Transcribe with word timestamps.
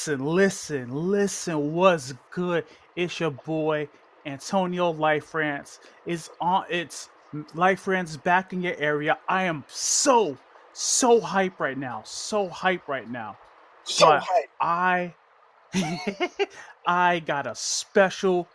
Listen, 0.00 0.24
listen, 0.24 1.10
listen. 1.10 1.74
What's 1.74 2.14
good? 2.30 2.64
It's 2.96 3.20
your 3.20 3.32
boy 3.32 3.90
Antonio 4.24 4.92
Life 4.92 5.26
France. 5.26 5.78
Is 6.06 6.30
on. 6.40 6.64
It's 6.70 7.10
Life 7.54 7.80
France 7.80 8.16
back 8.16 8.54
in 8.54 8.62
your 8.62 8.76
area. 8.78 9.18
I 9.28 9.42
am 9.42 9.62
so 9.68 10.38
so 10.72 11.20
hype 11.20 11.60
right 11.60 11.76
now. 11.76 12.00
So 12.06 12.48
hype 12.48 12.88
right 12.88 13.10
now. 13.10 13.36
So 13.84 14.06
But 14.06 14.22
hype. 14.26 14.50
I 14.58 15.16
I 16.86 17.18
got 17.20 17.46
a 17.46 17.54
special 17.54 18.48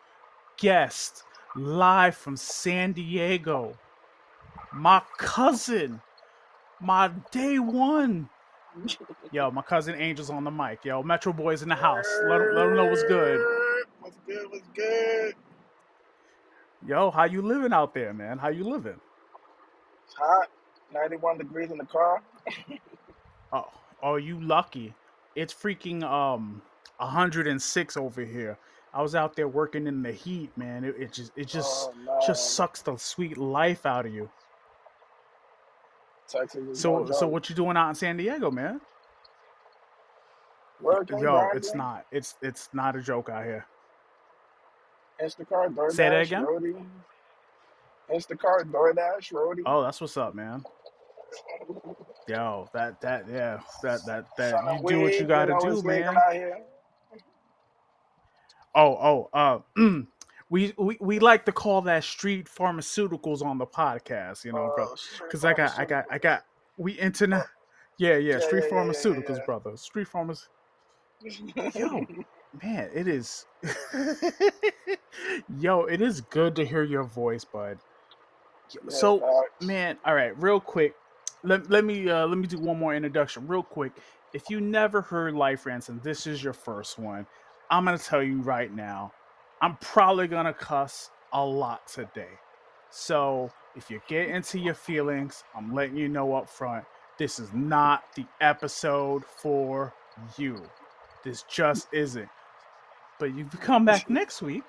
guest 0.57 1.25
live 1.55 2.15
from 2.17 2.37
San 2.37 2.93
Diego. 2.93 3.77
My 4.73 5.03
cousin, 5.17 6.01
my 6.79 7.09
day 7.31 7.59
one. 7.59 8.29
Yo, 9.31 9.51
my 9.51 9.61
cousin 9.61 9.95
Angel's 9.95 10.29
on 10.29 10.43
the 10.43 10.51
mic. 10.51 10.85
Yo, 10.85 11.03
Metro 11.03 11.33
Boy's 11.33 11.61
in 11.61 11.69
the 11.69 11.75
house. 11.75 12.07
Let 12.27 12.41
him, 12.41 12.55
let 12.55 12.67
him 12.67 12.75
know 12.75 12.85
what's 12.85 13.03
good. 13.03 13.39
What's 13.99 14.17
good? 14.27 14.49
What's 14.49 14.67
good? 14.75 15.33
Yo, 16.85 17.11
how 17.11 17.23
you 17.23 17.41
living 17.41 17.73
out 17.73 17.93
there, 17.93 18.13
man? 18.13 18.37
How 18.37 18.49
you 18.49 18.63
living? 18.63 18.99
It's 20.05 20.15
hot. 20.15 20.49
91 20.93 21.37
degrees 21.39 21.71
in 21.71 21.77
the 21.77 21.85
car. 21.85 22.21
Oh, 23.51 23.67
oh, 24.03 24.15
you 24.17 24.39
lucky. 24.41 24.93
It's 25.35 25.53
freaking 25.53 26.03
um 26.03 26.61
106 26.97 27.97
over 27.97 28.23
here. 28.23 28.57
I 28.93 29.01
was 29.01 29.15
out 29.15 29.35
there 29.35 29.47
working 29.47 29.87
in 29.87 30.01
the 30.01 30.11
heat, 30.11 30.55
man. 30.57 30.83
It, 30.85 30.95
it 30.97 31.13
just 31.13 31.31
it 31.35 31.45
just 31.47 31.89
Oh 32.07 32.19
just 32.25 32.55
sucks 32.55 32.81
the 32.81 32.95
sweet 32.97 33.37
life 33.37 33.85
out 33.85 34.05
of 34.05 34.13
you. 34.13 34.29
Texas 36.27 36.79
So 36.79 37.05
so 37.11 37.27
what 37.27 37.49
you 37.49 37.55
doing 37.55 37.77
out 37.77 37.89
in 37.89 37.95
San 37.95 38.17
Diego, 38.17 38.51
man? 38.51 38.81
Working, 40.81 41.19
Yo, 41.19 41.49
it's 41.53 41.73
not 41.73 42.05
it's 42.11 42.35
it's 42.41 42.69
not 42.73 42.95
a 42.95 43.01
joke 43.01 43.29
out 43.29 43.45
here. 43.45 43.65
Instacart, 45.23 45.93
Say 45.93 46.09
that 46.09 46.13
DoorDash, 46.13 46.21
again? 46.23 46.45
Roadie. 46.45 46.85
Instacart, 48.13 48.71
DoorDash, 48.71 49.31
Roadie. 49.31 49.63
Oh, 49.65 49.81
that's 49.81 50.01
what's 50.01 50.17
up, 50.17 50.35
man. 50.35 50.63
Yo, 52.27 52.67
that 52.73 52.99
that 53.01 53.25
yeah, 53.29 53.59
that 53.83 54.05
that 54.05 54.25
that 54.37 54.51
Selling 54.51 54.81
you 54.83 54.89
do 54.89 55.01
what 55.01 55.13
you 55.19 55.25
gotta 55.25 55.57
do, 55.61 55.81
man. 55.83 56.15
Oh, 58.73 59.29
oh, 59.29 59.29
uh 59.33 59.59
we, 60.55 60.73
we 60.77 60.97
we 61.01 61.19
like 61.19 61.43
to 61.47 61.51
call 61.51 61.81
that 61.81 62.05
street 62.05 62.47
pharmaceuticals 62.47 63.41
on 63.41 63.57
the 63.57 63.65
podcast, 63.65 64.45
you 64.45 64.53
know, 64.53 64.71
bro. 64.73 64.85
Uh, 64.85 64.95
street 64.95 65.29
Cause 65.29 65.43
I 65.43 65.53
got 65.53 65.77
I 65.77 65.83
got. 65.83 66.05
I 66.09 66.17
got 66.17 66.43
we 66.77 66.93
internet 66.93 67.45
yeah, 67.97 68.15
yeah, 68.15 68.35
Yeah, 68.35 68.39
street 68.39 68.63
yeah, 68.63 68.69
yeah, 68.71 68.83
pharmaceuticals, 68.83 69.45
brother. 69.45 69.75
Street 69.75 70.07
pharmac 70.07 70.39
yeah, 71.19 71.69
yo, 71.75 72.05
man, 72.63 72.89
it 72.93 73.05
is 73.05 73.45
yo, 75.59 75.83
it 75.83 76.01
is 76.01 76.21
good 76.21 76.55
to 76.55 76.65
hear 76.65 76.83
your 76.83 77.03
voice, 77.03 77.43
bud. 77.43 77.77
So, 78.87 79.43
man, 79.61 79.97
all 80.05 80.15
right, 80.15 80.41
real 80.41 80.61
quick. 80.61 80.93
Let, 81.43 81.69
let 81.69 81.83
me 81.83 82.09
uh 82.09 82.27
let 82.27 82.37
me 82.37 82.47
do 82.47 82.59
one 82.59 82.79
more 82.79 82.95
introduction 82.95 83.45
real 83.45 83.61
quick. 83.61 83.91
If 84.33 84.49
you 84.49 84.61
never 84.61 85.01
heard 85.01 85.33
Life 85.33 85.65
Ransom, 85.65 85.99
this 86.01 86.25
is 86.25 86.41
your 86.41 86.53
first 86.53 86.97
one. 86.97 87.27
I'm 87.69 87.83
gonna 87.83 87.97
tell 87.97 88.23
you 88.23 88.41
right 88.41 88.73
now, 88.73 89.11
I'm 89.61 89.77
probably 89.77 90.27
gonna 90.27 90.53
cuss 90.53 91.11
a 91.33 91.43
lot 91.43 91.87
today. 91.87 92.29
So 92.89 93.51
if 93.75 93.89
you 93.89 94.01
get 94.07 94.29
into 94.29 94.59
your 94.59 94.73
feelings, 94.73 95.43
I'm 95.55 95.73
letting 95.73 95.97
you 95.97 96.07
know 96.07 96.33
up 96.35 96.49
front, 96.49 96.85
this 97.17 97.39
is 97.39 97.51
not 97.53 98.03
the 98.15 98.25
episode 98.41 99.23
for 99.25 99.93
you. 100.37 100.61
This 101.23 101.43
just 101.49 101.87
isn't. 101.93 102.29
But 103.19 103.29
if 103.29 103.37
you 103.37 103.45
come 103.45 103.85
back 103.85 104.09
next 104.09 104.41
week, 104.41 104.63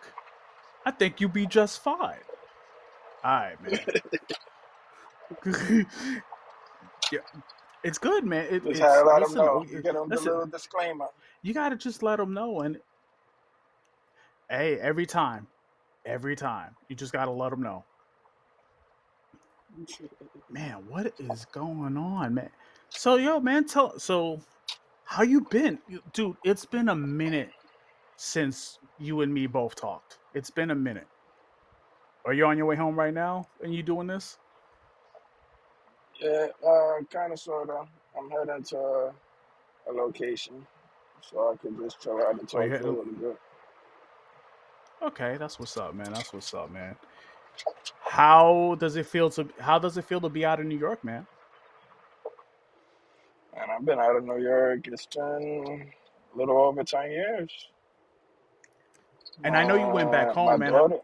I 0.84 0.90
think 0.92 1.20
you'll 1.20 1.30
be 1.30 1.46
just 1.46 1.82
fine. 1.82 2.16
Alright, 3.24 3.60
man. 3.62 3.80
yeah, 7.12 7.18
it's 7.82 7.98
good, 7.98 8.24
man. 8.24 8.46
It, 8.50 8.64
it's 8.66 8.78
had 8.78 9.00
let 9.02 9.14
them 9.14 9.22
listen, 9.22 9.36
know. 9.36 9.64
we- 9.68 9.82
Get 9.82 9.94
them 9.94 10.08
the 10.08 10.14
listen. 10.14 10.26
little 10.32 10.46
disclaimer. 10.46 11.06
You 11.42 11.54
gotta 11.54 11.76
just 11.76 12.02
let 12.02 12.16
them 12.18 12.32
know, 12.34 12.60
and 12.60 12.78
hey, 14.48 14.78
every 14.78 15.06
time, 15.06 15.48
every 16.04 16.36
time, 16.36 16.76
you 16.88 16.96
just 16.96 17.12
gotta 17.12 17.30
let 17.30 17.50
them 17.50 17.62
know. 17.62 17.84
Man, 20.50 20.86
what 20.88 21.12
is 21.18 21.44
going 21.46 21.96
on, 21.96 22.34
man? 22.34 22.50
So, 22.90 23.16
yo, 23.16 23.40
man, 23.40 23.66
tell 23.66 23.98
so 23.98 24.40
how 25.04 25.22
you 25.22 25.42
been, 25.42 25.78
You- 25.88 26.02
dude? 26.12 26.36
It's 26.44 26.64
been 26.64 26.88
a 26.88 26.94
minute 26.96 27.50
since 28.16 28.78
you 28.98 29.20
and 29.22 29.32
me 29.32 29.46
both 29.46 29.74
talked. 29.74 30.18
It's 30.34 30.50
been 30.50 30.70
a 30.70 30.74
minute. 30.74 31.08
Are 32.24 32.32
you 32.32 32.46
on 32.46 32.56
your 32.56 32.66
way 32.66 32.76
home 32.76 32.96
right 32.98 33.14
now? 33.14 33.48
And 33.62 33.74
you 33.74 33.82
doing 33.82 34.06
this? 34.06 34.38
Yeah, 36.20 36.48
uh, 36.66 37.02
kind 37.10 37.32
of, 37.32 37.38
sort 37.38 37.70
of. 37.70 37.88
I'm 38.18 38.30
heading 38.30 38.62
to 38.64 38.78
a, 38.78 39.14
a 39.88 39.92
location 39.92 40.66
so 41.20 41.52
I 41.52 41.56
could 41.56 41.76
just 41.78 42.00
chill 42.00 42.18
out 42.22 42.38
and 42.38 42.48
talk 42.48 42.52
for 42.52 42.62
a 42.62 42.68
heading? 42.68 42.88
little 42.88 43.04
bit. 43.04 43.38
Okay, 45.02 45.36
that's 45.38 45.58
what's 45.58 45.76
up, 45.76 45.94
man. 45.94 46.12
That's 46.12 46.32
what's 46.32 46.52
up, 46.54 46.70
man. 46.70 46.96
How 48.00 48.76
does 48.78 48.96
it 48.96 49.06
feel 49.06 49.30
to 49.30 49.48
How 49.58 49.78
does 49.78 49.96
it 49.96 50.04
feel 50.04 50.20
to 50.20 50.28
be 50.28 50.44
out 50.44 50.60
in 50.60 50.68
New 50.68 50.78
York, 50.78 51.04
man? 51.04 51.26
And 53.54 53.70
I've 53.70 53.84
been 53.84 53.98
out 53.98 54.16
of 54.16 54.24
New 54.24 54.38
York. 54.38 54.86
It's 54.86 55.06
been 55.06 55.86
a 56.34 56.38
little 56.38 56.58
over 56.58 56.84
10 56.84 57.10
years. 57.10 57.50
And 59.44 59.56
I 59.56 59.66
know 59.66 59.76
you 59.76 59.88
went 59.88 60.10
back 60.10 60.28
uh, 60.28 60.34
my 60.34 60.50
home, 60.50 60.60
man. 60.60 60.72
Daughter, 60.72 60.98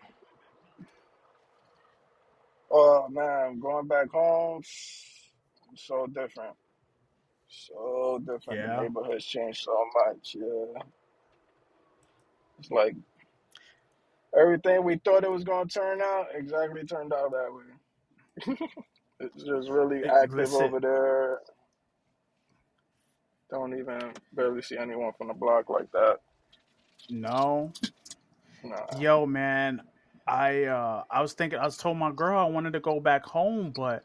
oh 2.71 3.09
man, 3.09 3.61
going 3.61 3.87
back 3.87 4.11
home, 4.11 4.63
so 5.75 6.07
different. 6.07 6.55
So 7.49 8.21
different. 8.25 8.67
The 8.67 8.83
neighborhood's 8.83 9.25
changed 9.25 9.63
so 9.65 9.85
much. 10.07 10.37
Yeah. 10.39 10.83
It's 12.59 12.71
like 12.71 12.97
everything 14.39 14.85
we 14.85 14.99
thought 15.05 15.25
it 15.25 15.31
was 15.33 15.45
going 15.45 15.69
to 15.69 15.75
turn 15.81 16.03
out 16.03 16.27
exactly 16.35 16.85
turned 16.85 17.13
out 17.13 17.33
that 17.33 17.51
way. 17.53 17.91
It's 19.21 19.45
just 19.45 19.71
really 19.71 20.03
Hey, 20.03 20.11
active 20.11 20.29
Listen, 20.29 20.53
over 20.55 20.81
there. 20.81 21.41
Don't 23.51 23.79
even 23.79 24.13
barely 24.33 24.63
see 24.63 24.79
anyone 24.79 25.13
from 25.19 25.29
the 25.29 25.35
block 25.35 25.71
like 25.71 25.91
that. 25.93 26.19
no, 27.09 27.75
Nah. 28.65 28.87
yo, 28.91 29.27
man. 29.27 29.83
I 30.27 30.65
uh 30.65 31.05
I 31.11 31.23
was 31.23 31.35
thinking 31.35 31.59
I 31.59 31.65
was 31.65 31.77
told 31.79 31.99
my 31.99 32.13
girl 32.13 32.39
I 32.39 32.45
wanted 32.45 32.75
to 32.75 32.81
go 32.81 33.01
back 33.01 33.25
home, 33.27 33.73
but 33.73 34.05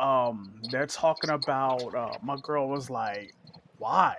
um 0.00 0.54
they're 0.70 0.86
talking 0.86 1.30
about 1.30 1.94
uh 1.94 2.18
my 2.22 2.36
girl 2.42 2.68
was 2.68 2.90
like, 2.90 3.34
why? 3.78 4.16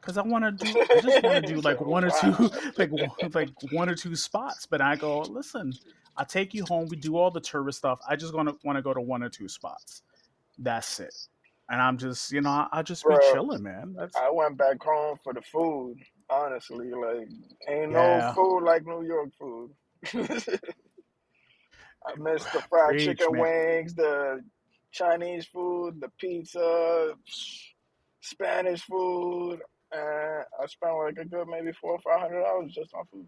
Because 0.00 0.16
I 0.16 0.22
want 0.22 0.44
to 0.44 0.52
do 0.52 0.80
I 0.90 1.00
just 1.00 1.22
want 1.22 1.36
to 1.36 1.42
do 1.54 1.60
like 1.60 1.80
one 1.80 2.04
or 2.04 2.10
two 2.10 2.50
like 2.78 2.90
like 3.34 3.50
one 3.72 3.88
or 3.88 3.94
two 3.94 4.16
spots. 4.16 4.66
But 4.66 4.80
I 4.80 4.96
go, 4.96 5.20
listen, 5.20 5.72
I 6.16 6.24
take 6.24 6.54
you 6.54 6.64
home. 6.64 6.88
We 6.88 6.96
do 6.96 7.16
all 7.16 7.30
the 7.30 7.40
tourist 7.40 7.78
stuff. 7.78 8.00
I 8.08 8.16
just 8.16 8.32
gonna 8.32 8.54
want 8.64 8.76
to 8.76 8.82
go 8.82 8.94
to 8.94 9.00
one 9.00 9.22
or 9.22 9.28
two 9.28 9.48
spots. 9.48 10.02
That's 10.58 11.00
it. 11.00 11.14
And 11.68 11.80
I'm 11.80 11.98
just, 11.98 12.32
you 12.32 12.40
know, 12.40 12.50
I, 12.50 12.66
I 12.72 12.82
just 12.82 13.04
be 13.04 13.14
Bro, 13.14 13.32
chilling, 13.32 13.62
man. 13.62 13.94
That's 13.96 14.16
I 14.16 14.28
went 14.30 14.56
back 14.56 14.82
home 14.82 15.18
for 15.22 15.32
the 15.32 15.42
food. 15.42 15.96
Honestly, 16.28 16.90
like 16.90 17.28
ain't 17.68 17.92
no 17.92 18.20
yeah, 18.20 18.34
food 18.34 18.60
like 18.64 18.84
New 18.86 19.04
York 19.04 19.30
food. 19.38 19.70
I 22.06 22.14
miss 22.16 22.44
the 22.46 22.62
fried 22.68 22.90
preach, 22.90 23.04
chicken 23.04 23.32
man. 23.32 23.40
wings, 23.40 23.94
the 23.94 24.42
Chinese 24.92 25.46
food, 25.46 26.00
the 26.00 26.08
pizza, 26.18 27.14
Spanish 28.20 28.82
food, 28.82 29.60
I 30.60 30.66
spent 30.66 30.92
like 30.96 31.18
a 31.18 31.24
good 31.24 31.48
maybe 31.48 31.72
four 31.72 31.92
or 31.92 32.00
five 32.00 32.20
hundred 32.20 32.42
dollars 32.42 32.72
just 32.72 32.92
on 32.94 33.04
food. 33.06 33.26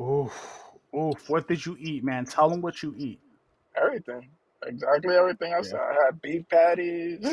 Oof, 0.00 0.62
oof. 0.94 1.28
What 1.30 1.48
did 1.48 1.64
you 1.64 1.76
eat, 1.80 2.04
man? 2.04 2.24
Tell 2.24 2.48
them 2.50 2.60
what 2.60 2.82
you 2.82 2.94
eat. 2.96 3.20
Everything, 3.76 4.28
exactly 4.66 5.16
everything 5.16 5.54
I 5.54 5.62
said. 5.62 5.80
Yeah. 5.80 6.00
I 6.00 6.04
had 6.04 6.20
beef 6.20 6.48
patties, 6.48 7.26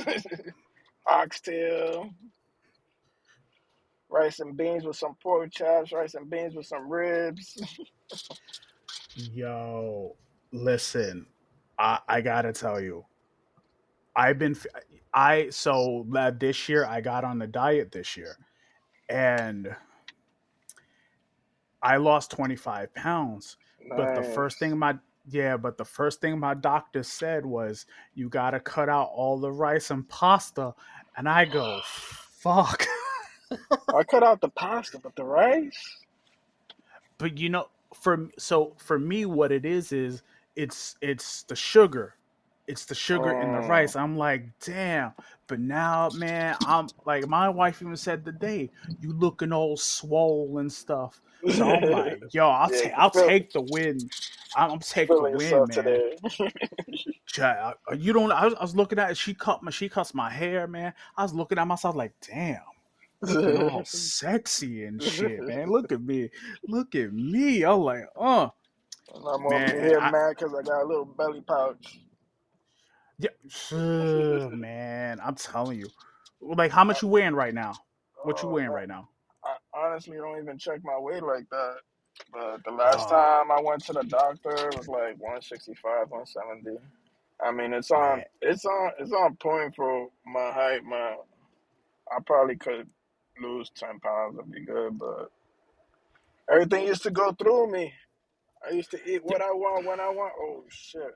oxtail, 1.08 2.10
rice 4.10 4.40
and 4.40 4.56
beans 4.56 4.86
with 4.86 4.96
some 4.96 5.16
pork 5.22 5.52
chops, 5.52 5.92
rice 5.92 6.14
and 6.14 6.30
beans 6.30 6.56
with 6.56 6.66
some 6.66 6.90
ribs. 6.90 7.58
Yo, 9.16 10.16
listen, 10.52 11.26
I, 11.78 12.00
I 12.08 12.22
gotta 12.22 12.54
tell 12.54 12.80
you, 12.80 13.06
I've 14.16 14.40
been, 14.40 14.56
I 15.14 15.50
so 15.50 16.06
this 16.38 16.70
year 16.70 16.86
I 16.86 17.02
got 17.02 17.24
on 17.24 17.40
the 17.40 17.48
diet 17.48 17.92
this 17.92 18.16
year 18.16 18.38
and 19.10 19.76
I 21.82 21.98
lost 21.98 22.32
25 22.32 22.94
pounds. 22.96 23.58
But 23.96 24.16
the 24.16 24.24
first 24.24 24.60
thing 24.60 24.78
my, 24.78 24.98
yeah, 25.28 25.58
but 25.58 25.78
the 25.78 25.86
first 25.86 26.22
thing 26.22 26.40
my 26.40 26.54
doctor 26.56 27.04
said 27.04 27.46
was, 27.46 27.86
you 28.16 28.30
gotta 28.30 28.60
cut 28.60 28.90
out 28.90 29.10
all 29.14 29.38
the 29.40 29.52
rice 29.52 29.92
and 29.92 30.08
pasta. 30.10 30.74
And 31.18 31.30
I 31.30 31.46
go, 31.46 31.82
fuck. 31.86 32.86
I 33.94 34.04
cut 34.04 34.24
out 34.28 34.42
the 34.42 34.50
pasta, 34.50 35.00
but 35.00 35.16
the 35.16 35.24
rice. 35.26 35.98
but 37.18 37.38
you 37.38 37.50
know, 37.50 37.68
for 37.94 38.30
so 38.38 38.74
for 38.78 39.00
me, 39.00 39.26
what 39.26 39.52
it 39.52 39.66
is 39.66 39.92
is 39.92 40.24
it's 40.56 40.96
it's 41.02 41.44
the 41.44 41.56
sugar, 41.56 42.16
it's 42.68 42.86
the 42.86 42.96
sugar 42.96 43.32
in 43.34 43.52
the 43.52 43.62
Oh, 43.62 43.62
rice. 43.62 43.96
I'm 43.96 44.18
like, 44.18 44.46
damn. 44.64 45.14
But 45.48 45.60
now, 45.60 46.10
man, 46.12 46.58
I'm 46.64 46.92
like, 47.06 47.28
my 47.28 47.50
wife 47.50 47.82
even 47.82 47.96
said 47.98 48.26
today, 48.26 48.72
you 49.00 49.14
looking 49.14 49.54
all 49.54 49.78
swole 49.78 50.58
and 50.60 50.72
stuff. 50.72 51.22
So 51.48 51.68
I'm 51.68 51.90
like, 51.90 52.24
yo, 52.32 52.50
I'll 52.50 52.70
yeah, 52.70 52.72
take 52.72 52.94
I'll 52.98 53.12
take 53.12 53.54
the 53.54 53.62
win. 53.62 54.10
I'm, 54.56 54.72
I'm 54.72 54.80
take 54.80 55.18
the 55.18 55.26
win, 55.26 55.68
man. 55.68 56.04
today. 56.10 56.18
Uh, 57.40 57.74
You 57.96 58.14
don't. 58.14 58.32
I 58.32 58.46
was, 58.46 58.54
I 58.56 58.62
was 58.62 58.76
looking 58.76 59.00
at 59.00 59.12
it. 59.12 59.18
She 59.18 59.34
cut 59.34 59.64
my. 59.64 59.72
She 59.72 59.90
cuts 59.90 60.14
my 60.14 60.30
hair, 60.30 60.68
man. 60.68 60.94
I 61.18 61.24
was 61.24 61.34
looking 61.34 61.58
at 61.58 61.68
myself 61.68 61.96
like, 61.96 62.14
damn, 62.22 62.62
looking 63.22 63.58
all 63.58 63.84
sexy 63.86 64.86
and 64.86 65.02
shit, 65.02 65.46
man. 65.46 65.70
Look 65.70 65.92
at 65.92 66.02
me. 66.02 66.30
Look 66.68 66.96
at 66.96 67.14
me. 67.14 67.64
I'm 67.64 67.82
like, 67.82 68.06
uh, 68.16 68.50
And 69.14 69.24
I'm 69.28 69.46
over 69.48 69.74
man. 69.74 69.78
here 69.80 70.00
I, 70.00 70.12
mad 70.12 70.36
because 70.38 70.54
I 70.54 70.62
got 70.64 70.84
a 70.84 70.86
little 70.86 71.06
belly 71.06 71.42
pouch. 71.42 72.00
Yeah, 73.20 73.30
man. 74.52 75.20
I'm 75.24 75.36
telling 75.36 75.80
you. 75.80 75.92
Like, 76.42 76.72
how 76.72 76.84
much 76.86 77.02
you 77.02 77.08
wearing 77.10 77.36
right 77.36 77.54
now? 77.54 77.82
What 78.24 78.42
you 78.44 78.50
Oh 78.50 78.50
wearing 78.50 78.72
right 78.72 78.88
now? 78.90 79.10
I 79.44 79.58
honestly 79.74 80.18
don't 80.18 80.42
even 80.42 80.58
check 80.60 80.82
my 80.84 81.00
weight 81.00 81.24
like 81.24 81.50
that. 81.52 81.78
But 82.34 82.64
the 82.66 82.72
last 82.72 83.10
Oh, 83.10 83.10
time 83.10 83.52
I 83.52 83.62
went 83.62 83.86
to 83.86 83.94
the 83.94 84.04
doctor, 84.04 84.70
it 84.70 84.76
was 84.76 84.88
like 84.88 85.20
165, 85.20 86.10
170. 86.12 86.78
I 87.46 87.52
mean, 87.52 87.74
it's 87.74 87.92
on, 87.92 88.20
man. 88.20 88.26
it's 88.42 88.66
on, 88.66 88.92
it's 89.00 89.12
on 89.14 89.36
point 89.38 89.76
for 89.76 90.10
my 90.26 90.52
height. 90.52 90.84
My, 90.84 91.16
I 92.12 92.20
probably 92.26 92.58
could 92.58 92.90
lose 93.42 93.72
10 93.76 94.00
pounds 94.02 94.40
and 94.40 94.52
be 94.52 94.66
good, 94.66 95.00
but 95.00 95.32
everything 96.52 96.88
used 96.88 97.04
to 97.04 97.12
go 97.12 97.34
through 97.34 97.72
me. 97.72 97.94
I 98.68 98.74
used 98.74 98.92
to 98.92 99.00
eat 99.10 99.24
what 99.26 99.42
I 99.42 99.52
want 99.52 99.86
when 99.88 100.00
I 100.02 100.10
want. 100.10 100.34
Oh 100.40 100.64
shit. 100.70 101.16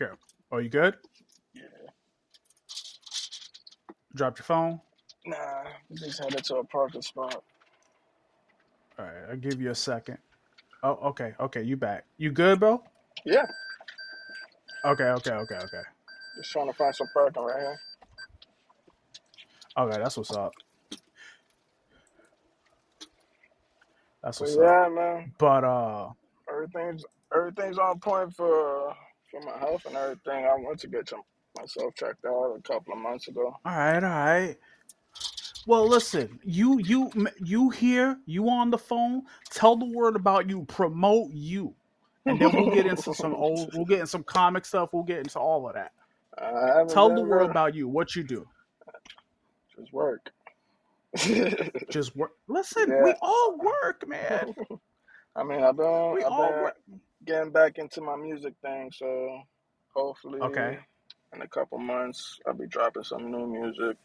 Okay. 0.00 0.12
Oh, 0.52 0.58
you 0.58 0.68
good? 0.68 0.96
Yeah. 1.54 1.62
Dropped 4.14 4.38
your 4.38 4.44
phone. 4.44 4.80
Nah, 5.26 5.64
we 5.90 5.96
just 5.98 6.22
headed 6.22 6.44
to 6.44 6.56
a 6.56 6.64
parking 6.64 7.02
spot. 7.02 7.42
All 8.98 9.04
right. 9.06 9.30
I'll 9.30 9.36
give 9.36 9.60
you 9.60 9.70
a 9.70 9.74
second. 9.74 10.18
Oh, 10.82 10.98
okay. 11.10 11.34
Okay. 11.40 11.62
You 11.62 11.76
back? 11.76 12.06
You 12.18 12.30
good, 12.32 12.60
bro? 12.60 12.82
Yeah, 13.24 13.46
Okay. 14.84 15.04
Okay. 15.04 15.32
Okay. 15.32 15.56
Okay. 15.56 15.82
just 16.36 16.50
trying 16.52 16.68
to 16.68 16.74
find 16.74 16.94
some 16.94 17.08
parking 17.14 17.42
right 17.44 17.60
here. 17.60 17.80
Okay. 19.78 19.98
That's 19.98 20.16
what's 20.16 20.32
up. 20.32 20.54
That's 24.22 24.40
what's 24.40 24.56
up. 24.56 24.62
yeah, 24.62 24.88
man, 24.90 25.32
But 25.38 25.64
uh. 25.64 26.10
everything's 26.50 27.04
everything's 27.34 27.78
on 27.78 28.00
point 28.00 28.34
for 28.34 28.94
for 29.34 29.44
my 29.44 29.58
health 29.58 29.86
and 29.86 29.96
everything. 29.96 30.46
I 30.46 30.54
went 30.58 30.78
to 30.80 30.86
get 30.86 31.08
some, 31.08 31.22
myself 31.58 31.94
checked 31.94 32.24
out 32.24 32.56
a 32.56 32.62
couple 32.62 32.92
of 32.92 32.98
months 33.00 33.28
ago. 33.28 33.56
All 33.64 33.76
right, 33.76 34.02
all 34.02 34.10
right. 34.10 34.56
Well, 35.66 35.88
listen, 35.88 36.38
you 36.44 36.78
you 36.80 37.10
you 37.42 37.70
here, 37.70 38.18
you 38.26 38.50
on 38.50 38.70
the 38.70 38.78
phone. 38.78 39.22
Tell 39.50 39.76
the 39.76 39.86
word 39.86 40.14
about 40.14 40.48
you. 40.48 40.64
Promote 40.66 41.30
you, 41.32 41.74
and 42.26 42.38
then 42.38 42.52
we'll 42.52 42.74
get 42.74 42.86
into 42.86 43.14
some 43.14 43.34
old. 43.34 43.70
We'll 43.74 43.86
get 43.86 44.00
into 44.00 44.08
some 44.08 44.24
comic 44.24 44.66
stuff. 44.66 44.90
We'll 44.92 45.04
get 45.04 45.18
into 45.18 45.38
all 45.38 45.66
of 45.66 45.74
that. 45.74 45.92
Tell 46.88 47.14
the 47.14 47.22
world 47.22 47.50
about 47.50 47.74
you. 47.74 47.88
What 47.88 48.14
you 48.14 48.24
do. 48.24 48.46
Just 49.74 49.92
work. 49.92 50.30
Just 51.88 52.14
work. 52.14 52.32
Listen, 52.48 53.02
we 53.02 53.14
all 53.22 53.56
work, 53.56 54.06
man. 54.06 54.54
I 55.36 55.42
mean, 55.42 55.62
I've 55.64 55.76
been 55.76 56.12
We 56.12 56.22
I've 56.22 56.30
all 56.32 56.50
been 56.50 56.62
work. 56.62 56.76
Getting 57.24 57.50
back 57.50 57.78
into 57.78 58.00
my 58.00 58.16
music 58.16 58.54
thing, 58.62 58.90
so 58.92 59.42
hopefully 59.94 60.40
Okay. 60.40 60.78
in 61.34 61.42
a 61.42 61.48
couple 61.48 61.78
months 61.78 62.38
I'll 62.46 62.54
be 62.54 62.66
dropping 62.66 63.04
some 63.04 63.30
new 63.30 63.46
music. 63.46 63.96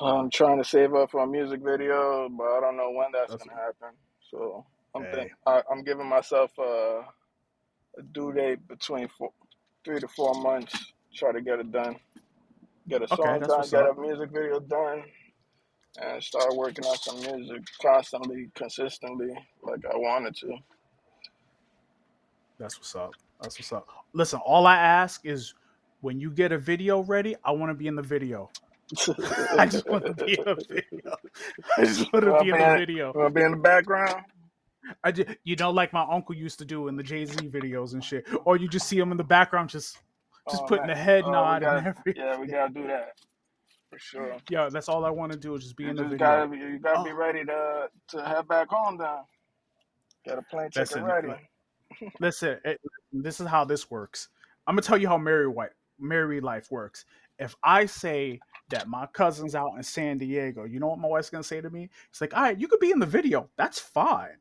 I'm 0.00 0.30
trying 0.30 0.58
to 0.58 0.64
save 0.64 0.94
up 0.94 1.10
for 1.10 1.22
a 1.22 1.26
music 1.26 1.60
video, 1.60 2.28
but 2.28 2.44
I 2.44 2.60
don't 2.60 2.76
know 2.76 2.90
when 2.90 3.08
that's 3.12 3.32
That's 3.32 3.44
gonna 3.44 3.60
happen. 3.60 3.96
So 4.30 4.64
I'm 4.94 5.02
think 5.06 5.30
hey. 5.30 5.34
I, 5.46 5.62
I'm 5.70 5.82
giving 5.82 6.06
myself 6.08 6.52
a, 6.58 7.02
a 7.98 8.02
due 8.12 8.32
date 8.32 8.66
between 8.68 9.08
four, 9.08 9.30
three 9.84 9.98
to 10.00 10.08
four 10.08 10.34
months. 10.34 10.92
Try 11.14 11.32
to 11.32 11.40
get 11.40 11.58
it 11.58 11.72
done, 11.72 11.96
get 12.88 13.02
a 13.02 13.08
song 13.08 13.40
that's 13.40 13.48
done, 13.48 13.68
get 13.70 13.90
a 13.90 14.00
music 14.00 14.30
video 14.30 14.60
done, 14.60 15.02
and 16.00 16.22
start 16.22 16.54
working 16.54 16.84
on 16.84 16.96
some 16.98 17.20
music 17.20 17.62
constantly, 17.82 18.50
consistently, 18.54 19.34
like 19.62 19.84
I 19.84 19.96
wanted 19.96 20.36
to. 20.36 20.58
That's 22.58 22.78
what's 22.78 22.94
up. 22.96 23.12
That's 23.40 23.58
what's 23.58 23.72
up. 23.72 23.88
Listen, 24.12 24.40
all 24.44 24.66
I 24.66 24.76
ask 24.76 25.24
is 25.24 25.54
when 26.00 26.18
you 26.20 26.30
get 26.30 26.52
a 26.52 26.58
video 26.58 27.00
ready, 27.00 27.36
I 27.44 27.52
want 27.52 27.70
to 27.70 27.74
be 27.74 27.86
in 27.86 27.94
the 27.94 28.02
video. 28.02 28.50
I 29.58 29.66
just 29.66 29.86
want 29.90 30.06
to 30.06 30.14
be 30.24 30.38
in 30.38 30.44
the 30.44 30.54
video. 30.68 31.16
I 31.76 31.84
just 31.84 32.12
want 32.12 32.24
to 32.24 32.44
be 32.44 32.50
in 32.50 32.58
the 32.58 32.74
video. 32.74 33.12
wanna 33.14 33.30
be 33.30 33.42
in 33.42 33.50
the 33.52 33.56
background? 33.58 34.24
I 35.04 35.12
just, 35.12 35.28
you 35.44 35.54
know, 35.56 35.70
like 35.70 35.92
my 35.92 36.06
uncle 36.10 36.34
used 36.34 36.58
to 36.60 36.64
do 36.64 36.88
in 36.88 36.96
the 36.96 37.02
Jay 37.02 37.24
Z 37.24 37.48
videos 37.48 37.92
and 37.92 38.02
shit. 38.02 38.26
Or 38.44 38.56
you 38.56 38.68
just 38.68 38.88
see 38.88 38.98
him 38.98 39.10
in 39.10 39.18
the 39.18 39.24
background, 39.24 39.68
just 39.68 39.98
just 40.50 40.62
Oh 40.62 40.66
putting 40.66 40.86
man, 40.86 40.96
the 40.96 41.02
head 41.02 41.24
oh 41.26 41.30
nod 41.30 41.62
and 41.62 41.86
everything. 41.86 42.22
yeah, 42.24 42.40
we 42.40 42.46
gotta 42.46 42.72
do 42.72 42.86
that 42.86 43.12
for 43.90 43.98
sure. 43.98 44.36
Yeah, 44.48 44.70
that's 44.72 44.88
all 44.88 45.04
I 45.04 45.10
want 45.10 45.30
to 45.32 45.38
do 45.38 45.54
is 45.54 45.62
just 45.64 45.76
be 45.76 45.84
You 45.84 45.90
in 45.90 45.96
the 45.96 46.04
video. 46.04 46.18
gotta 46.26 46.48
be, 46.48 46.56
you 46.56 46.78
gotta 46.78 47.04
be 47.04 47.10
Oh, 47.10 47.14
ready 47.14 47.44
to 47.44 47.88
to 48.08 48.24
head 48.24 48.48
back 48.48 48.68
home 48.70 48.96
then. 48.96 49.18
Get 50.24 50.38
a 50.38 50.42
plane 50.42 50.70
ticket 50.70 51.02
ready. 51.02 51.28
li- 51.28 51.34
listen. 52.20 52.58
It, 52.64 52.80
this 53.12 53.40
is 53.40 53.46
how 53.46 53.64
this 53.64 53.90
works. 53.90 54.28
I'm 54.66 54.74
gonna 54.74 54.82
tell 54.82 54.98
you 54.98 55.08
how 55.08 55.18
married 55.18 55.48
white 55.48 55.70
married 55.98 56.42
life 56.44 56.70
works. 56.70 57.04
If 57.38 57.54
I 57.62 57.86
say 57.86 58.40
that 58.70 58.88
my 58.88 59.06
cousin's 59.06 59.54
out 59.54 59.72
in 59.76 59.82
San 59.82 60.18
Diego, 60.18 60.64
you 60.64 60.80
know 60.80 60.88
what 60.88 60.98
my 60.98 61.08
wife's 61.08 61.30
gonna 61.30 61.42
say 61.42 61.60
to 61.60 61.70
me? 61.70 61.88
It's 62.10 62.20
like, 62.20 62.36
all 62.36 62.42
right, 62.42 62.58
you 62.58 62.68
could 62.68 62.80
be 62.80 62.90
in 62.90 62.98
the 62.98 63.06
video. 63.06 63.48
That's 63.56 63.78
fine, 63.78 64.36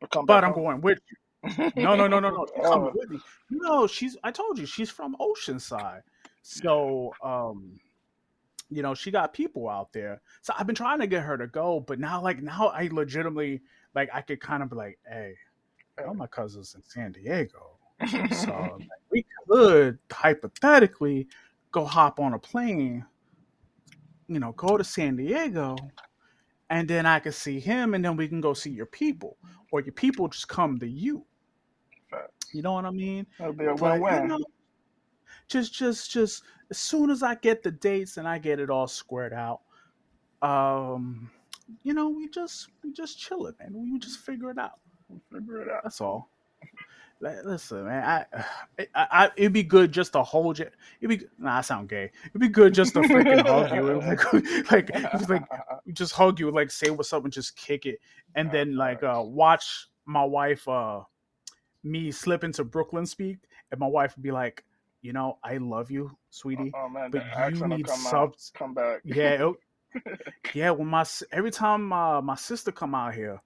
But 0.00 0.10
come 0.10 0.26
but 0.26 0.44
I'm 0.44 0.52
home. 0.52 0.62
going 0.64 0.80
with 0.80 0.98
you. 1.10 1.16
No, 1.76 1.94
no, 1.94 2.06
no, 2.06 2.18
no, 2.18 2.30
no. 2.30 2.46
Coming 2.60 2.88
oh, 2.88 2.92
with 2.94 3.10
me. 3.10 3.20
No, 3.50 3.86
she's. 3.86 4.16
I 4.24 4.30
told 4.32 4.58
you 4.58 4.66
she's 4.66 4.90
from 4.90 5.16
Oceanside, 5.20 6.02
so 6.42 7.12
um, 7.22 7.78
you 8.68 8.82
know 8.82 8.94
she 8.94 9.10
got 9.12 9.32
people 9.32 9.68
out 9.68 9.92
there. 9.92 10.20
So 10.42 10.52
I've 10.58 10.66
been 10.66 10.74
trying 10.74 10.98
to 11.00 11.06
get 11.06 11.22
her 11.22 11.38
to 11.38 11.46
go, 11.46 11.78
but 11.80 12.00
now, 12.00 12.20
like 12.20 12.42
now, 12.42 12.68
I 12.68 12.88
legitimately 12.90 13.60
like 13.94 14.10
I 14.12 14.22
could 14.22 14.40
kind 14.40 14.62
of 14.62 14.70
be 14.70 14.76
like, 14.76 14.98
hey, 15.08 15.34
all 16.04 16.14
my 16.14 16.26
cousins 16.26 16.74
in 16.74 16.82
San 16.82 17.12
Diego, 17.12 17.78
so 18.32 18.52
like, 18.78 18.88
we 19.10 19.24
could 19.48 19.98
hypothetically 20.12 21.28
go 21.72 21.84
hop 21.84 22.20
on 22.20 22.34
a 22.34 22.38
plane, 22.38 23.04
you 24.28 24.38
know, 24.40 24.52
go 24.52 24.76
to 24.76 24.84
San 24.84 25.16
Diego, 25.16 25.76
and 26.70 26.88
then 26.88 27.06
I 27.06 27.20
could 27.20 27.34
see 27.34 27.60
him, 27.60 27.94
and 27.94 28.04
then 28.04 28.16
we 28.16 28.28
can 28.28 28.40
go 28.40 28.52
see 28.54 28.70
your 28.70 28.86
people, 28.86 29.36
or 29.72 29.80
your 29.80 29.92
people 29.92 30.28
just 30.28 30.48
come 30.48 30.78
to 30.78 30.88
you. 30.88 31.24
You 32.52 32.62
know 32.62 32.72
what 32.74 32.84
I 32.84 32.90
mean? 32.90 33.26
That'll 33.38 33.54
be 33.54 33.64
a 33.64 33.74
But 33.74 33.96
you 33.98 34.00
win-win. 34.00 34.28
know, 34.28 34.38
just 35.48 35.74
just 35.74 36.10
just 36.10 36.42
as 36.70 36.78
soon 36.78 37.10
as 37.10 37.22
I 37.22 37.34
get 37.36 37.62
the 37.62 37.70
dates 37.70 38.16
and 38.16 38.26
I 38.26 38.38
get 38.38 38.60
it 38.60 38.70
all 38.70 38.86
squared 38.86 39.32
out, 39.32 39.60
um, 40.42 41.30
you 41.82 41.92
know, 41.94 42.08
we 42.08 42.28
just 42.28 42.68
we 42.82 42.92
just 42.92 43.18
chill 43.18 43.46
it, 43.46 43.56
man. 43.58 43.72
We 43.92 43.98
just 43.98 44.20
figure 44.20 44.50
it 44.50 44.58
out. 44.58 44.78
Figure 45.32 45.62
it 45.62 45.68
out. 45.70 45.82
That's 45.84 46.00
all. 46.00 46.28
Listen, 47.20 47.86
man, 47.86 48.04
I, 48.04 48.44
I, 48.94 49.06
I, 49.10 49.30
it'd 49.36 49.52
be 49.52 49.62
good 49.62 49.90
just 49.90 50.12
to 50.12 50.22
hold 50.22 50.58
you. 50.58 50.66
It'd 51.00 51.18
be 51.20 51.26
nah, 51.38 51.58
I 51.58 51.60
sound 51.62 51.88
gay. 51.88 52.10
It'd 52.28 52.40
be 52.40 52.48
good 52.48 52.74
just 52.74 52.92
to 52.94 53.00
freaking 53.00 53.46
hug 53.46 53.74
you, 53.74 53.88
and 53.88 54.06
like, 54.06 54.70
like, 54.70 55.28
like 55.28 55.42
just 55.92 56.12
hug 56.12 56.38
you, 56.38 56.50
like 56.50 56.70
say 56.70 56.90
what's 56.90 57.12
up 57.12 57.24
and 57.24 57.32
just 57.32 57.56
kick 57.56 57.86
it, 57.86 58.00
and 58.34 58.50
then 58.52 58.76
like 58.76 59.02
uh 59.02 59.22
watch 59.24 59.88
my 60.04 60.24
wife, 60.24 60.68
uh, 60.68 61.00
me 61.82 62.10
slip 62.10 62.44
into 62.44 62.64
Brooklyn 62.64 63.06
speak, 63.06 63.38
and 63.70 63.80
my 63.80 63.86
wife 63.86 64.14
would 64.16 64.22
be 64.22 64.30
like, 64.32 64.62
you 65.00 65.12
know, 65.14 65.38
I 65.42 65.56
love 65.56 65.90
you, 65.90 66.14
sweetie, 66.30 66.72
oh 66.76 66.88
man, 66.88 67.10
but 67.10 67.24
you 67.50 67.66
need 67.66 67.86
come 67.86 67.94
out, 68.06 68.10
subs. 68.10 68.52
come 68.54 68.74
back. 68.74 69.00
Yeah, 69.04 69.48
it- 69.48 69.56
yeah. 70.54 70.70
When 70.70 70.88
my 70.88 71.06
every 71.32 71.50
time 71.50 71.92
uh, 71.94 72.20
my 72.20 72.34
sister 72.34 72.70
come 72.70 72.94
out 72.94 73.14
here, 73.14 73.40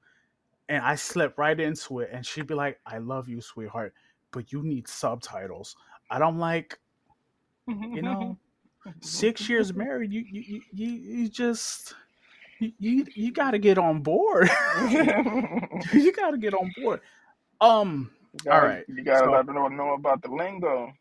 and 0.71 0.85
I 0.85 0.95
slip 0.95 1.37
right 1.37 1.59
into 1.59 1.99
it, 1.99 2.11
and 2.13 2.25
she'd 2.25 2.47
be 2.47 2.55
like, 2.55 2.79
"I 2.87 2.99
love 2.99 3.29
you, 3.29 3.41
sweetheart, 3.43 3.93
but 4.31 4.53
you 4.53 4.63
need 4.63 4.89
subtitles." 4.89 5.77
I 6.11 6.19
don't 6.19 6.39
like, 6.39 6.79
mm-hmm, 7.69 7.83
you 7.83 7.89
mm-hmm, 7.89 8.05
know, 8.05 8.39
mm-hmm. 8.87 8.91
six 9.01 9.49
years 9.49 9.75
married. 9.75 10.13
You 10.13 10.25
you 10.31 10.61
you 10.73 10.89
you, 10.89 11.29
just. 11.29 11.95
You, 12.61 12.73
you, 12.79 13.07
you 13.15 13.33
got 13.33 13.53
to 13.53 13.59
get 13.59 13.79
on 13.79 14.03
board. 14.03 14.51
you 15.95 16.13
got 16.13 16.33
to 16.33 16.39
get 16.39 16.55
on 16.55 16.71
board. 16.81 17.01
Um. 17.61 18.11
All 18.47 18.53
gotta, 18.53 18.67
right. 18.67 18.85
you 18.87 19.03
gotta 19.03 19.25
So 19.25 19.31
let 19.33 19.47
them 19.47 19.77
know 19.77 19.95
about 19.95 20.23
the 20.23 20.31
lingo. 20.31 20.93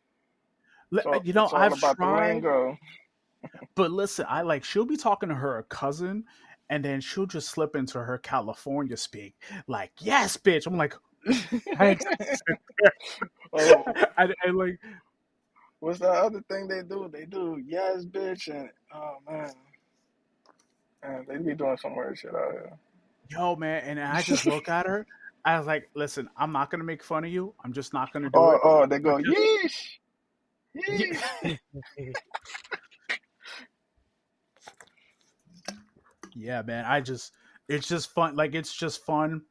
all, 1.05 1.21
you 1.23 1.33
know, 1.33 1.49
I've 1.53 1.77
tried. 1.77 2.33
lingo. 2.33 2.77
but 3.75 3.91
listen, 3.91 4.25
I 4.27 4.41
like 4.41 4.63
she'll 4.63 4.85
be 4.85 4.97
talking 4.97 5.29
to 5.29 5.35
her 5.35 5.63
cousin, 5.69 6.23
and 6.69 6.83
then 6.85 7.01
she'll 7.01 7.25
just 7.25 7.49
slip 7.49 7.75
into 7.75 7.99
her 7.99 8.17
California 8.17 8.97
speak, 8.97 9.35
like 9.67 9.91
"Yes, 9.99 10.38
bitch." 10.38 10.67
I'm 10.67 10.77
like, 10.77 10.95
oh, 13.53 13.83
I, 14.17 14.23
I 14.45 14.49
like, 14.51 14.79
what's 15.79 15.99
that 15.99 16.09
other 16.11 16.41
thing 16.49 16.67
they 16.67 16.81
do? 16.83 17.09
They 17.11 17.25
do 17.25 17.61
yes, 17.65 18.05
bitch, 18.05 18.47
and 18.49 18.69
oh 18.93 19.17
man, 19.29 19.51
man, 21.03 21.25
they 21.27 21.38
be 21.38 21.55
doing 21.55 21.77
some 21.77 21.95
weird 21.95 22.17
shit 22.17 22.35
out 22.35 22.51
here. 22.51 22.71
yo, 23.29 23.55
man, 23.55 23.83
and 23.85 23.99
I 23.99 24.21
just 24.21 24.45
look 24.45 24.69
at 24.69 24.85
her. 24.85 25.05
I 25.45 25.57
was 25.57 25.67
like, 25.67 25.89
listen, 25.95 26.29
I'm 26.38 26.51
not 26.51 26.69
gonna 26.69 26.83
make 26.83 27.03
fun 27.03 27.23
of 27.23 27.31
you. 27.31 27.53
I'm 27.63 27.73
just 27.73 27.93
not 27.93 28.11
gonna 28.13 28.29
do 28.29 28.39
Oh, 28.39 28.51
it. 28.51 28.61
oh, 28.63 28.85
they 28.85 28.99
go 28.99 29.17
yeesh, 29.17 29.88
yeesh. 30.89 31.57
Yeah, 36.39 36.58
yeah, 36.58 36.62
man. 36.63 36.86
I 36.86 37.01
just, 37.01 37.34
it's 37.67 37.88
just 37.88 38.12
fun. 38.13 38.36
Like 38.36 38.55
it's 38.55 38.75
just 38.75 39.05
fun 39.05 39.41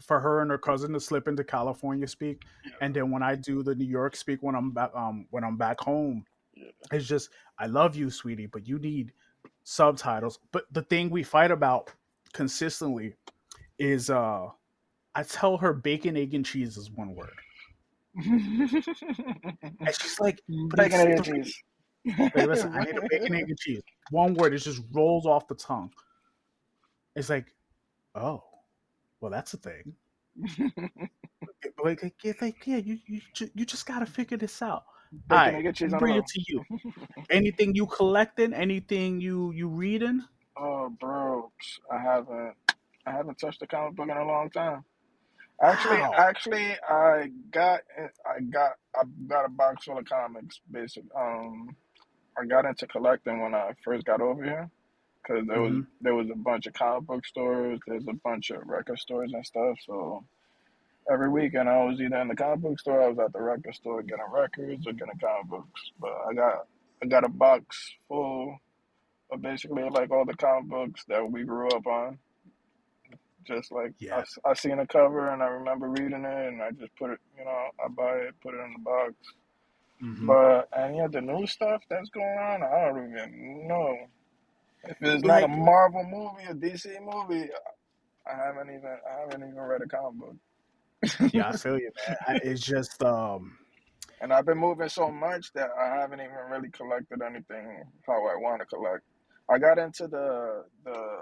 for 0.00 0.20
her 0.20 0.42
and 0.42 0.50
her 0.50 0.58
cousin 0.58 0.92
to 0.92 1.00
slip 1.00 1.26
into 1.26 1.42
California 1.42 2.06
speak, 2.06 2.42
and 2.80 2.94
then 2.94 3.10
when 3.10 3.22
I 3.22 3.34
do 3.34 3.62
the 3.62 3.74
New 3.74 3.86
York 3.86 4.14
speak 4.16 4.42
when 4.42 4.54
I'm 4.54 4.70
back, 4.70 4.90
um, 4.94 5.26
when 5.30 5.42
I'm 5.44 5.56
back 5.56 5.80
home, 5.80 6.24
Yeah. 6.54 6.70
it's 6.92 7.06
just, 7.06 7.30
I 7.58 7.66
love 7.66 7.96
you, 7.96 8.08
sweetie, 8.10 8.46
but 8.46 8.68
you 8.68 8.78
need 8.78 9.12
subtitles. 9.64 10.38
But 10.52 10.64
the 10.72 10.82
thing 10.82 11.10
we 11.10 11.22
fight 11.24 11.50
about 11.50 11.90
consistently 12.32 13.14
is, 13.78 14.08
uh, 14.10 14.48
I 15.14 15.22
tell 15.24 15.56
her 15.56 15.72
bacon, 15.72 16.16
egg, 16.16 16.34
and 16.34 16.46
cheese 16.46 16.76
is 16.76 16.90
one 16.90 17.14
word, 17.14 17.34
and 18.14 18.70
she's 20.00 20.20
like, 20.20 20.40
but 20.68 20.76
Bacon, 20.76 21.00
it's 21.00 21.28
egg, 21.28 21.34
and 21.34 21.44
cheese. 21.44 21.62
Like, 22.18 22.34
listen, 22.36 22.72
I 22.72 22.84
need 22.84 22.96
a 22.96 23.02
bacon, 23.08 23.34
egg, 23.34 23.48
and 23.48 23.58
cheese. 23.58 23.82
One 24.10 24.34
word. 24.34 24.54
It 24.54 24.58
just 24.58 24.82
rolls 24.92 25.26
off 25.26 25.48
the 25.48 25.54
tongue. 25.54 25.90
It's 27.14 27.28
like, 27.28 27.46
oh, 28.14 28.42
well, 29.20 29.30
that's 29.30 29.54
a 29.54 29.58
thing. 29.58 29.94
Like, 31.82 32.14
yeah, 32.22 32.32
like, 32.40 32.66
yeah, 32.66 32.76
you, 32.76 32.98
you, 33.08 33.20
you 33.54 33.64
just 33.64 33.86
gotta 33.86 34.06
figure 34.06 34.36
this 34.36 34.62
out. 34.62 34.84
All 35.30 35.36
right, 35.36 35.54
egg, 35.54 35.66
I'm 35.66 35.84
on 35.84 35.90
the 35.90 35.96
bringing 35.98 36.16
road. 36.18 36.24
it 36.24 36.26
to 36.28 36.44
you. 36.48 36.64
Anything 37.30 37.74
you 37.74 37.86
collecting? 37.86 38.52
Anything 38.54 39.20
you 39.20 39.52
you 39.52 39.68
reading? 39.68 40.22
Oh, 40.56 40.90
bro, 41.00 41.50
I 41.90 41.98
haven't, 41.98 42.54
I 43.06 43.10
haven't 43.10 43.38
touched 43.38 43.62
a 43.62 43.66
comic 43.66 43.96
book 43.96 44.08
in 44.08 44.16
a 44.16 44.24
long 44.24 44.50
time. 44.50 44.84
Actually, 45.62 45.98
Wow. 45.98 46.14
actually, 46.16 46.76
I 46.88 47.30
got, 47.50 47.80
I 48.26 48.40
got, 48.40 48.72
I 48.96 49.02
got 49.28 49.44
a 49.46 49.48
box 49.50 49.84
full 49.84 49.98
of 49.98 50.04
comics. 50.04 50.60
Basically, 50.70 51.10
um, 51.16 51.76
I 52.38 52.46
got 52.46 52.64
into 52.64 52.86
collecting 52.86 53.40
when 53.42 53.54
I 53.54 53.72
first 53.84 54.04
got 54.06 54.20
over 54.20 54.42
here 54.44 54.70
because 55.22 55.46
there 55.46 55.60
was 55.60 55.74
hmm 55.74 55.80
there 56.00 56.14
was 56.14 56.28
a 56.30 56.36
bunch 56.36 56.66
of 56.66 56.74
comic 56.74 57.04
book 57.06 57.26
stores. 57.26 57.80
There's 57.86 58.06
a 58.08 58.14
bunch 58.24 58.50
of 58.50 58.66
record 58.66 58.98
stores 58.98 59.32
and 59.32 59.44
stuff. 59.46 59.78
So 59.86 60.24
every 61.10 61.28
weekend 61.28 61.68
I 61.68 61.84
was 61.84 62.00
either 62.00 62.16
in 62.18 62.28
the 62.28 62.36
comic 62.36 62.60
book 62.60 62.80
store, 62.80 63.02
I 63.02 63.08
was 63.08 63.18
at 63.18 63.32
the 63.32 63.42
record 63.42 63.74
store 63.74 64.02
getting 64.02 64.24
records 64.32 64.86
or 64.86 64.92
getting 64.92 65.18
comic 65.20 65.46
books. 65.48 65.80
But 66.00 66.12
I 66.28 66.34
got 66.34 66.66
I 67.02 67.06
got 67.06 67.24
a 67.24 67.28
box 67.28 67.92
full 68.08 68.58
of 69.30 69.42
basically 69.42 69.88
like 69.90 70.10
all 70.10 70.24
the 70.24 70.34
comic 70.34 70.68
books 70.70 71.04
that 71.08 71.30
we 71.30 71.44
grew 71.44 71.68
up 71.68 71.86
on. 71.86 72.18
Just 73.44 73.72
like 73.72 73.92
I, 74.02 74.04
Yeah. 74.04 74.18
s- 74.20 74.38
I 74.44 74.54
seen 74.54 74.78
a 74.78 74.86
cover 74.86 75.28
and 75.30 75.42
I 75.42 75.46
remember 75.46 75.88
reading 75.88 76.24
it 76.24 76.48
and 76.48 76.62
I 76.62 76.70
just 76.70 76.94
put 76.96 77.10
it, 77.10 77.18
you 77.38 77.44
know, 77.44 77.68
I 77.84 77.88
buy 77.88 78.16
it, 78.18 78.34
put 78.40 78.54
it 78.54 78.60
in 78.60 78.72
the 78.74 78.78
box. 78.78 79.14
hmm 80.00 80.26
But 80.26 80.68
any 80.76 81.00
of 81.00 81.10
the 81.12 81.20
new 81.20 81.46
stuff 81.48 81.82
that's 81.90 82.08
going 82.10 82.38
on, 82.38 82.62
I 82.62 82.86
don't 82.88 83.10
even 83.10 83.66
know. 83.68 83.96
If 84.84 84.96
it's 85.02 85.24
not 85.24 85.42
a 85.42 85.48
Like, 85.48 85.48
Marvel 85.48 86.04
movie, 86.04 86.48
a 86.48 86.54
DC 86.54 86.86
movie, 87.00 87.50
I 88.26 88.36
haven't 88.36 88.68
even 88.70 88.96
I 89.10 89.20
haven't 89.20 89.42
even 89.42 89.56
read 89.60 89.82
a 89.82 89.86
comic 89.86 90.20
book. 90.20 90.36
yeah, 91.32 91.48
I 91.48 91.52
feel 91.52 91.78
you, 91.78 91.90
man. 92.08 92.16
I, 92.26 92.38
it's 92.42 92.62
just 92.62 93.02
um, 93.02 93.58
And 94.20 94.32
I've 94.32 94.46
been 94.46 94.58
moving 94.58 94.88
so 94.88 95.10
much 95.10 95.52
that 95.54 95.70
I 95.78 95.86
haven't 96.00 96.20
even 96.20 96.36
really 96.50 96.70
collected 96.70 97.20
anything 97.22 97.84
how 98.06 98.14
I 98.26 98.36
want 98.36 98.60
to 98.60 98.66
collect. 98.66 99.02
I 99.50 99.58
got 99.58 99.78
into 99.78 100.08
the 100.08 100.64
the 100.84 101.18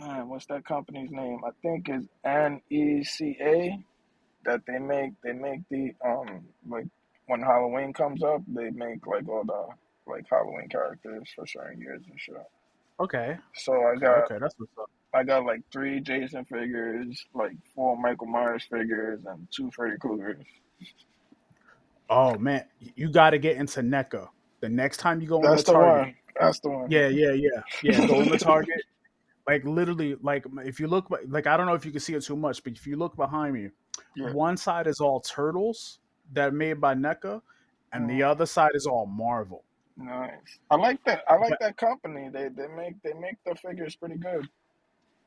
man, 0.00 0.28
what's 0.28 0.46
that 0.46 0.64
company's 0.64 1.10
name? 1.10 1.40
I 1.46 1.50
think 1.62 1.88
it's 1.88 2.06
NECA 2.24 3.84
that 4.44 4.62
they 4.66 4.78
make 4.78 5.12
they 5.22 5.32
make 5.32 5.60
the 5.70 5.92
um 6.04 6.44
like 6.68 6.86
when 7.26 7.40
Halloween 7.42 7.92
comes 7.92 8.22
up, 8.22 8.42
they 8.48 8.70
make 8.70 9.06
like 9.06 9.28
all 9.28 9.44
the 9.44 9.68
like 10.06 10.24
Halloween 10.30 10.68
characters 10.68 11.30
for 11.34 11.46
certain 11.46 11.80
years 11.80 12.02
and 12.08 12.18
shit. 12.20 12.36
okay, 12.98 13.36
So 13.54 13.72
I 13.72 13.96
got 13.96 14.24
okay. 14.24 14.38
That's 14.40 14.54
what's 14.58 14.72
up. 14.80 14.90
I 15.14 15.24
got 15.24 15.44
like 15.44 15.60
three 15.72 16.00
Jason 16.00 16.44
figures, 16.44 17.24
like 17.34 17.52
four 17.74 17.96
Michael 18.00 18.26
Myers 18.28 18.64
figures, 18.70 19.24
and 19.26 19.46
two 19.54 19.70
Freddy 19.74 19.96
Kruegers. 19.96 20.44
Oh 22.08 22.36
man, 22.38 22.64
you 22.96 23.10
got 23.10 23.30
to 23.30 23.38
get 23.38 23.56
into 23.56 23.80
NECA. 23.82 24.28
The 24.60 24.68
next 24.68 24.98
time 24.98 25.20
you 25.20 25.28
go 25.28 25.44
in 25.44 25.50
the 25.50 25.56
the 25.56 25.62
Target, 25.62 25.94
one. 25.94 26.14
That's 26.38 26.60
the 26.60 26.70
one. 26.70 26.90
yeah, 26.90 27.08
yeah, 27.08 27.32
yeah, 27.32 27.62
yeah. 27.82 28.06
Go 28.06 28.20
in 28.20 28.28
the 28.28 28.36
Target. 28.38 28.82
Like 29.46 29.64
literally, 29.64 30.16
like 30.20 30.44
if 30.64 30.78
you 30.80 30.86
look, 30.86 31.10
like 31.28 31.46
I 31.46 31.56
don't 31.56 31.66
know 31.66 31.74
if 31.74 31.84
you 31.84 31.90
can 31.92 32.00
see 32.00 32.14
it 32.14 32.22
too 32.22 32.36
much, 32.36 32.62
but 32.62 32.72
if 32.74 32.86
you 32.86 32.96
look 32.96 33.16
behind 33.16 33.54
me, 33.54 33.70
Yeah. 34.16 34.32
one 34.32 34.56
side 34.56 34.86
is 34.86 35.00
all 35.00 35.20
turtles 35.20 35.98
that 36.32 36.48
are 36.48 36.52
made 36.52 36.80
by 36.80 36.94
NECA, 36.94 37.42
and 37.92 38.08
the 38.08 38.22
Mm, 38.22 38.30
other 38.30 38.46
side 38.46 38.72
is 38.74 38.86
all 38.86 39.06
Marvel. 39.06 39.64
Nice. 40.00 40.58
I 40.70 40.76
like 40.76 41.02
that. 41.04 41.22
I 41.28 41.36
like 41.36 41.58
But 41.58 41.60
that 41.60 41.76
company. 41.76 42.28
They 42.32 42.48
they 42.48 42.68
make 42.68 43.00
they 43.02 43.12
make 43.14 43.36
the 43.44 43.54
figures 43.54 43.96
pretty 43.96 44.16
good. 44.16 44.48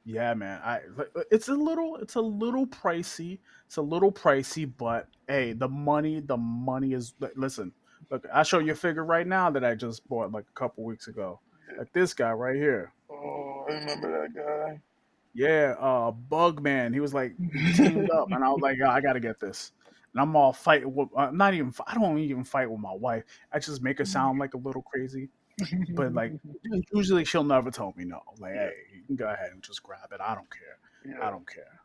yeah, 0.06 0.34
man, 0.34 0.60
I 0.64 0.82
like, 0.98 1.10
it's 1.32 1.48
a 1.48 1.54
little, 1.54 1.96
it's 1.98 2.16
a 2.16 2.22
little 2.22 2.68
pricey. 2.68 3.40
It's 3.68 3.78
a 3.78 3.82
little 3.82 4.12
pricey, 4.12 4.72
but 4.78 5.08
hey, 5.28 5.54
the 5.54 5.70
money, 5.70 6.20
the 6.20 6.38
money 6.38 6.94
is. 6.94 7.14
Listen, 7.36 7.72
look, 8.12 8.26
I 8.34 8.44
show 8.44 8.60
you 8.60 8.74
a 8.74 8.76
figure 8.76 9.06
right 9.06 9.28
now 9.28 9.50
that 9.52 9.64
I 9.64 9.76
just 9.76 10.08
bought 10.10 10.32
like 10.32 10.46
a 10.50 10.60
couple 10.60 10.84
weeks 10.84 11.08
ago. 11.08 11.40
Like 11.78 11.94
this 11.94 12.14
guy 12.14 12.32
right 12.32 12.56
here. 12.56 12.94
Oh, 13.10 13.66
I 13.70 13.74
remember 13.74 14.22
that 14.22 14.36
guy. 14.36 14.82
Yeah, 15.34 15.76
uh, 15.80 16.12
Bugman. 16.12 16.94
He 16.94 17.00
was 17.00 17.14
like, 17.14 17.36
teamed 17.76 18.10
up, 18.12 18.32
and 18.32 18.44
I 18.44 18.50
was 18.50 18.62
like, 18.62 18.78
"Oh, 18.86 18.90
I 18.90 19.02
gotta 19.02 19.20
get 19.20 19.40
this. 19.40 19.72
And 20.14 20.22
I'm 20.22 20.36
all 20.36 20.54
fighting 20.54 20.94
with, 20.94 21.10
I'm 21.18 21.38
not 21.38 21.54
even, 21.54 21.74
I 21.88 21.96
don't 21.96 22.20
even 22.20 22.44
fight 22.44 22.70
with 22.70 22.80
my 22.80 22.94
wife. 22.94 23.24
I 23.52 23.60
just 23.60 23.82
make 23.82 23.98
her 23.98 24.04
mm-hmm. 24.04 24.12
sound 24.12 24.40
like 24.40 24.54
a 24.54 24.58
little 24.58 24.84
crazy. 24.84 25.30
But 25.96 26.14
like, 26.14 26.34
usually 26.94 27.26
she'll 27.26 27.44
never 27.44 27.72
tell 27.72 27.94
me 27.98 28.06
no. 28.06 28.22
Like, 28.40 28.54
yeah, 28.56 28.68
hey, 28.68 28.96
you 28.96 29.04
can 29.06 29.16
go 29.16 29.26
ahead 29.26 29.52
and 29.52 29.62
just 29.62 29.84
grab 29.84 30.12
it. 30.12 30.22
I 30.22 30.36
don't 30.36 30.48
care. 30.50 31.22
I 31.22 31.30
don't 31.30 31.48
care. 31.48 31.80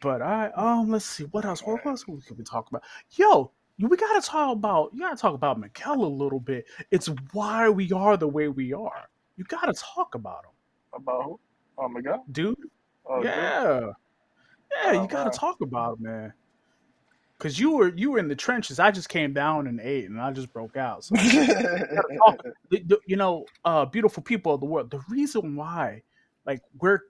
But 0.00 0.22
I, 0.22 0.50
um, 0.54 0.90
let's 0.90 1.04
see, 1.04 1.24
what 1.24 1.44
else? 1.44 1.60
What 1.62 1.84
else 1.84 2.06
we 2.06 2.20
could 2.20 2.38
we 2.38 2.44
talk 2.44 2.68
about? 2.68 2.82
Yo, 3.12 3.50
we 3.78 3.96
gotta 3.96 4.20
talk 4.20 4.52
about, 4.52 4.90
you 4.92 5.00
gotta 5.00 5.16
talk 5.16 5.34
about 5.34 5.58
Mikel 5.58 6.04
a 6.04 6.06
little 6.06 6.40
bit. 6.40 6.66
It's 6.90 7.08
why 7.32 7.68
we 7.68 7.90
are 7.92 8.16
the 8.16 8.28
way 8.28 8.48
we 8.48 8.72
are. 8.72 9.08
You 9.36 9.44
gotta 9.44 9.72
talk 9.72 10.14
about 10.14 10.44
him, 10.44 11.00
About 11.02 11.24
who? 11.24 11.40
Oh 11.78 11.88
my 11.88 12.00
God. 12.00 12.20
dude. 12.30 12.56
Oh, 13.06 13.16
dude. 13.16 13.26
Yeah. 13.26 13.80
Yeah, 14.84 14.92
you 14.92 15.00
Oh 15.00 15.06
gotta 15.06 15.30
man. 15.30 15.32
talk 15.32 15.60
about 15.60 15.94
it, 15.94 16.00
man. 16.00 16.32
Cause 17.38 17.56
you 17.56 17.70
were 17.76 17.92
you 17.94 18.10
were 18.10 18.18
in 18.18 18.26
the 18.26 18.34
trenches. 18.34 18.80
I 18.80 18.90
just 18.90 19.08
came 19.08 19.32
down 19.32 19.68
and 19.68 19.78
ate, 19.80 20.06
and 20.10 20.20
I 20.20 20.32
just 20.32 20.52
broke 20.52 20.76
out. 20.76 21.04
So 21.04 21.14
talk. 21.14 22.40
The- 22.70 22.82
the- 22.84 23.00
You 23.06 23.16
know, 23.16 23.44
uh, 23.64 23.84
beautiful 23.84 24.22
people 24.24 24.52
of 24.54 24.60
the 24.60 24.66
world. 24.66 24.90
The 24.90 25.00
reason 25.08 25.54
why, 25.54 26.02
like, 26.46 26.60
we're 26.80 27.00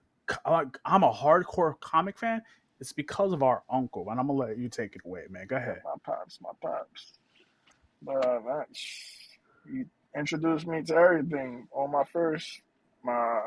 like, 0.47 0.67
I'm 0.85 1.03
a 1.03 1.11
hardcore 1.11 1.79
comic 1.79 2.17
fan. 2.19 2.41
It's 2.79 2.93
because 2.93 3.33
of 3.33 3.41
our 3.43 3.63
uncle, 3.71 4.07
and 4.11 4.19
I'm 4.19 4.27
gonna 4.27 4.39
let 4.39 4.57
you 4.57 4.69
take 4.69 4.95
it 4.95 5.01
away, 5.03 5.23
man. 5.29 5.47
Go 5.47 5.55
ahead. 5.57 5.81
my 5.83 5.95
pops, 6.03 6.39
my 6.41 6.51
pops. 6.61 7.13
But 8.03 8.23
uh, 8.25 8.39
man, 8.45 8.65
you 9.69 9.85
introduced 10.15 10.67
me 10.67 10.83
to 10.83 10.95
everything. 10.95 11.67
On 11.73 11.91
my 11.91 12.03
first, 12.03 12.61
my 13.03 13.41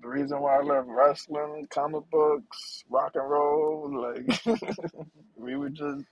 the 0.00 0.08
reason 0.08 0.40
why 0.40 0.56
I 0.56 0.62
love 0.62 0.86
wrestling, 0.88 1.68
comic 1.70 2.08
books, 2.10 2.82
rock 2.90 3.12
and 3.14 3.30
roll, 3.30 4.12
like 4.16 4.42
we 5.36 5.54
would 5.56 5.74
just 5.74 6.04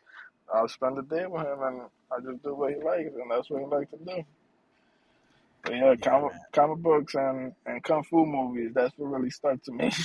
I'll 0.55 0.69
spend 0.69 0.99
the 0.99 1.03
day 1.03 1.27
with 1.27 1.43
him 1.47 1.63
and 1.63 1.83
I 2.13 2.21
just 2.21 2.43
do 2.43 2.55
what 2.55 2.73
he 2.75 2.81
likes 2.83 3.11
and 3.15 3.31
that's 3.31 3.51
what 3.51 3.61
he 3.61 3.67
likes 3.67 3.91
to 3.93 3.99
do. 3.99 4.25
But 5.63 5.75
yeah, 5.75 5.95
Yeah, 5.97 5.97
comic 5.97 6.33
man. 6.33 6.41
comic 6.53 6.79
books 6.79 7.15
and, 7.15 7.55
and 7.67 7.83
kung 7.85 8.05
fu 8.05 8.27
movies, 8.27 8.73
that's 8.75 8.95
what 8.97 9.09
really 9.09 9.31
stuck 9.31 9.63
to 9.65 9.73
me. 9.73 9.91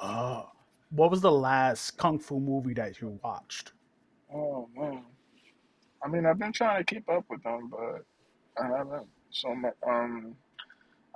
Uh, 0.00 0.44
what 0.90 1.10
was 1.10 1.20
the 1.20 1.32
last 1.32 1.92
kung 1.98 2.18
fu 2.18 2.40
movie 2.40 2.74
that 2.74 3.00
you 3.00 3.18
watched? 3.22 3.72
oh 4.34 4.68
man. 4.74 5.04
I 6.04 6.08
mean 6.08 6.26
I've 6.26 6.38
been 6.38 6.52
trying 6.52 6.84
to 6.84 6.94
keep 6.94 7.08
up 7.10 7.24
with 7.30 7.42
them 7.42 7.68
but 7.70 8.04
I 8.62 8.68
haven't 8.76 9.08
so 9.30 9.54
much 9.54 9.74
um 9.86 10.36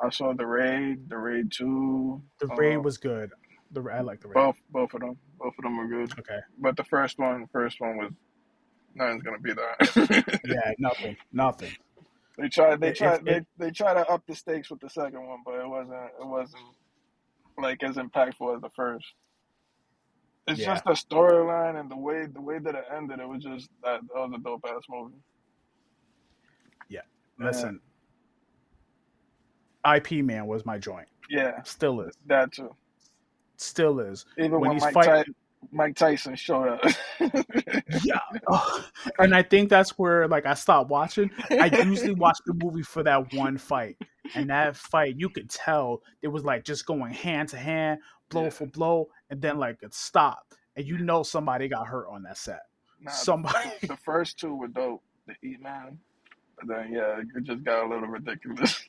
I 0.03 0.11
saw 0.11 0.33
the 0.35 0.47
raid, 0.47 1.09
the 1.09 1.17
raid 1.19 1.53
two, 1.53 2.23
The 2.41 2.49
Raid 2.49 2.77
uh 2.77 2.83
was 2.83 2.99
good. 2.99 3.33
The 3.73 3.83
I 3.83 4.01
like 4.01 4.21
the 4.21 4.29
both 4.29 4.57
both 4.71 4.93
of 4.95 5.01
them. 5.01 5.17
Both 5.39 5.55
of 5.59 5.63
them 5.65 5.77
were 5.79 5.89
good. 5.89 6.13
Okay. 6.19 6.41
But 6.59 6.77
the 6.77 6.85
first 6.85 7.19
one, 7.19 7.41
the 7.43 7.49
first 7.49 7.81
one 7.81 7.97
was 7.97 8.13
nothing's 8.95 9.23
gonna 9.23 9.39
be 9.39 9.53
that. 9.55 10.41
Yeah, 10.45 10.73
nothing, 10.79 11.17
nothing. 11.33 11.71
They 12.39 12.49
tried. 12.49 12.81
They 12.81 12.93
tried. 12.93 13.25
They 13.25 13.45
they 13.59 13.71
tried 13.71 13.95
to 13.95 14.07
up 14.09 14.23
the 14.27 14.35
stakes 14.35 14.71
with 14.71 14.81
the 14.81 14.91
second 14.91 15.27
one, 15.27 15.39
but 15.45 15.55
it 15.55 15.69
wasn't. 15.69 16.11
It 16.21 16.27
wasn't 16.27 16.63
like 17.59 17.83
as 17.83 17.97
impactful 17.97 18.55
as 18.57 18.61
the 18.63 18.71
first. 18.77 19.07
It's 20.49 20.59
yeah, 20.61 20.67
just 20.67 20.85
the 20.85 20.93
storyline 20.93 21.79
and 21.79 21.91
the 21.91 21.97
way 21.97 22.27
the 22.27 22.41
way 22.41 22.59
that 22.59 22.75
it 22.75 22.85
ended. 22.95 23.21
It 23.21 23.29
was 23.29 23.43
just 23.43 23.69
that, 23.85 24.01
that 24.01 24.15
was 24.15 24.33
a 24.35 24.39
dope 24.43 24.65
ass 24.67 24.83
movie. 24.91 25.15
yeah. 26.89 27.01
Yeah, 27.39 27.47
Listen, 27.47 27.81
Ip 29.87 30.11
Man 30.25 30.47
was 30.47 30.65
my 30.67 30.79
joint. 30.79 31.09
yeah, 31.31 31.63
Still 31.63 32.01
is. 32.03 32.15
that 32.27 32.53
too. 32.53 32.75
Still 33.63 34.01
is. 34.01 34.27
Even 34.39 34.53
When 34.53 34.61
when 34.61 34.73
he's 34.73 34.83
Mike 34.83 34.95
fighting. 34.95 35.25
Ty- 35.25 35.33
Mike 35.71 35.95
Tyson 35.97 36.35
showed 36.35 36.69
up. 36.69 36.85
Yeah. 38.05 38.19
Ugh. 38.49 38.83
And 39.19 39.35
I 39.35 39.43
think 39.43 39.69
that's 39.71 39.97
where 39.99 40.27
like 40.27 40.45
I 40.45 40.55
stopped 40.55 40.91
watching. 40.91 41.31
I 41.51 41.67
usually 41.85 42.15
watch 42.15 42.39
the 42.47 42.55
movie 42.55 42.83
for 42.83 43.03
that 43.05 43.33
one 43.35 43.57
fight. 43.59 43.97
And 44.35 44.51
that 44.51 44.77
fight, 44.77 45.15
you 45.19 45.29
could 45.29 45.49
tell 45.51 46.03
it 46.21 46.29
was 46.29 46.45
like 46.45 46.65
just 46.65 46.85
going 46.87 47.13
hand 47.13 47.49
to 47.51 47.57
hand, 47.57 48.01
blow 48.29 48.45
yeah, 48.45 48.51
for 48.51 48.67
blow, 48.67 49.09
and 49.31 49.41
then 49.41 49.59
like 49.59 49.79
it 49.83 49.95
stopped. 49.95 50.57
And 50.77 50.87
you 50.87 50.99
know 50.99 51.23
somebody 51.23 51.69
got 51.69 51.87
hurt 51.87 52.09
on 52.09 52.23
that 52.25 52.39
set. 52.39 52.63
nah. 53.01 53.11
The 53.11 53.17
Somebody 53.17 53.71
the 53.83 53.97
first 53.97 54.39
two 54.39 54.55
were 54.57 54.69
dope. 54.69 55.03
The 55.29 55.35
Eat 55.47 55.63
Man, 55.63 55.99
then 56.67 56.93
yeah, 56.93 57.21
it 57.37 57.45
just 57.45 57.63
got 57.63 57.85
a 57.85 57.89
little 57.89 58.09
ridiculous. 58.09 58.85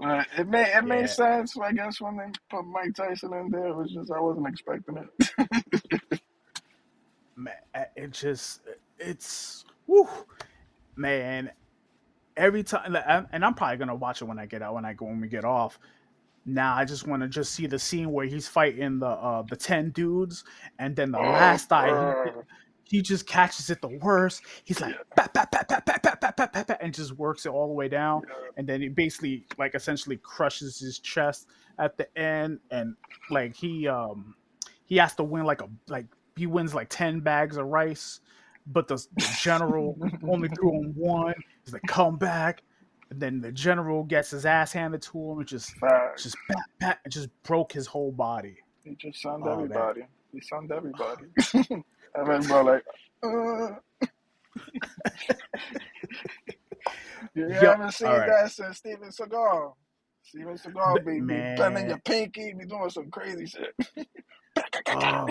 But 0.00 0.26
it 0.38 0.48
made 0.48 0.68
it 0.74 0.84
made 0.84 1.00
Yeah. 1.02 1.06
sense, 1.06 1.56
I 1.58 1.72
guess, 1.72 2.00
when 2.00 2.16
they 2.16 2.24
put 2.50 2.64
Mike 2.64 2.94
Tyson 2.94 3.34
in 3.34 3.50
there. 3.50 3.68
It 3.68 3.76
was 3.76 3.92
just 3.92 4.10
I 4.10 4.20
wasn't 4.20 4.48
expecting 4.48 4.96
it. 4.96 6.20
Man, 7.36 7.54
it 7.96 8.10
just 8.12 8.62
it's 8.98 9.64
whew, 9.86 10.08
man. 10.96 11.50
Every 12.36 12.62
time, 12.62 12.96
and 13.32 13.44
I'm 13.44 13.54
probably 13.54 13.76
gonna 13.78 13.94
watch 13.94 14.22
it 14.22 14.26
when 14.26 14.38
I 14.38 14.46
get 14.46 14.62
out 14.62 14.74
when 14.74 14.84
I 14.84 14.94
go 14.94 15.06
when 15.06 15.20
we 15.20 15.28
get 15.28 15.44
off. 15.44 15.78
Now 16.46 16.74
I 16.74 16.84
just 16.84 17.06
want 17.06 17.22
to 17.22 17.28
just 17.28 17.52
see 17.54 17.66
the 17.66 17.78
scene 17.78 18.12
where 18.12 18.26
he's 18.26 18.48
fighting 18.48 18.98
the 18.98 19.08
uh 19.08 19.42
the 19.42 19.56
ten 19.56 19.90
dudes, 19.90 20.44
and 20.78 20.96
then 20.96 21.12
the 21.12 21.18
oh, 21.18 21.30
last 21.30 21.68
guy 21.68 22.14
he 22.90 23.02
just 23.02 23.24
catches 23.26 23.70
it 23.70 23.80
the 23.80 23.88
worst. 24.02 24.42
He's 24.64 24.80
like 24.80 24.96
and 26.80 26.92
just 26.92 27.12
works 27.12 27.46
it 27.46 27.50
all 27.50 27.68
the 27.68 27.72
way 27.72 27.88
down, 27.88 28.22
and 28.56 28.68
then 28.68 28.80
he 28.80 28.88
basically 28.88 29.46
like 29.58 29.76
essentially 29.76 30.16
crushes 30.16 30.80
his 30.80 30.98
chest 30.98 31.46
at 31.78 31.96
the 31.96 32.18
end, 32.18 32.58
and 32.72 32.96
like 33.30 33.54
he 33.54 33.86
um 33.86 34.34
he 34.86 34.96
has 34.96 35.14
to 35.14 35.22
win 35.22 35.44
like 35.44 35.62
a 35.62 35.68
like 35.88 36.06
he 36.36 36.46
wins 36.46 36.74
like 36.74 36.88
ten 36.88 37.20
bags 37.20 37.56
of 37.56 37.66
rice, 37.66 38.20
but 38.66 38.88
the, 38.88 38.96
the 38.96 39.36
general 39.40 39.96
only 40.28 40.48
threw 40.48 40.72
him 40.72 40.92
one. 40.96 41.34
He's 41.64 41.72
like 41.72 41.82
come 41.86 42.18
back, 42.18 42.62
and 43.10 43.20
then 43.20 43.40
the 43.40 43.52
general 43.52 44.02
gets 44.02 44.30
his 44.30 44.44
ass 44.44 44.72
handed 44.72 45.02
to 45.02 45.30
him 45.30 45.38
and 45.38 45.46
just 45.46 45.76
Facts. 45.76 46.24
just 46.24 46.36
and 46.80 46.96
just 47.08 47.28
broke 47.44 47.72
his 47.72 47.86
whole 47.86 48.10
body. 48.10 48.56
He 48.82 48.96
just 48.96 49.22
sunned 49.22 49.44
Oh 49.46 49.58
man, 49.58 49.64
everybody. 49.64 50.02
He 50.32 50.40
sunned 50.40 50.72
everybody. 50.72 51.26
and 52.14 52.28
everybody 52.28 52.68
like, 52.68 52.84
uh. 53.22 53.28
you 57.34 57.48
yo, 57.48 57.60
haven't 57.60 57.92
seen 57.92 58.08
right, 58.08 58.28
that 58.28 58.50
since 58.50 58.78
Steven 58.78 59.08
Seagal. 59.08 59.74
Steven 60.22 60.56
Seagal 60.56 60.94
but 60.94 61.06
be, 61.06 61.20
be 61.20 61.26
bending 61.26 61.88
your 61.88 61.98
pinky, 61.98 62.54
be 62.54 62.66
doing 62.66 62.90
some 62.90 63.10
crazy 63.10 63.46
shit. 63.46 64.06
oh. 64.88 65.28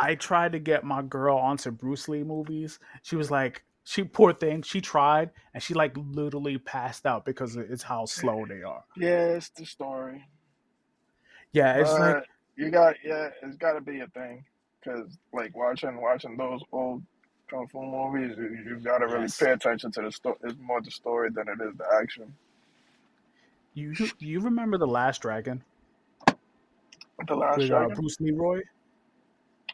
I 0.00 0.14
tried 0.14 0.52
to 0.52 0.58
get 0.58 0.84
my 0.84 1.02
girl 1.02 1.36
onto 1.36 1.70
Bruce 1.70 2.08
Lee 2.08 2.22
movies. 2.22 2.78
She 3.02 3.16
was 3.16 3.30
like, 3.30 3.64
she 3.84 4.04
poor 4.04 4.32
thing. 4.32 4.62
She 4.62 4.80
tried 4.80 5.30
and 5.54 5.62
she 5.62 5.74
like 5.74 5.96
literally 5.96 6.58
passed 6.58 7.06
out 7.06 7.24
because 7.24 7.56
it's 7.56 7.82
how 7.82 8.04
slow 8.04 8.44
they 8.46 8.62
are. 8.62 8.84
yeah, 8.96 9.36
it's 9.36 9.48
the 9.50 9.64
story. 9.64 10.24
Yeah, 11.52 11.78
it's 11.78 11.92
like 11.92 12.24
you 12.56 12.70
got, 12.70 12.96
yeah, 13.04 13.30
it's 13.42 13.56
got 13.56 13.72
to 13.72 13.80
be 13.80 14.00
a 14.00 14.06
thing. 14.08 14.44
Because, 14.88 15.18
like, 15.32 15.54
watching 15.56 16.00
watching 16.00 16.36
those 16.36 16.62
old 16.72 17.02
Kung 17.50 17.66
Fu 17.68 17.82
movies, 17.82 18.36
you, 18.38 18.58
you 18.66 18.80
got 18.80 18.98
to 18.98 19.06
really 19.06 19.22
yes. 19.22 19.38
pay 19.38 19.50
attention 19.50 19.90
to 19.92 20.02
the 20.02 20.12
story. 20.12 20.36
It's 20.44 20.58
more 20.60 20.80
the 20.80 20.90
story 20.90 21.30
than 21.30 21.48
it 21.48 21.62
is 21.62 21.76
the 21.76 21.84
action. 22.00 22.34
You 23.74 23.94
you 24.18 24.40
remember 24.40 24.78
the 24.78 24.86
Last 24.86 25.22
Dragon 25.22 25.62
The 26.26 27.34
Last 27.34 27.58
with 27.58 27.66
uh, 27.66 27.78
Dragon? 27.78 27.96
Bruce 27.96 28.16
Leroy? 28.20 28.60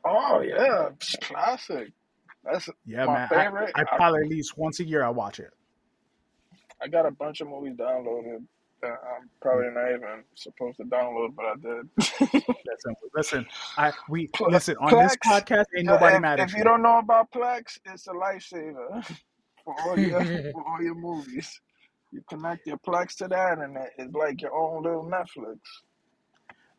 Oh, 0.04 0.40
yeah. 0.40 0.90
Classic. 1.22 1.92
That's 2.44 2.68
Yeah, 2.84 3.06
my 3.06 3.14
man. 3.14 3.28
I 3.30 3.44
favorite. 3.44 3.72
I 3.74 3.82
I, 3.82 3.96
probably 3.96 4.20
at 4.22 4.28
least 4.28 4.58
once 4.58 4.80
a 4.80 4.84
year 4.84 5.02
I 5.04 5.10
watch 5.10 5.38
it. 5.38 5.50
I 6.82 6.88
got 6.88 7.06
a 7.06 7.10
bunch 7.10 7.40
of 7.40 7.48
movies 7.48 7.76
downloaded 7.76 8.42
that 8.84 9.00
I'm 9.16 9.30
probably 9.40 9.70
not 9.70 9.90
even 9.90 10.24
supposed 10.34 10.78
to 10.78 10.84
download, 10.84 11.34
but 11.36 11.46
I 11.46 11.54
did. 11.62 11.90
Listen, 12.66 12.94
listen. 13.14 13.46
I 13.76 13.92
we 14.08 14.30
listen 14.48 14.76
on 14.80 14.98
this 14.98 15.16
podcast. 15.26 15.66
Ain't 15.76 15.86
nobody 15.86 16.16
if, 16.16 16.22
mad 16.22 16.40
if 16.40 16.52
you 16.54 16.58
you. 16.58 16.64
don't 16.64 16.82
know 16.82 16.98
about 16.98 17.30
Plex, 17.32 17.78
it's 17.86 18.06
a 18.08 18.12
lifesaver 18.12 19.04
for 19.64 19.74
all 19.82 19.98
your 19.98 20.22
for 20.52 20.66
all 20.68 20.82
your 20.82 20.94
movies. 20.96 21.60
You 22.12 22.22
connect 22.28 22.66
your 22.66 22.78
Plex 22.78 23.16
to 23.18 23.28
that, 23.28 23.58
and 23.58 23.76
it's 23.98 24.14
like 24.14 24.42
your 24.42 24.54
own 24.54 24.82
little 24.84 25.04
Netflix. 25.04 25.58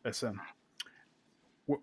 listen, 0.04 0.40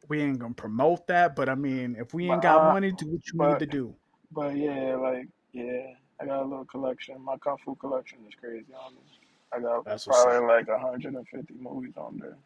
we 0.10 0.22
ain't 0.22 0.40
gonna 0.40 0.54
promote 0.54 1.08
that, 1.08 1.36
but 1.36 1.50
I 1.50 1.56
mean, 1.56 1.96
if 2.00 2.14
we 2.14 2.28
But 2.28 2.34
ain't 2.34 2.42
got 2.42 2.62
uh, 2.62 2.68
money, 2.68 2.92
do 2.92 3.08
what 3.08 3.22
you 3.32 3.40
need 3.40 3.60
to 3.60 3.66
do. 3.68 3.96
but 4.32 4.56
yeah, 4.58 4.96
like 4.96 5.28
yeah, 5.54 5.94
I 6.20 6.26
got 6.26 6.42
a 6.42 6.46
little 6.46 6.66
collection. 6.66 7.22
My 7.24 7.38
kung 7.38 7.58
fu 7.66 7.76
collection 7.76 8.20
is 8.28 8.36
crazy 8.36 8.74
on 8.74 8.96
this. 8.96 9.20
I 9.56 9.60
got 9.60 9.86
That's 9.86 10.08
what's 10.08 10.26
probably 10.26 10.46
up. 10.46 10.48
like 10.48 10.68
150 10.68 11.54
movies 11.60 11.94
on 11.98 12.20
there. 12.20 12.38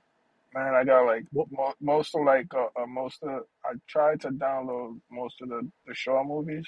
Man, 0.54 0.74
I 0.76 0.84
got 0.84 1.06
like 1.06 1.26
What? 1.32 1.48
mo- 1.52 1.76
most 1.82 2.16
of 2.16 2.24
like 2.26 2.48
uh, 2.56 2.68
uh, 2.82 2.88
most 2.88 3.24
of. 3.24 3.44
I 3.66 3.74
tried 3.88 4.22
to 4.22 4.30
download 4.30 5.00
most 5.12 5.42
of 5.42 5.50
the 5.50 5.70
the 5.88 5.94
Shaw 5.96 6.24
movies, 6.24 6.68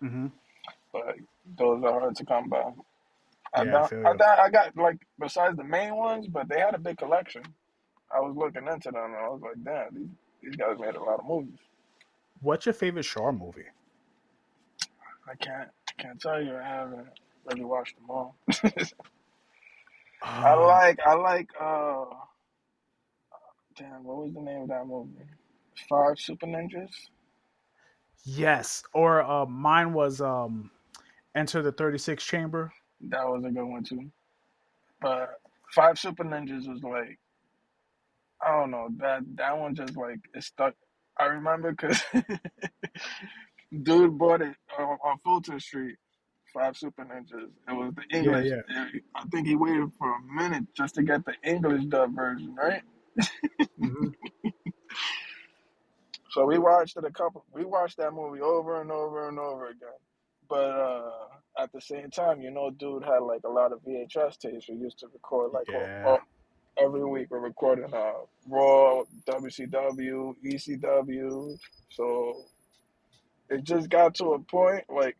hmm 0.00 0.28
but 0.92 1.16
those 1.58 1.82
are 1.84 2.00
hard 2.00 2.16
to 2.16 2.24
come 2.26 2.48
by. 2.48 2.70
I 3.54 3.64
Yeah, 3.64 3.78
I 3.78 3.82
down, 3.82 3.82
feel 3.82 4.04
I 4.04 4.14
you. 4.14 4.16
down, 4.16 4.38
I 4.40 4.50
got 4.50 4.76
like 4.76 4.98
besides 5.18 5.56
the 5.56 5.64
main 5.64 5.96
ones, 5.96 6.26
but 6.28 6.48
they 6.48 6.60
had 6.60 6.74
a 6.74 6.78
big 6.78 6.98
collection. 6.98 7.42
I 8.14 8.20
was 8.20 8.36
looking 8.36 8.66
into 8.68 8.90
them 8.90 9.04
and 9.04 9.16
I 9.16 9.28
was 9.28 9.40
like, 9.42 9.62
damn, 9.64 9.94
these, 9.94 10.08
these 10.42 10.56
guys 10.56 10.76
made 10.78 10.96
a 10.96 11.02
lot 11.02 11.20
of 11.20 11.26
movies. 11.26 11.58
What's 12.40 12.66
your 12.66 12.72
favorite 12.74 13.04
Shaw 13.04 13.32
movie? 13.32 13.66
I 15.30 15.34
can't 15.36 15.70
can't 15.98 16.20
tell 16.20 16.42
you 16.42 16.56
I 16.56 16.62
haven't 16.62 17.08
really 17.44 17.64
watched 17.64 17.96
them 17.96 18.10
all. 18.10 18.36
I 20.22 20.54
Um, 20.54 20.62
like 20.66 20.98
I 21.06 21.14
like 21.14 21.50
uh 21.60 22.04
damn, 23.76 24.04
what 24.04 24.18
was 24.18 24.34
the 24.34 24.40
name 24.42 24.62
of 24.62 24.68
that 24.68 24.86
movie? 24.86 25.24
Five 25.88 26.18
Super 26.18 26.46
Ninjas? 26.46 26.90
yes, 28.24 28.82
or 28.92 29.22
uh, 29.22 29.46
mine 29.46 29.92
was 29.92 30.20
um, 30.20 30.70
Enter 31.34 31.62
the 31.62 31.72
Thirty 31.72 31.98
Six 31.98 32.24
Chamber. 32.24 32.72
That 33.08 33.26
was 33.26 33.44
a 33.44 33.50
good 33.50 33.64
one 33.64 33.84
too. 33.84 34.10
But 35.00 35.40
Five 35.74 35.98
Super 35.98 36.24
Ninjas 36.24 36.68
was 36.68 36.82
like 36.82 37.18
I 38.42 38.52
don't 38.52 38.70
know 38.70 38.88
that 38.98 39.22
that 39.36 39.58
one 39.58 39.74
just 39.74 39.96
like 39.96 40.18
it 40.34 40.42
stuck. 40.44 40.74
I 41.18 41.26
remember 41.26 41.72
because 41.72 42.02
dude 43.82 44.18
bought 44.18 44.42
it 44.42 44.56
on, 44.78 44.98
on 45.04 45.18
Fulton 45.18 45.60
Street. 45.60 45.96
Five 46.52 46.76
Super 46.76 47.04
Ninjas. 47.04 47.48
It 47.68 47.72
was 47.72 47.92
the 47.94 48.16
English. 48.16 48.46
yeah. 48.46 48.84
I 49.14 49.24
think 49.30 49.46
he 49.46 49.54
waited 49.56 49.90
for 49.98 50.08
a 50.14 50.20
minute 50.34 50.64
just 50.76 50.94
to 50.96 51.02
get 51.02 51.24
the 51.24 51.34
English 51.44 51.84
dub 51.86 52.14
version, 52.14 52.54
right? 52.54 52.82
hmm 53.78 54.08
So 56.30 56.46
we 56.46 56.58
watched 56.58 56.96
it 56.96 57.04
a 57.04 57.10
couple. 57.10 57.44
We 57.52 57.64
watched 57.64 57.96
that 57.96 58.12
movie 58.12 58.40
over 58.40 58.80
and 58.80 58.90
over 58.92 59.28
and 59.28 59.38
over 59.38 59.66
again. 59.66 59.88
But 60.48 60.70
uh, 60.70 61.10
at 61.58 61.72
the 61.72 61.80
same 61.80 62.10
time, 62.10 62.40
you 62.40 62.50
know, 62.52 62.70
dude 62.70 63.04
had 63.04 63.18
like 63.18 63.40
a 63.44 63.48
lot 63.48 63.72
of 63.72 63.80
VHS 63.84 64.38
tapes. 64.38 64.68
We 64.68 64.76
used 64.76 64.98
to 65.00 65.08
record 65.12 65.52
like 65.52 65.66
Yeah. 65.68 66.04
all, 66.06 66.18
every 66.78 67.04
week. 67.04 67.28
We're 67.30 67.40
recording 67.40 67.92
uh, 67.92 68.12
Raw, 68.48 69.02
WCW, 69.26 70.34
ECW. 70.44 71.58
So 71.90 72.44
it 73.48 73.64
just 73.64 73.90
got 73.90 74.14
to 74.16 74.34
a 74.34 74.38
point 74.38 74.84
like 74.88 75.16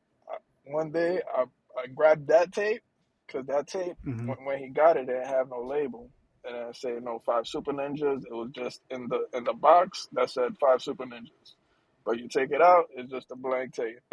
one 0.72 0.92
day 0.92 1.20
I, 1.36 1.44
I 1.78 1.86
grabbed 1.94 2.28
that 2.28 2.52
tape 2.52 2.82
because 3.26 3.46
that 3.46 3.66
tape 3.68 3.96
hmm 4.04 4.26
when, 4.26 4.38
when 4.44 4.58
he 4.58 4.68
got 4.68 4.96
it, 4.96 5.02
it 5.02 5.06
didn't 5.06 5.28
have 5.28 5.48
no 5.50 5.62
label. 5.62 6.10
And 6.44 6.56
it 6.56 6.76
say 6.76 6.96
no 7.02 7.20
five 7.26 7.46
super 7.46 7.72
ninjas. 7.72 8.22
It 8.24 8.32
was 8.32 8.50
just 8.54 8.80
in 8.90 9.08
the 9.08 9.26
in 9.36 9.44
the 9.44 9.54
box 9.54 10.08
that 10.12 10.30
said 10.30 10.56
five 10.60 10.82
super 10.82 11.04
ninjas. 11.04 11.54
But 12.04 12.18
you 12.18 12.28
take 12.28 12.50
it 12.52 12.62
out, 12.62 12.86
it's 12.94 13.10
just 13.10 13.30
a 13.32 13.36
blank 13.36 13.74
tape. 13.74 14.00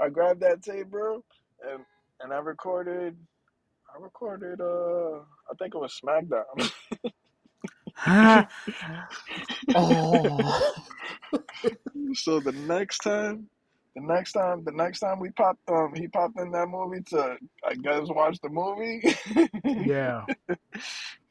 I 0.00 0.08
grabbed 0.08 0.40
that 0.40 0.62
tape, 0.62 0.88
bro, 0.90 1.22
and 1.70 1.84
and 2.20 2.32
I 2.32 2.38
recorded 2.38 3.16
I 3.94 4.02
recorded 4.02 4.60
uh 4.60 5.18
I 5.50 5.54
think 5.58 5.74
it 5.74 5.78
was 5.78 5.98
SmackDown. 6.04 6.70
oh. 9.74 10.54
so 12.14 12.40
the 12.40 12.52
next 12.52 12.98
time 13.00 13.48
The 13.98 14.06
next 14.06 14.32
time, 14.32 14.62
the 14.62 14.70
next 14.70 15.00
time 15.00 15.18
we 15.18 15.30
popped, 15.30 15.58
um, 15.68 15.92
he 15.92 16.06
popped 16.06 16.38
in 16.38 16.52
that 16.52 16.68
movie 16.68 17.02
to, 17.08 17.36
I 17.68 17.74
guess, 17.74 18.06
watch 18.06 18.38
the 18.40 18.48
movie. 18.48 19.02
Yeah. 19.64 20.24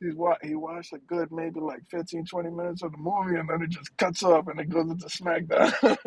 He's 0.02 0.14
wa- 0.16 0.38
he 0.44 0.54
watched 0.54 0.92
a 0.92 0.98
good 0.98 1.32
maybe 1.32 1.62
like 1.62 1.80
15, 1.90 2.26
20 2.26 2.50
minutes 2.50 2.84
of 2.84 2.92
the 2.92 2.98
movie, 2.98 3.38
and 3.40 3.50
then 3.50 3.62
it 3.62 3.70
just 3.70 3.96
cuts 3.96 4.22
off 4.22 4.48
and 4.48 4.60
it 4.60 4.70
goes 4.70 4.90
into 4.90 5.06
SmackDown. 5.06 5.98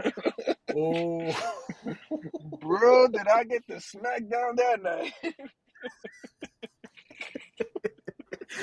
Oh. 0.77 1.55
Bro, 2.61 3.09
did 3.09 3.27
I 3.27 3.45
get 3.45 3.67
the 3.67 3.77
SmackDown 3.77 4.57
that 4.57 4.83
night? 4.83 5.35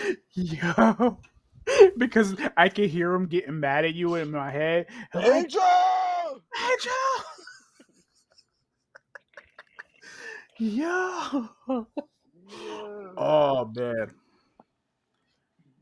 Yo. 0.33 1.17
Because 1.97 2.35
I 2.55 2.69
can 2.69 2.87
hear 2.89 3.11
him 3.13 3.25
getting 3.25 3.59
mad 3.59 3.85
at 3.85 3.95
you 3.95 4.15
in 4.15 4.29
my 4.31 4.51
head. 4.51 4.85
Angel! 5.15 5.61
Angel! 6.71 6.93
Yo. 10.59 11.49
Yeah. 11.67 11.83
Oh 13.17 13.65
man. 13.75 14.11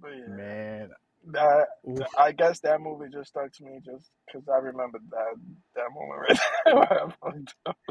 Yeah, 0.03 0.27
Man. 0.27 0.89
that 1.31 1.67
Oof. 1.87 2.07
I 2.17 2.31
guess 2.31 2.59
that 2.61 2.81
movie 2.81 3.05
just 3.11 3.29
stuck 3.29 3.51
to 3.53 3.63
me 3.63 3.79
just 3.85 4.09
because 4.25 4.47
I 4.47 4.57
remember 4.57 4.99
that 5.11 5.35
that 5.75 5.89
moment 5.93 6.21
right 6.21 6.39
there. 6.65 6.75
where 6.75 7.03
I 7.03 7.11
fucked 7.21 7.55
up. 7.65 7.77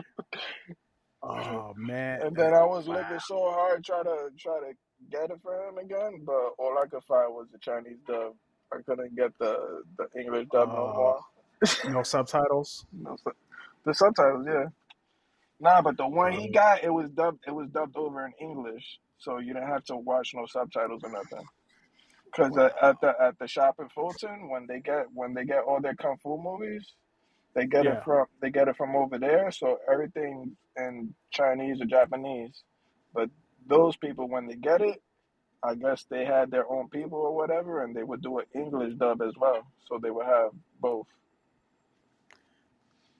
Oh 1.22 1.72
man. 1.76 2.20
and 2.22 2.36
then 2.36 2.52
I 2.54 2.64
was 2.64 2.86
Wow. 2.86 2.96
looking 2.96 3.18
so 3.20 3.50
hard 3.50 3.84
try 3.84 4.02
to 4.02 4.28
try 4.38 4.60
to 4.60 4.72
get 5.10 5.30
it 5.30 5.40
for 5.42 5.54
him 5.68 5.78
again, 5.78 6.22
but 6.26 6.50
all 6.58 6.76
I 6.78 6.86
could 6.86 7.02
find 7.04 7.32
was 7.34 7.46
the 7.52 7.58
Chinese 7.58 7.98
dub. 8.06 8.34
I 8.72 8.82
couldn't 8.86 9.16
get 9.16 9.32
the 9.38 9.82
the 9.98 10.08
English 10.20 10.48
dub 10.52 10.68
no 10.68 10.74
Oh. 10.74 10.94
more. 10.96 11.20
No 11.92 12.02
subtitles. 12.02 12.84
No, 12.92 13.16
the 13.84 13.94
subtitles, 13.94 14.46
yeah. 14.46 14.66
Nah, 15.60 15.82
but 15.82 15.96
the 15.96 16.08
one 16.08 16.32
he 16.32 16.48
Oh. 16.48 16.50
got, 16.50 16.84
it 16.84 16.90
was 16.92 17.10
dubbed. 17.10 17.40
It 17.46 17.52
was 17.54 17.68
dubbed 17.70 17.96
over 17.96 18.26
in 18.26 18.32
English, 18.40 18.98
so 19.18 19.38
you 19.38 19.54
didn't 19.54 19.68
have 19.68 19.84
to 19.86 19.96
watch 19.96 20.32
no 20.34 20.46
subtitles 20.46 21.02
or 21.04 21.10
nothing. 21.10 21.46
Because 22.32 22.56
at, 22.58 22.72
at 22.82 22.96
the 23.00 23.14
at 23.22 23.38
the 23.38 23.48
shop 23.48 23.76
in 23.80 23.88
Fulton, 23.90 24.50
when 24.50 24.66
they 24.68 24.80
get 24.80 25.06
when 25.12 25.34
they 25.34 25.44
get 25.44 25.64
all 25.64 25.80
their 25.80 25.94
kung 25.96 26.18
fu 26.22 26.38
movies, 26.42 26.94
they 27.54 27.66
get 27.66 27.86
Yeah. 27.86 27.88
it 27.88 27.98
from 28.04 28.26
they 28.42 28.50
get 28.50 28.68
it 28.68 28.76
from 28.76 28.96
over 28.96 29.18
there. 29.18 29.50
So 29.52 29.78
everything 29.90 30.56
in 30.76 31.14
Chinese 31.32 31.80
or 31.80 31.86
Japanese. 31.86 32.62
But 33.14 33.30
those 33.68 33.96
people, 33.96 34.28
when 34.28 34.46
they 34.48 34.56
get 34.56 34.82
it, 34.82 35.00
I 35.64 35.74
guess 35.76 36.06
they 36.10 36.24
had 36.26 36.50
their 36.50 36.70
own 36.70 36.88
people 36.90 37.18
or 37.18 37.34
whatever, 37.36 37.84
and 37.84 37.94
they 37.96 38.04
would 38.04 38.22
do 38.22 38.38
an 38.40 38.46
English 38.54 38.94
dub 38.96 39.22
as 39.22 39.34
well. 39.38 39.62
So 39.88 39.98
they 40.02 40.10
would 40.10 40.26
have 40.26 40.50
both. 40.80 41.06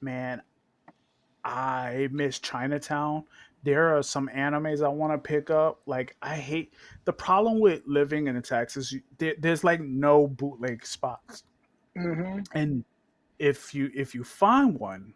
Man, 0.00 0.42
I 1.44 2.08
miss 2.12 2.38
Chinatown. 2.38 3.24
There 3.62 3.96
are 3.96 4.02
some 4.02 4.28
animes 4.34 4.84
I 4.84 4.88
want 4.88 5.12
to 5.12 5.18
pick 5.18 5.50
up. 5.50 5.80
Like 5.86 6.16
I 6.22 6.36
hate 6.36 6.74
the 7.04 7.12
problem 7.12 7.60
with 7.60 7.82
living 7.86 8.26
in 8.28 8.40
Texas. 8.42 8.94
There, 9.18 9.34
there's 9.38 9.64
like 9.64 9.80
no 9.80 10.26
bootleg 10.28 10.84
spots, 10.86 11.44
hmm 11.96 12.44
and 12.54 12.84
if 13.38 13.74
you 13.74 13.90
if 13.94 14.14
you 14.14 14.24
find 14.24 14.78
one, 14.78 15.14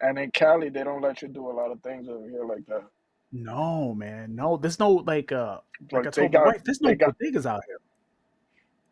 And 0.00 0.18
in 0.18 0.30
Cali, 0.32 0.68
they 0.68 0.84
don't 0.84 1.00
let 1.00 1.22
you 1.22 1.28
do 1.28 1.48
a 1.50 1.52
lot 1.52 1.70
of 1.70 1.82
things 1.82 2.08
over 2.08 2.28
here 2.28 2.44
like 2.44 2.66
that. 2.66 2.84
no 3.32 3.94
man, 3.94 4.34
no. 4.34 4.56
There's 4.56 4.78
no 4.78 4.90
like 4.92 5.32
uh 5.32 5.60
like 5.92 6.06
I 6.06 6.10
Like 6.16 6.30
told 6.30 6.32
got, 6.32 6.44
wife, 6.44 6.62
there's 6.64 6.80
no 6.80 6.94
got 6.98 7.14
bodegas 7.20 7.46
out 7.46 7.62
here. 7.66 7.78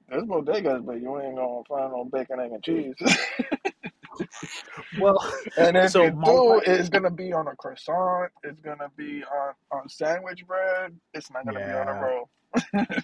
there's 0.08 0.24
bodegas, 0.24 0.84
but 0.84 1.00
you 1.00 1.20
ain't 1.20 1.36
gonna 1.36 1.62
find 1.68 1.92
no 1.92 2.04
bacon, 2.04 2.40
egg, 2.40 2.52
and 2.52 2.62
cheese. 2.64 2.94
Well, 5.00 5.18
and 5.58 5.76
if 5.76 5.90
so 5.92 6.04
you 6.04 6.10
do, 6.10 6.62
it's 6.66 6.88
gonna 6.88 7.10
be 7.10 7.32
on 7.32 7.48
a 7.48 7.56
croissant. 7.56 8.30
It's 8.42 8.60
gonna 8.60 8.90
be 8.96 9.24
on 9.24 9.54
on 9.70 9.88
sandwich 9.88 10.46
bread. 10.46 10.96
It's 11.14 11.30
not 11.30 11.44
gonna 11.44 11.58
be 11.58 11.72
on 11.72 11.88
a 11.88 11.92
roll. 12.00 12.30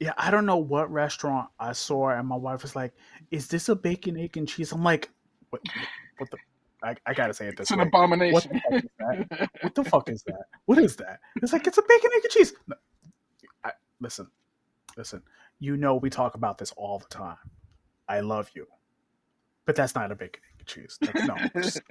yeah. 0.00 0.12
I 0.16 0.30
don't 0.30 0.46
know 0.46 0.58
what 0.58 0.90
restaurant 0.92 1.48
I 1.58 1.72
saw, 1.72 2.10
and 2.10 2.26
my 2.26 2.36
wife 2.36 2.62
was 2.62 2.76
like, 2.76 2.92
"Is 3.30 3.48
this 3.48 3.68
a 3.68 3.76
bacon, 3.76 4.16
egg, 4.16 4.36
and 4.36 4.48
cheese?" 4.48 4.72
I'm 4.72 4.82
like, 4.82 5.10
"What? 5.50 5.62
What 6.18 6.30
the?" 6.30 6.38
I, 6.84 6.96
I 7.06 7.14
gotta 7.14 7.32
say 7.32 7.46
it 7.46 7.50
It's 7.50 7.58
this 7.58 7.70
an 7.70 7.78
way. 7.78 7.84
What 7.84 7.92
the 7.92 7.98
abomination. 7.98 8.62
is 8.72 8.82
that? 8.98 9.50
What 9.60 9.74
the 9.74 9.84
fuck 9.84 10.08
is 10.08 10.22
that? 10.24 10.44
What 10.66 10.78
is 10.78 10.96
that? 10.96 11.20
It's 11.42 11.52
like 11.52 11.66
it's 11.66 11.78
a 11.78 11.82
bacon, 11.82 12.10
egg, 12.16 12.24
and 12.24 12.30
cheese. 12.32 12.54
No, 12.66 12.76
I, 13.64 13.72
listen, 14.00 14.28
listen. 14.96 15.22
You 15.60 15.76
know 15.76 15.96
we 15.96 16.10
talk 16.10 16.34
about 16.34 16.58
this 16.58 16.72
all 16.72 16.98
the 16.98 17.06
time. 17.06 17.36
I 18.08 18.20
love 18.20 18.50
you, 18.54 18.66
but 19.66 19.76
that's 19.76 19.94
not 19.94 20.12
a 20.12 20.16
bacon, 20.16 20.42
egg, 20.50 20.56
and 20.60 20.68
cheese. 20.68 20.98
Like, 21.04 21.18
no, 21.22 21.42
just 21.60 21.82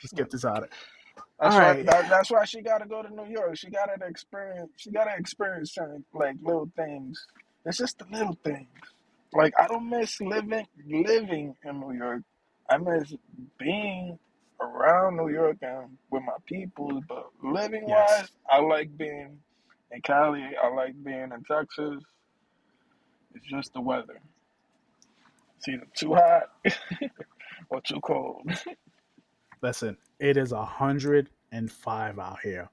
just 0.00 0.16
get 0.16 0.30
this 0.30 0.44
out 0.44 0.64
of. 0.64 0.70
That's 1.40 1.56
All 1.56 1.60
why 1.60 1.74
right. 1.74 1.86
that, 1.86 2.08
that's 2.08 2.30
why 2.30 2.44
she 2.46 2.62
got 2.62 2.78
to 2.78 2.86
go 2.86 3.02
to 3.02 3.14
New 3.14 3.26
York. 3.30 3.56
She 3.56 3.70
got 3.70 3.86
to 3.86 4.06
experience. 4.06 4.70
She 4.76 4.90
got 4.90 5.04
to 5.04 5.14
experience 5.16 5.74
certain 5.74 6.04
like 6.14 6.36
little 6.42 6.70
things. 6.76 7.26
It's 7.66 7.78
just 7.78 7.98
the 7.98 8.06
little 8.10 8.38
things. 8.44 8.68
Like 9.32 9.54
I 9.58 9.66
don't 9.68 9.90
miss 9.90 10.20
living 10.20 10.66
living 10.86 11.54
in 11.64 11.80
New 11.80 11.92
York. 11.92 12.22
I 12.70 12.78
miss 12.78 13.14
being 13.58 14.18
around 14.60 15.16
New 15.18 15.28
York 15.30 15.58
and 15.62 15.98
with 16.10 16.22
my 16.24 16.36
people. 16.46 17.02
But 17.08 17.26
living 17.42 17.86
wise, 17.86 18.30
I 18.50 18.60
like 18.60 18.96
being 18.96 19.38
in 19.92 20.02
Cali. 20.02 20.44
I 20.62 20.68
like 20.74 20.94
being 21.04 21.30
in 21.34 21.44
Texas. 21.50 22.02
It's 23.34 23.46
just 23.46 23.74
the 23.74 23.80
weather. 23.82 24.20
It's 25.66 25.74
either 25.74 25.86
too 25.94 26.14
hot 26.14 26.42
or 27.70 27.80
too 27.80 28.00
cold. 28.00 28.50
Listen, 29.62 29.96
it 30.20 30.36
is 30.36 30.52
a 30.52 30.64
hundred 30.64 31.30
and 31.52 31.70
five 31.70 32.18
out 32.18 32.38
here, 32.42 32.68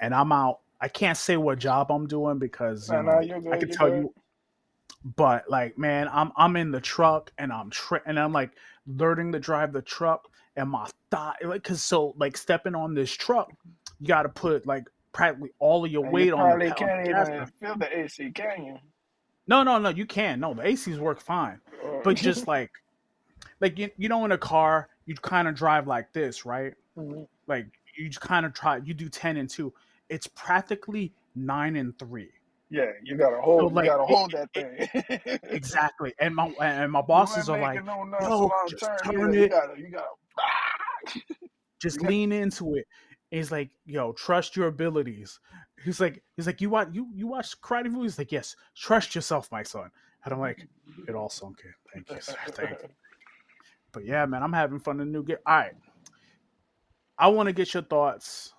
and 0.00 0.14
I'm 0.14 0.32
out. 0.32 0.60
I 0.80 0.88
can't 0.88 1.18
say 1.18 1.36
what 1.36 1.58
job 1.58 1.90
I'm 1.90 2.06
doing 2.06 2.38
because 2.38 2.88
you 2.88 2.94
no, 2.96 3.02
know 3.02 3.18
I 3.18 3.26
good. 3.26 3.44
could 3.58 3.68
You're 3.68 3.76
tell 3.76 3.88
good. 3.88 3.96
you, 4.02 4.14
but 5.16 5.44
like, 5.50 5.76
man, 5.76 6.08
I'm 6.12 6.32
I'm 6.36 6.56
in 6.56 6.70
the 6.70 6.80
truck 6.80 7.32
and 7.38 7.52
I'm 7.52 7.70
tra- 7.70 8.02
and 8.06 8.18
I'm 8.18 8.32
like 8.32 8.52
learning 8.86 9.32
to 9.32 9.40
drive 9.40 9.72
the 9.72 9.82
truck, 9.82 10.28
and 10.56 10.70
my 10.70 10.88
thigh, 11.10 11.34
like, 11.42 11.64
cause 11.64 11.82
so 11.82 12.14
like 12.16 12.36
stepping 12.36 12.74
on 12.74 12.94
this 12.94 13.10
truck, 13.10 13.50
you 14.00 14.06
got 14.06 14.22
to 14.22 14.28
put 14.28 14.66
like 14.66 14.84
practically 15.12 15.50
all 15.58 15.84
of 15.84 15.90
your 15.90 16.06
And 16.06 16.12
you 16.12 16.14
weight 16.14 16.32
on 16.32 16.58
the, 16.58 16.70
can't 16.72 17.08
even 17.08 17.46
feel 17.60 17.76
the 17.76 17.98
AC, 17.98 18.30
can 18.30 18.64
you? 18.64 18.76
No, 19.48 19.62
no, 19.62 19.78
no, 19.78 19.88
you 19.88 20.06
can. 20.06 20.40
No, 20.40 20.54
the 20.54 20.62
ACs 20.62 20.98
work 20.98 21.20
fine, 21.20 21.58
but 22.04 22.16
just 22.16 22.46
like, 22.46 22.70
like 23.60 23.78
you, 23.78 23.90
you 23.96 24.08
know, 24.08 24.24
in 24.24 24.32
a 24.32 24.38
car, 24.38 24.88
you 25.06 25.14
kind 25.16 25.48
of 25.48 25.54
drive 25.54 25.86
like 25.86 26.12
this, 26.12 26.44
right? 26.46 26.74
Mhm. 26.98 27.26
like 27.46 27.66
you 27.96 28.10
kind 28.10 28.44
of 28.44 28.52
try 28.52 28.78
you 28.84 28.92
do 28.92 29.08
10 29.08 29.36
and 29.36 29.48
2 29.48 29.72
it's 30.08 30.26
practically 30.26 31.12
9 31.36 31.76
and 31.76 31.96
3 31.96 32.28
yeah, 32.70 32.86
you 33.04 33.16
gotta 33.16 33.36
so 33.36 33.42
hold, 33.42 33.74
you 33.76 33.82
gotta 33.84 34.02
it, 34.02 34.08
hold 34.08 34.32
that 34.32 34.52
thing. 34.52 34.66
it- 34.76 35.40
exactly 35.44 36.12
and 36.18 36.34
my 36.34 36.52
and 36.60 36.90
my 36.90 37.00
bosses 37.02 37.48
are 37.48 37.60
like 37.60 37.84
no 37.84 38.04
yo 38.20 38.50
just 38.68 38.82
turn 38.84 39.14
turn. 39.14 39.32
You 39.32 39.42
it 39.44 39.50
gotta, 39.50 39.80
you 39.80 39.88
gotta. 39.90 41.20
just 41.80 42.02
lean 42.02 42.32
into 42.32 42.74
it 42.74 42.84
he's 43.30 43.52
like 43.52 43.70
yo 43.86 44.12
trust 44.14 44.56
your 44.56 44.66
abilities 44.66 45.38
he's 45.84 46.00
like 46.00 46.22
he's 46.36 46.46
like 46.46 46.60
you 46.60 46.70
watch 46.70 46.88
you 46.92 47.08
you 47.14 47.26
watch 47.26 47.60
karate 47.60 47.90
movies 47.90 48.12
he's 48.12 48.18
like 48.18 48.32
yes 48.32 48.56
trust 48.76 49.14
yourself 49.14 49.50
my 49.50 49.62
son 49.62 49.90
and 50.24 50.34
i'm 50.34 50.40
like 50.40 50.66
it 51.06 51.14
all 51.14 51.28
sunk 51.28 51.60
in 51.64 51.72
thank 51.92 52.10
you 52.10 52.20
sir 52.20 52.34
thank 52.52 52.70
you 52.70 52.88
but 53.92 54.04
yeah 54.04 54.26
man 54.26 54.42
i'm 54.42 54.52
having 54.52 54.78
fun 54.78 55.00
in 55.00 55.12
the 55.12 55.18
new 55.18 55.24
game 55.24 55.36
all 55.46 55.56
right 55.56 55.74
i 57.18 57.28
want 57.28 57.46
to 57.46 57.52
get 57.52 57.72
your 57.74 57.82
thoughts 57.82 58.54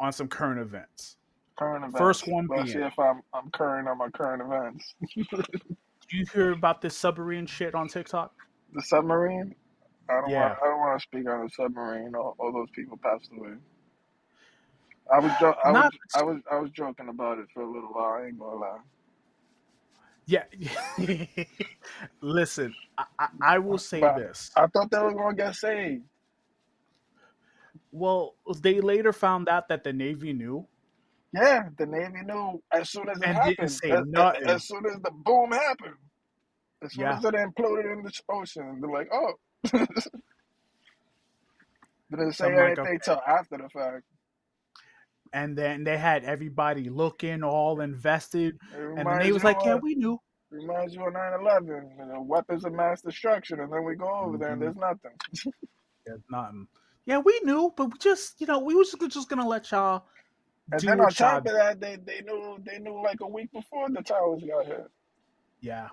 on 0.00 0.12
some 0.12 0.28
current 0.28 0.60
events 0.60 1.16
current 1.56 1.84
events 1.84 1.98
first 1.98 2.28
one 2.28 2.46
Let's 2.50 2.72
see 2.72 2.78
if 2.78 2.98
I'm 2.98 3.22
I'm 3.32 3.50
current 3.50 3.88
on 3.88 3.98
my 3.98 4.08
current 4.08 4.42
events. 4.42 4.94
Do 5.14 5.24
you 6.10 6.26
hear 6.32 6.52
about 6.52 6.80
this 6.80 6.96
submarine 6.96 7.46
shit 7.46 7.74
on 7.74 7.88
TikTok? 7.88 8.32
The 8.72 8.82
submarine. 8.82 9.54
I 10.08 10.14
don't 10.14 10.22
want. 10.22 10.32
Yeah. 10.32 10.56
I 10.60 10.66
don't 10.66 10.80
want 10.80 11.00
to 11.00 11.02
speak 11.02 11.28
on 11.28 11.44
the 11.44 11.50
submarine. 11.50 12.14
All, 12.14 12.34
all 12.38 12.52
those 12.52 12.68
people 12.74 12.98
passed 13.02 13.30
away. 13.36 13.54
I 15.12 15.20
was. 15.20 15.34
Jo- 15.34 15.54
I 15.64 15.72
was. 15.72 15.86
Not 15.86 15.94
I 16.14 16.22
was. 16.22 16.38
I 16.50 16.56
was 16.58 16.70
joking 16.72 17.08
about 17.08 17.38
it 17.38 17.46
for 17.54 17.62
a 17.62 17.70
little 17.70 17.90
while. 17.92 18.20
I 18.22 18.26
ain't 18.26 18.38
gonna 18.38 18.56
lie. 18.56 18.78
yeah. 20.26 20.44
Listen, 22.22 22.76
I, 22.98 23.04
I, 23.18 23.28
I 23.42 23.58
will 23.60 23.78
say 23.78 24.08
But 24.08 24.14
this. 24.14 24.52
I 24.56 24.66
thought 24.68 24.90
they 24.90 24.98
were 24.98 25.14
gonna 25.14 25.36
get 25.36 25.54
saved. 25.56 26.04
Well, 27.92 28.36
they 28.62 28.80
later 28.80 29.12
found 29.12 29.48
out 29.48 29.68
that 29.68 29.84
the 29.84 29.92
Navy 29.92 30.32
knew 30.34 30.68
Yeah, 31.34 31.64
the 31.78 31.86
Navy 31.86 32.22
knew 32.24 32.62
as 32.72 32.90
soon 32.90 33.08
as 33.10 33.20
it 33.22 33.26
and 33.26 33.42
didn't 33.42 33.68
happened. 33.68 33.82
say 33.82 33.96
As, 33.96 34.02
as, 34.16 34.28
nothing. 34.28 34.56
as 34.56 34.66
soon 34.66 34.86
as 34.86 35.00
the 35.02 35.12
boom 35.12 35.52
happened. 35.52 35.96
As 36.84 36.94
soon 36.94 37.10
Yeah, 37.10 37.12
as 37.12 37.24
it 37.24 37.34
imploded 37.34 37.92
in 37.92 38.02
the 38.04 38.12
ocean, 38.30 38.80
they're 38.80 38.90
like, 38.90 39.08
"Oh." 39.12 39.34
Didn't 42.10 42.32
so 42.40 42.46
say 42.46 42.48
I'm 42.48 42.56
like, 42.56 42.78
anything 42.78 43.00
okay. 43.00 43.00
till 43.02 43.20
after 43.26 43.58
the 43.58 43.68
fact. 43.70 44.04
And 45.34 45.58
then 45.58 45.82
they 45.82 45.98
had 45.98 46.24
everybody 46.24 46.88
looking, 46.88 47.42
all 47.42 47.80
invested, 47.80 48.56
and 48.72 48.80
the 48.80 48.94
reminds 48.94 49.18
Navy 49.18 49.32
was 49.32 49.44
like, 49.44 49.64
"Yeah, 49.64 49.74
we 49.74 49.96
knew." 49.96 50.20
reminds 50.50 50.94
you 50.94 51.04
of 51.04 51.12
9-11, 51.12 51.98
you 51.98 52.06
know, 52.06 52.22
weapons 52.22 52.64
of 52.64 52.72
mass 52.72 53.02
destruction, 53.02 53.58
and 53.58 53.72
then 53.72 53.84
we 53.84 53.96
go 53.96 54.08
over 54.08 54.38
there 54.38 54.52
and 54.52 54.58
hmm 54.58 54.64
there's 54.66 54.76
nothing. 54.76 55.10
Yeah, 56.06 56.16
nothing. 56.30 56.68
Yeah, 57.06 57.18
we 57.18 57.40
knew, 57.44 57.72
but 57.76 57.86
we 57.86 57.98
just 57.98 58.40
you 58.40 58.46
know 58.46 58.58
we 58.60 58.74
was 58.74 58.90
just, 58.92 59.10
just 59.10 59.28
gonna 59.28 59.46
let 59.48 59.70
y'all 59.70 60.04
And 60.70 60.80
do 60.80 60.86
then 60.86 61.00
on 61.00 61.06
y'all. 61.06 61.12
top 61.12 61.46
of 61.46 61.52
that, 61.52 61.80
they, 61.80 61.96
they 61.96 62.20
knew 62.20 62.58
they 62.64 62.78
knew 62.78 63.02
like 63.02 63.20
a 63.22 63.26
week 63.26 63.50
before 63.52 63.88
the 63.88 64.02
towers 64.02 64.42
got 64.46 64.66
hit. 64.66 64.86
Yeah, 65.60 65.88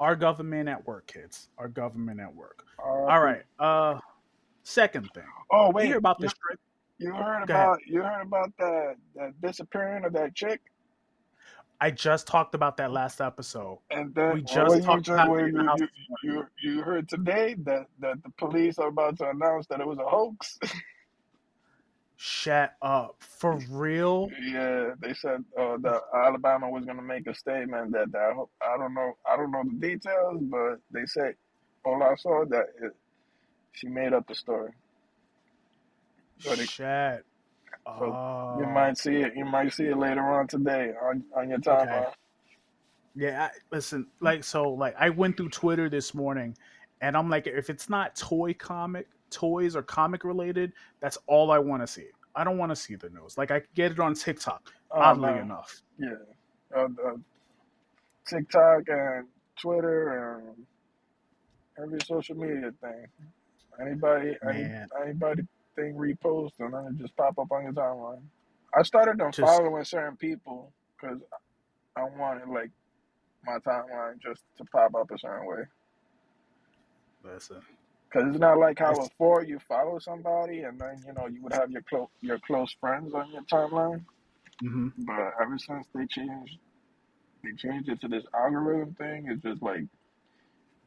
our 0.00 0.14
government 0.16 0.68
at 0.68 0.86
work, 0.86 1.08
kids. 1.08 1.48
Our 1.58 1.68
government 1.68 2.20
at 2.20 2.32
work. 2.34 2.64
All 2.78 3.08
R.I.P. 3.08 3.24
right. 3.24 3.42
Uh, 3.58 3.98
second 4.62 5.10
thing. 5.12 5.24
Oh 5.52 5.70
wait. 5.72 5.84
You 5.84 5.88
hear 5.90 5.98
about 5.98 6.20
this 6.20 6.30
strike? 6.32 6.58
You 6.98 7.12
heard 7.12 7.46
Go 7.46 7.54
ahead. 7.54 7.66
about 7.66 7.78
you 7.86 8.02
heard 8.02 8.22
about 8.22 8.52
that 8.58 8.96
that 9.14 9.40
disappearing 9.40 10.04
of 10.04 10.12
that 10.14 10.34
chick? 10.34 10.60
I 11.80 11.92
just 11.92 12.26
talked 12.26 12.56
about 12.56 12.76
that 12.78 12.90
last 12.90 13.20
episode. 13.20 13.78
And 13.90 14.12
then 14.14 14.34
We 14.34 14.42
just 14.42 14.76
you 14.76 14.82
talked 14.82 15.04
just 15.04 15.14
about 15.22 15.38
it 15.38 15.52
you, 15.52 15.70
you 15.78 15.88
you 16.22 16.46
you 16.60 16.82
heard 16.82 17.08
today 17.08 17.54
that 17.64 17.86
that 18.00 18.22
the 18.24 18.30
police 18.36 18.78
are 18.78 18.88
about 18.88 19.16
to 19.18 19.30
announce 19.30 19.66
that 19.68 19.80
it 19.80 19.86
was 19.86 19.98
a 19.98 20.04
hoax. 20.04 20.58
Shut 22.16 22.74
up. 22.82 23.14
For 23.20 23.60
real? 23.70 24.28
yeah, 24.42 24.90
they 24.98 25.14
said 25.14 25.44
uh, 25.56 25.76
that 25.82 26.02
Alabama 26.12 26.68
was 26.68 26.84
gonna 26.84 27.00
make 27.02 27.28
a 27.28 27.34
statement 27.34 27.92
that 27.92 28.10
that 28.10 28.34
I 28.60 28.76
don't 28.76 28.92
know 28.94 29.12
I 29.30 29.36
don't 29.36 29.52
know 29.52 29.62
the 29.62 29.78
details, 29.88 30.42
but 30.42 30.80
they 30.90 31.06
said 31.06 31.34
all 31.84 32.02
I 32.02 32.16
saw 32.16 32.44
that 32.46 32.66
it, 32.82 32.92
she 33.70 33.86
made 33.86 34.12
up 34.12 34.26
the 34.26 34.34
story. 34.34 34.72
So, 36.40 36.54
they, 36.54 36.66
so 36.66 37.24
you 38.60 38.66
might 38.66 38.96
see 38.98 39.16
it 39.16 39.32
you 39.36 39.44
might 39.44 39.72
see 39.72 39.84
it 39.84 39.96
later 39.98 40.22
on 40.22 40.46
today 40.46 40.92
on 41.02 41.24
on 41.36 41.48
your 41.48 41.58
Okay. 41.58 41.68
timeline. 41.68 42.12
Yeah, 43.14 43.46
I, 43.46 43.50
listen, 43.74 44.06
like 44.20 44.44
so 44.44 44.70
like 44.70 44.94
I 44.98 45.10
went 45.10 45.36
through 45.36 45.48
Twitter 45.50 45.88
this 45.88 46.14
morning 46.14 46.56
and 47.00 47.16
I'm 47.16 47.28
like 47.28 47.46
if 47.46 47.70
it's 47.70 47.88
not 47.88 48.14
toy 48.16 48.54
comic, 48.54 49.06
toys 49.30 49.74
or 49.74 49.82
comic 49.82 50.24
related, 50.24 50.72
that's 51.00 51.18
all 51.26 51.50
I 51.50 51.58
want 51.58 51.82
to 51.82 51.86
see. 51.86 52.06
I 52.34 52.44
don't 52.44 52.58
want 52.58 52.70
to 52.70 52.76
see 52.76 52.94
the 52.94 53.10
news. 53.10 53.36
Like 53.36 53.50
I 53.50 53.62
get 53.74 53.90
it 53.92 53.98
on 54.00 54.14
TikTok, 54.14 54.62
Oh 54.92 55.00
oddly 55.00 55.30
enough. 55.38 55.82
yeah. 55.98 56.10
Uh, 56.76 56.84
uh, 56.84 57.16
TikTok 58.28 58.82
and 58.88 59.26
Twitter 59.60 60.44
and 60.46 60.66
every 61.82 61.98
social 62.04 62.36
media 62.36 62.70
thing. 62.80 63.06
Anybody, 63.80 64.36
any 64.48 64.64
anybody 65.04 65.42
thing 65.78 65.94
repost 65.94 66.52
and 66.60 66.74
then 66.74 66.86
it 66.86 67.02
just 67.02 67.16
pop 67.16 67.38
up 67.38 67.52
on 67.52 67.64
your 67.64 67.74
timeline. 67.74 68.22
I 68.78 68.82
started 68.84 69.18
them 69.18 69.32
just 69.32 69.62
following 69.62 69.84
certain 69.84 70.18
people 70.18 70.72
because 71.00 71.20
I 71.96 72.04
wanted 72.04 72.48
like 72.48 72.70
my 73.44 73.58
timeline 73.58 74.20
just 74.22 74.42
to 74.58 74.64
pop 74.66 74.94
up 74.96 75.10
a 75.12 75.18
certain 75.18 75.46
way. 75.48 75.64
listen. 77.24 77.62
Because 78.10 78.30
it's 78.30 78.40
not 78.40 78.58
like 78.58 78.78
how 78.80 78.96
It's, 78.96 79.08
before 79.08 79.44
you 79.44 79.60
follow 79.68 79.98
somebody 80.00 80.62
and 80.62 80.80
then 80.80 81.02
you 81.06 81.14
know 81.14 81.26
you 81.28 81.42
would 81.42 81.54
have 81.54 81.70
your 81.70 81.82
close 81.88 82.08
your 82.22 82.38
close 82.46 82.74
friends 82.80 83.14
on 83.14 83.32
your 83.32 83.42
timeline. 83.44 84.04
hmm 84.60 84.88
But 84.98 85.32
ever 85.42 85.58
since 85.58 85.86
they 85.94 86.06
changed 86.06 86.58
they 87.44 87.52
changed 87.56 87.88
it 87.90 88.00
to 88.02 88.08
this 88.08 88.24
algorithm 88.34 88.94
thing, 88.94 89.26
it's 89.30 89.42
just 89.42 89.62
like 89.62 89.84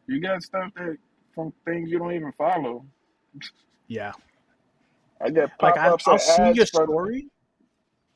you 0.08 0.22
got 0.22 0.44
stuff 0.44 0.72
that 0.76 0.98
from 1.36 1.54
things 1.66 1.92
you 1.92 2.00
don't 2.00 2.14
even 2.14 2.34
follow. 2.34 2.86
Yeah. 3.88 4.14
I 5.24 5.30
get 5.30 5.50
Like 5.62 5.78
I, 5.78 5.96
I'll 6.08 6.20
see 6.20 6.52
your 6.54 6.66
story. 6.66 7.28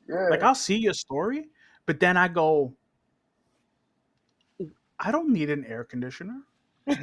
yeah. 0.10 0.28
Like 0.30 0.44
I'll 0.44 0.56
see 0.56 0.78
your 0.78 0.94
story, 0.94 1.46
but 1.86 2.00
then 2.00 2.18
I 2.18 2.28
go, 2.28 2.74
I 5.00 5.12
don't 5.12 5.30
need 5.30 5.50
an 5.50 5.66
air 5.66 5.84
conditioner. 5.84 6.42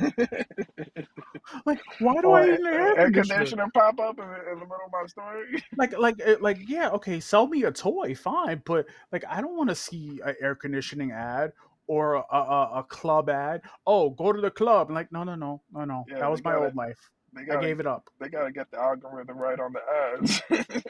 Like, 1.67 1.81
why 1.99 2.15
do 2.23 2.33
I 2.33 2.47
need 2.47 2.61
an 2.61 2.67
air 2.67 2.99
air 2.99 3.05
conditioner? 3.05 3.35
conditioner 3.37 3.67
pop 3.75 4.01
up 4.01 4.19
in, 4.19 4.27
the- 4.27 4.53
in 4.53 4.59
the 4.59 4.65
middle 4.65 4.87
of 4.87 4.93
my 4.93 5.07
story. 5.07 5.63
Like, 5.77 5.97
like, 5.99 6.15
uh, 6.27 6.37
like, 6.41 6.59
yeah, 6.69 6.89
okay, 6.91 7.21
sell 7.21 7.47
me 7.47 7.65
a 7.65 7.73
toy, 7.73 8.15
fine, 8.15 8.63
but 8.65 8.87
like, 9.13 9.25
I 9.29 9.41
don't 9.41 9.57
want 9.57 9.69
to 9.71 9.75
see 9.75 10.21
an 10.25 10.35
air 10.41 10.55
conditioning 10.55 11.13
ad 11.13 11.53
or 11.87 12.15
a, 12.15 12.25
a, 12.31 12.71
a 12.81 12.87
club 12.89 13.29
ad. 13.29 13.63
Oh, 13.87 14.11
go 14.11 14.33
to 14.33 14.41
the 14.41 14.51
club. 14.51 14.91
like, 14.91 15.11
no, 15.13 15.25
no, 15.25 15.35
no, 15.35 15.63
no, 15.73 15.85
no. 15.85 16.05
Yeah, 16.09 16.21
That 16.21 16.31
was 16.31 16.43
my 16.45 16.53
gotta 16.53 16.65
old 16.67 16.77
life. 16.77 17.11
They 17.35 17.45
gotta 17.45 17.67
gave 17.67 17.81
it 17.81 17.87
up. 17.87 18.09
they 18.21 18.29
gotta 18.29 18.53
get 18.53 18.71
the 18.71 18.79
algorithm 18.79 19.39
right 19.39 19.59
on 19.59 19.73
the 19.73 19.81
ads. 20.21 20.43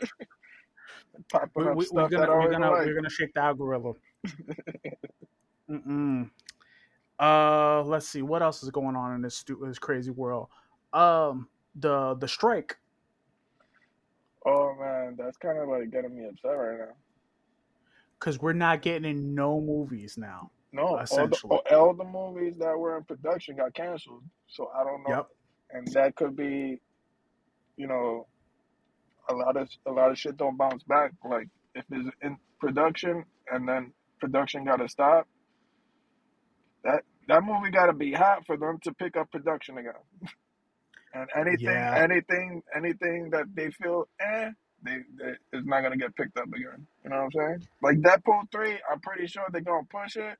Popping 1.31 1.51
We, 1.55 1.65
up 1.65 1.77
we, 1.77 1.87
we're 1.93 2.09
stuff 2.09 2.13
I 2.13 2.27
gonna, 2.27 2.33
we're 2.39 2.51
gonna, 2.51 2.71
like. 2.71 2.87
we're 2.87 2.95
gonna 2.95 3.11
shake 3.11 3.35
the 3.35 3.41
algorithm. 3.41 3.95
Mm-mm. 5.71 6.31
Uh, 7.19 7.83
let's 7.83 8.09
see 8.09 8.23
what 8.23 8.43
else 8.43 8.63
is 8.63 8.71
going 8.71 8.97
on 8.97 9.15
in 9.15 9.23
this 9.23 9.37
stu- 9.37 9.63
this 9.67 9.79
crazy 9.79 10.11
world. 10.11 10.49
Um, 10.93 11.49
the 11.77 12.15
the 12.17 12.29
strike 12.29 12.77
Oh 14.45 14.75
man, 14.79 15.15
that's 15.17 15.37
kind 15.37 15.59
of 15.59 15.69
like 15.69 15.91
getting 15.91 16.17
me 16.17 16.27
upset 16.27 16.51
right 16.59 16.79
now. 16.79 16.95
because 18.19 18.41
we're 18.41 18.53
not 18.53 18.83
getting 18.83 19.09
in 19.09 19.35
no 19.35 19.61
movies 19.61 20.19
now. 20.19 20.51
No, 20.73 20.83
all 21.11 21.29
the 21.29 21.39
all, 21.49 21.63
all 21.71 21.95
the 21.95 22.05
movies 22.05 22.55
that 22.59 22.77
were 22.77 22.97
in 22.97 23.05
production 23.05 23.57
got 23.57 23.75
canceled. 23.75 24.23
So 24.49 24.71
I 24.75 24.83
don't 24.85 25.03
know, 25.07 25.15
yep. 25.17 25.29
And 25.73 25.89
that 25.95 26.17
could 26.17 26.37
be, 26.37 26.81
you 27.77 27.87
know, 27.87 28.27
a 29.29 29.35
lot 29.35 29.57
of 29.57 29.69
a 29.87 29.93
lot 29.93 30.11
of 30.11 30.19
shit 30.19 30.37
don't 30.37 30.59
bounce 30.59 30.83
back. 30.85 31.13
Like 31.29 31.49
if 31.75 31.85
it's 31.91 32.11
in 32.23 32.37
production 32.61 33.25
and 33.53 33.69
then 33.69 33.93
production 34.21 34.65
got 34.65 34.77
to 34.77 34.89
stop, 34.89 35.29
that 36.85 37.05
that 37.29 37.45
movie 37.45 37.71
got 37.71 37.87
to 37.87 37.93
be 37.93 38.13
hot 38.13 38.47
for 38.47 38.57
them 38.57 38.79
to 38.85 38.95
pick 38.95 39.17
up 39.17 39.31
production 39.33 39.79
again. 39.79 39.93
And 41.15 41.29
anything, 41.37 41.67
Yeah, 41.67 41.95
anything, 41.95 42.63
anything 42.75 43.31
that 43.31 43.47
they 43.55 43.71
feel, 43.71 44.09
eh, 44.21 44.51
they, 44.83 44.99
they 45.19 45.33
it's 45.53 45.67
not 45.67 45.83
gonna 45.83 45.97
get 45.97 46.17
picked 46.17 46.39
up 46.39 46.49
again. 46.49 46.87
You 47.05 47.11
know 47.11 47.17
what 47.17 47.25
I'm 47.25 47.33
saying? 47.33 47.69
Like 47.83 47.99
Deadpool 47.99 48.51
three, 48.53 48.79
I'm 48.91 49.01
pretty 49.01 49.27
sure 49.27 49.45
they're 49.53 49.61
gonna 49.61 49.87
push 49.91 50.17
it, 50.17 50.39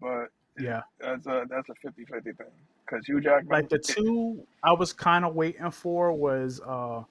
but 0.00 0.26
yeah. 0.58 0.82
that's 1.00 1.26
a 1.26 1.46
that's 1.50 1.68
a 1.68 1.74
50-50 1.88 2.24
thing. 2.24 2.46
Cause 2.94 3.06
Hugh 3.06 3.20
Jackman, 3.20 3.48
Like 3.50 3.68
the 3.68 3.78
two 3.78 4.46
I 4.62 4.72
was 4.72 4.92
kind 4.92 5.24
of 5.24 5.34
waiting 5.34 5.70
for 5.70 6.12
was 6.12 6.60
uh 6.66 7.02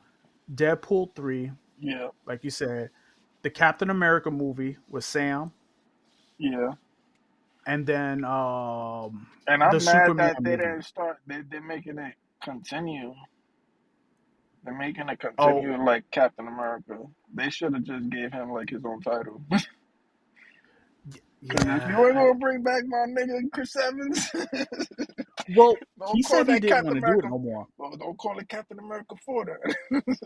Deadpool 0.54 1.16
three, 1.16 1.52
yeah, 1.80 2.08
like 2.26 2.44
you 2.44 2.50
said, 2.50 2.90
the 3.44 3.50
Captain 3.50 3.90
America 3.90 4.32
movie 4.32 4.78
with 4.90 5.04
Sam, 5.04 5.52
yeah. 6.38 6.72
and 7.68 7.86
then 7.86 8.24
um 8.26 9.28
And 9.48 9.64
I'm 9.64 9.72
mad 9.72 9.82
Superman 9.82 10.18
that 10.18 10.44
they 10.44 10.52
movie. 10.52 10.62
didn't 10.64 10.84
start. 10.84 11.18
They 11.28 11.42
they're 11.50 11.62
making 11.62 11.98
it 12.00 12.16
continue. 12.44 13.14
They're 14.64 14.78
making 14.78 15.10
it 15.10 15.20
Oh, 15.38 15.62
continue 15.64 15.84
like 15.84 16.10
Captain 16.12 16.48
America. 16.48 16.98
They 17.34 17.50
should 17.50 17.74
have 17.74 17.84
just 17.84 18.10
gave 18.10 18.32
him 18.32 18.52
like 18.52 18.70
his 18.70 18.86
own 18.86 19.02
title. 19.02 19.42
y- 19.52 21.20
Cause 21.50 21.68
if 21.68 21.88
you 21.88 22.06
ain't 22.08 22.16
gonna 22.16 22.36
bring 22.36 22.64
back 22.64 22.84
my 22.88 23.06
nigga 23.10 23.52
Chris 23.54 23.76
Evans, 23.76 24.30
well, 25.56 25.76
don't 26.00 26.16
he 26.16 26.24
said 26.24 26.48
he 26.48 26.60
didn't 26.60 26.86
want 26.86 26.96
to 26.96 27.02
do 27.02 27.20
it 27.20 27.26
no 27.26 27.38
more. 27.38 27.68
Well, 27.78 27.96
don't 27.98 28.18
call 28.18 28.40
it 28.40 28.48
Captain 28.50 28.80
America 28.80 29.16
for 29.26 29.46
that. 29.46 29.76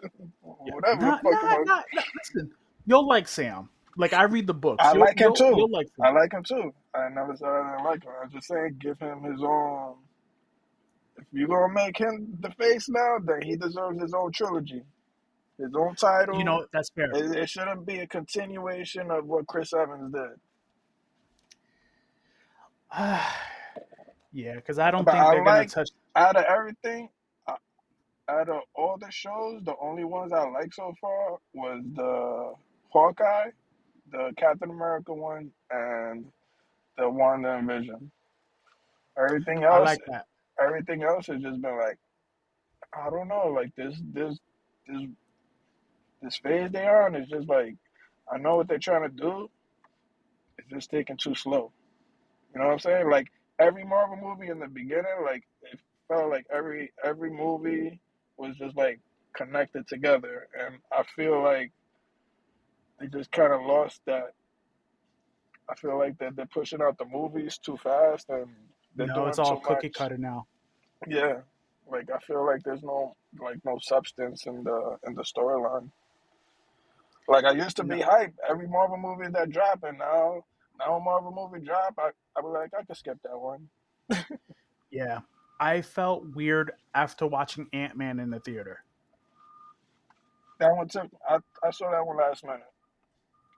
Whatever 0.42 1.00
the 1.00 1.06
not, 1.06 1.24
fuck 1.24 1.34
was. 1.34 1.66
not, 1.66 1.86
not. 1.94 2.06
Listen, 2.16 2.52
you'll 2.86 3.08
like 3.08 3.28
Sam. 3.28 3.70
Like 3.96 4.14
I 4.14 4.24
read 4.24 4.46
the 4.46 4.54
books. 4.54 4.84
I 4.84 4.94
You'll, 4.94 5.02
like 5.02 5.20
him 5.20 5.26
you'll, 5.26 5.34
too. 5.34 5.54
you'll 5.58 5.72
like 5.72 5.88
I 6.04 6.12
like 6.12 6.32
him 6.32 6.44
too. 6.44 6.72
I 6.94 7.10
never 7.10 7.36
said 7.36 7.48
I 7.48 7.72
didn't 7.72 7.86
like 7.86 8.04
him. 8.04 8.12
I'm 8.24 8.30
just 8.30 8.48
saying, 8.48 8.78
give 8.80 9.00
him 9.00 9.24
his 9.24 9.42
own. 9.42 9.96
If 11.18 11.26
you're 11.32 11.48
gonna 11.48 11.74
make 11.74 11.98
him 11.98 12.38
the 12.42 12.52
face 12.52 12.88
now, 12.90 13.18
then 13.24 13.42
he 13.42 13.56
deserves 13.56 14.00
his 14.00 14.14
own 14.14 14.32
trilogy, 14.32 14.84
his 15.58 15.74
own 15.76 15.96
title. 15.96 16.38
You 16.38 16.44
know, 16.44 16.68
that's 16.72 16.92
fair. 16.92 17.10
It, 17.12 17.36
it 17.36 17.50
shouldn't 17.50 17.88
be 17.88 18.00
a 18.00 18.08
continuation 18.08 19.10
of 19.10 19.26
what 19.26 19.48
Chris 19.48 19.74
Evans 19.74 20.14
did. 20.14 20.40
yeah, 24.38 24.56
because 24.56 24.80
I 24.80 24.92
don't 24.92 25.10
But 25.10 25.12
think 25.12 25.30
I 25.30 25.32
they're 25.32 25.44
gonna 25.44 25.66
touch. 25.66 25.90
out 26.16 26.38
of 26.38 26.46
everything, 26.46 27.10
uh, 27.48 27.56
out 28.30 28.50
of 28.50 28.62
all 28.76 28.98
the 29.00 29.12
shows, 29.12 29.64
the 29.66 29.76
only 29.82 30.06
ones 30.06 30.34
I 30.34 30.50
like 30.50 30.74
so 30.74 30.94
far 31.02 31.38
was 31.54 31.84
the 31.96 32.54
Hawkeye, 32.92 33.52
the 34.12 34.34
Captain 34.38 34.72
America 34.72 35.14
one, 35.14 35.52
and 35.72 36.26
the 36.98 37.10
Wanda 37.10 37.54
and 37.56 37.68
Vision. 37.68 38.12
Everything 39.18 39.64
I 39.70 39.78
else, 39.78 39.80
like 39.80 40.02
that. 40.08 40.26
everything 40.62 41.04
else 41.04 41.28
has 41.28 41.42
just 41.42 41.62
been 41.62 41.78
like 41.78 42.00
I 42.94 43.10
don't 43.10 43.28
know, 43.30 43.48
like 43.56 43.76
this, 43.76 44.02
this, 44.14 44.40
this, 44.88 45.04
this 46.22 46.38
phase 46.38 46.72
they 46.72 46.86
are 46.86 47.08
on 47.08 47.16
is 47.16 47.30
just 47.30 47.50
like 47.50 47.76
I 48.32 48.38
know 48.40 48.58
what 48.58 48.68
they're 48.70 48.80
trying 48.80 49.04
to 49.04 49.16
do. 49.16 49.50
It's 50.58 50.70
just 50.70 50.92
taking 50.92 51.18
too 51.18 51.36
slow. 51.36 51.72
You 52.54 52.62
know 52.62 52.68
what 52.68 52.74
I'm 52.74 52.80
saying? 52.80 53.10
Like 53.10 53.28
every 53.60 53.86
Marvel 53.86 54.18
movie 54.18 54.52
in 54.52 54.60
the 54.60 54.68
beginning, 54.68 55.24
like 55.26 55.44
it 55.72 55.80
felt 56.08 56.30
like 56.32 56.46
every 56.54 56.92
every 57.04 57.32
movie 57.32 58.00
was 58.38 58.56
just 58.58 58.76
like 58.78 59.00
connected 59.36 59.88
together, 59.88 60.48
and 60.60 60.76
I 60.92 61.04
feel 61.16 61.42
like 61.44 61.72
they 63.00 63.08
just 63.08 63.32
kind 63.32 63.54
of 63.54 63.62
lost 63.62 64.02
that. 64.08 64.34
I 65.70 65.76
feel 65.76 65.98
like 66.00 66.18
that 66.20 66.36
they're 66.36 66.48
pushing 66.48 66.82
out 66.82 66.98
the 66.98 67.06
movies 67.06 67.60
too 67.60 67.78
fast, 67.78 68.30
and 68.30 68.48
they're 68.96 69.08
No, 69.08 69.14
doing 69.14 69.28
it's 69.28 69.40
all 69.40 69.58
cookie 69.58 69.90
much. 69.90 69.92
cutter 69.92 70.18
now. 70.18 70.48
Yeah, 71.08 71.40
Like 71.92 72.10
I 72.14 72.20
feel 72.20 72.46
like 72.46 72.64
there's 72.64 72.84
no 72.84 73.16
like 73.42 73.60
no 73.66 73.80
substance 73.82 74.46
in 74.48 74.64
the 74.64 74.98
in 75.08 75.16
the 75.16 75.24
storyline. 75.24 75.92
Like 77.28 77.46
I 77.46 77.52
used 77.54 77.78
to 77.78 77.84
be 77.86 77.98
No, 77.98 78.02
hyped 78.02 78.36
every 78.50 78.68
Marvel 78.68 78.98
movie 78.98 79.32
that 79.32 79.52
drop, 79.52 79.84
and 79.84 80.00
now 80.00 80.44
now 80.80 80.96
a 80.96 81.00
Marvel 81.00 81.32
movie 81.32 81.66
drop, 81.66 81.96
I 81.98 82.10
I 82.38 82.42
be 82.42 82.48
like 82.48 82.72
I 82.78 82.84
could 82.84 82.98
skip 82.98 83.18
that 83.24 83.40
one. 83.40 83.70
yeah. 84.92 85.20
I 85.60 85.82
felt 85.82 86.36
weird 86.36 86.72
after 86.94 87.26
watching 87.26 87.68
Ant 87.74 87.98
Man 87.98 88.20
in 88.20 88.30
the 88.30 88.40
theater. 88.40 88.84
That 90.60 90.76
one 90.76 90.88
took. 90.88 91.10
I 91.28 91.38
I 91.64 91.72
saw 91.72 91.92
that 91.92 92.06
one 92.06 92.18
last 92.18 92.44
minute. 92.44 92.62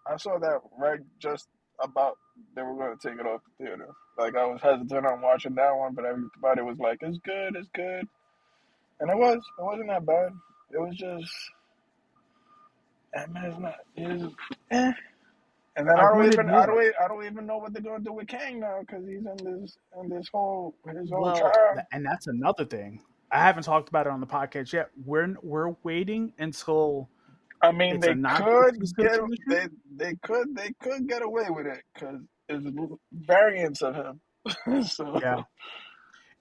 I 0.07 0.17
saw 0.17 0.37
that 0.39 0.61
right 0.77 0.99
just 1.19 1.47
about 1.81 2.17
they 2.55 2.61
were 2.61 2.75
going 2.75 2.97
to 2.97 3.07
take 3.09 3.19
it 3.19 3.25
off 3.25 3.41
the 3.57 3.65
theater. 3.65 3.89
Like 4.17 4.35
I 4.35 4.45
was 4.45 4.61
hesitant 4.61 5.05
on 5.05 5.21
watching 5.21 5.55
that 5.55 5.75
one, 5.75 5.93
but 5.93 6.05
everybody 6.05 6.61
was 6.61 6.77
like, 6.77 6.99
"It's 7.01 7.17
good, 7.19 7.55
it's 7.55 7.69
good," 7.73 8.07
and 8.99 9.09
it 9.09 9.17
was. 9.17 9.37
It 9.57 9.63
wasn't 9.63 9.89
that 9.89 10.05
bad. 10.05 10.31
It 10.71 10.79
was 10.79 10.95
just. 10.95 11.31
Ant 13.15 13.33
Man's 13.33 13.59
not. 13.59 13.75
Was, 13.97 14.33
eh. 14.71 14.91
And 15.79 15.87
then 15.87 15.95
I 15.97 16.03
I 16.03 16.09
don't 16.09 16.17
wanted 16.17 16.33
even 16.33 16.49
I 16.49 16.65
don't 16.67 16.83
e- 16.83 16.91
I 17.03 17.07
don't 17.07 17.25
even 17.25 17.45
know 17.47 17.57
what 17.57 17.73
they're 17.73 17.81
gonna 17.81 18.03
do 18.03 18.13
with 18.13 18.27
Kang 18.27 18.59
now 18.59 18.81
because 18.81 19.05
he's 19.07 19.25
in 19.25 19.37
this 19.61 19.77
in 20.01 20.09
this 20.09 20.27
whole 20.33 20.75
his 20.93 21.09
whole 21.09 21.21
Well, 21.21 21.35
trial. 21.35 21.83
and 21.93 22.05
that's 22.05 22.27
another 22.27 22.65
thing. 22.65 23.01
I 23.31 23.39
haven't 23.39 23.63
talked 23.63 23.89
about 23.89 24.05
it 24.07 24.11
on 24.11 24.19
the 24.19 24.27
podcast 24.27 24.73
yet. 24.73 24.89
We're 25.05 25.35
we're 25.41 25.75
waiting 25.83 26.33
until 26.37 27.09
I 27.63 27.71
mean, 27.71 28.01
they 28.01 28.15
could 28.15 28.75
get 28.99 29.21
they 29.49 29.67
they 29.95 30.15
could 30.23 30.55
they 30.55 30.73
could 30.81 31.07
get 31.07 31.21
away 31.23 31.45
with 31.49 31.67
it 31.67 31.81
because 31.93 32.21
it's 32.49 32.67
variants 33.13 33.81
of 33.81 33.95
him. 33.95 34.21
so 34.83 35.21
Yeah, 35.21 35.43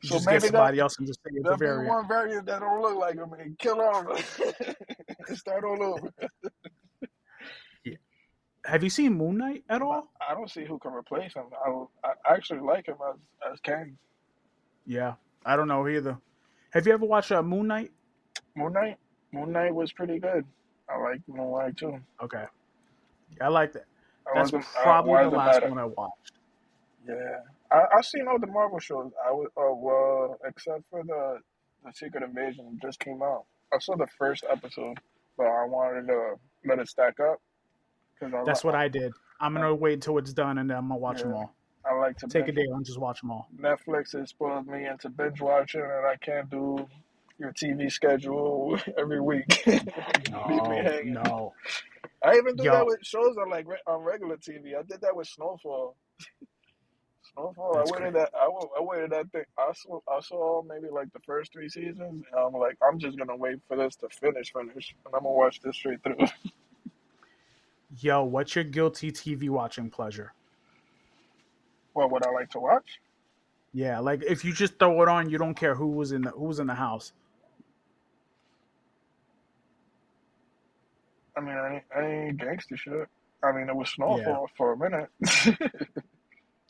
you 0.02 0.10
so 0.10 0.18
just 0.18 0.28
get 0.28 0.42
maybe 0.42 0.48
that 0.48 0.50
somebody 0.58 0.80
else 0.80 0.96
and 0.98 1.06
just 1.06 1.20
say 1.24 1.30
it's 1.34 1.50
a 1.50 1.56
variant. 1.56 1.88
one 1.88 2.08
variant 2.08 2.46
that 2.46 2.60
don't 2.60 2.82
look 2.82 2.96
like 2.96 3.16
him 3.16 3.32
and 3.38 3.58
kill 3.58 3.80
all 3.80 4.00
of 4.00 4.06
them 4.38 4.74
and 5.28 5.38
start 5.38 5.64
all 5.64 5.82
over. 5.82 6.10
Yeah. 8.68 8.72
Have 8.72 8.84
you 8.84 8.90
seen 8.90 9.14
Moon 9.14 9.38
Knight 9.38 9.64
at 9.68 9.82
all? 9.82 10.08
I 10.26 10.34
don't 10.34 10.50
see 10.50 10.64
who 10.64 10.78
can 10.78 10.92
replace 10.92 11.34
him. 11.34 11.44
I 11.64 12.08
I 12.08 12.34
actually 12.34 12.60
like 12.60 12.86
him 12.86 12.96
as 13.08 13.52
as 13.52 13.60
Kang. 13.60 13.96
Yeah, 14.86 15.14
I 15.44 15.56
don't 15.56 15.68
know 15.68 15.86
either. 15.88 16.18
Have 16.70 16.86
you 16.86 16.92
ever 16.92 17.06
watched 17.06 17.32
uh, 17.32 17.42
Moon 17.42 17.66
Knight? 17.66 17.90
Moon 18.54 18.72
Knight 18.72 18.96
Moon 19.32 19.52
Knight 19.52 19.74
was 19.74 19.92
pretty 19.92 20.18
good. 20.18 20.44
I 20.88 20.98
like 20.98 21.20
Moon 21.28 21.52
Knight 21.52 21.76
too. 21.76 22.00
Okay, 22.22 22.44
I 23.40 23.48
like 23.48 23.72
that. 23.72 23.84
I 24.26 24.42
That's 24.42 24.52
I 24.52 24.82
probably 24.82 25.30
the 25.30 25.36
last 25.36 25.62
one 25.62 25.78
I 25.78 25.84
watched. 25.84 26.32
yeah. 27.06 27.40
I 27.70 27.84
I 27.98 28.00
seen 28.02 28.28
all 28.28 28.38
the 28.38 28.46
Marvel 28.46 28.78
shows. 28.78 29.12
I 29.26 29.30
was 29.30 29.48
uh, 29.56 29.72
well 29.74 30.38
except 30.46 30.82
for 30.90 31.02
the 31.02 31.40
the 31.84 31.92
Secret 31.94 32.22
Invasion 32.22 32.78
just 32.82 33.00
came 33.00 33.22
out. 33.22 33.44
I 33.72 33.78
saw 33.78 33.96
the 33.96 34.06
first 34.18 34.44
episode, 34.50 34.98
but 35.36 35.46
I 35.46 35.64
wanted 35.64 36.06
to 36.08 36.34
let 36.66 36.78
it 36.78 36.88
stack 36.88 37.20
up 37.20 37.40
I 37.47 37.47
That's 38.44 38.64
what 38.64 38.74
I 38.74 38.88
did. 38.88 39.12
I'm 39.40 39.54
gonna 39.54 39.74
wait 39.74 39.94
until 39.94 40.18
it's 40.18 40.32
done 40.32 40.58
and 40.58 40.68
then 40.68 40.76
I'm 40.76 40.88
gonna 40.88 41.00
watch 41.00 41.22
them 41.22 41.32
all. 41.32 41.54
I 41.88 41.94
like 41.94 42.18
to 42.18 42.26
Take 42.26 42.48
a 42.48 42.52
day 42.52 42.66
and 42.70 42.84
just 42.84 42.98
watch 42.98 43.20
them 43.20 43.30
all. 43.30 43.48
Netflix 43.58 44.18
has 44.18 44.30
spoiled 44.30 44.66
me 44.66 44.86
into 44.86 45.08
binge 45.08 45.40
watching, 45.40 45.80
and 45.80 46.06
I 46.06 46.16
can't 46.16 46.50
do 46.50 46.86
your 47.38 47.52
TV 47.52 47.90
schedule 47.90 48.78
every 48.98 49.20
week. 49.20 49.64
No, 50.30 50.82
no, 51.04 51.54
I 52.22 52.36
even 52.36 52.56
do 52.56 52.64
that 52.64 52.84
with 52.84 52.98
shows 53.02 53.36
on 53.40 53.48
like 53.48 53.66
re- 53.66 53.80
on 53.86 54.02
regular 54.02 54.36
TV. 54.36 54.76
I 54.78 54.82
did 54.82 55.00
that 55.00 55.14
with 55.16 55.28
Snowfall. 55.28 55.96
Snowfall. 57.34 57.76
I 57.76 57.78
that's 57.78 57.92
waited 57.92 58.12
great. 58.12 58.24
that. 58.24 58.30
I, 58.34 58.46
I 58.46 58.82
waited 58.82 59.10
that 59.10 59.30
thing. 59.32 59.44
I 59.58 59.72
saw. 59.72 60.00
I 60.10 60.20
saw 60.20 60.62
maybe 60.62 60.88
like 60.92 61.12
the 61.12 61.20
first 61.20 61.52
three 61.52 61.68
seasons. 61.68 62.00
And 62.00 62.24
I'm 62.36 62.52
like, 62.52 62.76
I'm 62.86 62.98
just 62.98 63.16
gonna 63.16 63.36
wait 63.36 63.60
for 63.68 63.76
this 63.76 63.96
to 63.96 64.08
finish, 64.08 64.52
finish, 64.52 64.94
and 65.06 65.14
I'm 65.14 65.22
gonna 65.22 65.34
watch 65.34 65.60
this 65.60 65.76
straight 65.76 66.02
through. 66.02 66.26
Yo, 67.96 68.22
what's 68.22 68.54
your 68.54 68.64
guilty 68.64 69.10
TV 69.10 69.48
watching 69.48 69.90
pleasure? 69.90 70.32
what 71.98 72.12
would 72.12 72.24
I 72.24 72.30
like 72.30 72.50
to 72.50 72.60
watch? 72.60 73.00
Yeah, 73.72 73.98
like 73.98 74.22
if 74.22 74.44
you 74.44 74.52
just 74.52 74.78
throw 74.78 75.02
it 75.02 75.08
on, 75.08 75.28
you 75.28 75.36
don't 75.38 75.54
care 75.54 75.74
who 75.74 75.88
was 75.88 76.12
in 76.12 76.22
the 76.22 76.30
who 76.30 76.44
was 76.44 76.58
in 76.60 76.66
the 76.66 76.74
house. 76.74 77.12
I 81.36 81.40
mean, 81.40 81.54
I 81.54 81.74
ain't, 81.74 81.84
I 81.96 82.06
ain't 82.06 82.36
gangster 82.38 82.76
shit. 82.76 83.08
I 83.44 83.52
mean, 83.52 83.68
it 83.68 83.76
was 83.76 83.92
Yeah, 83.98 84.38
for 84.56 84.72
a 84.72 84.76
minute. 84.76 85.08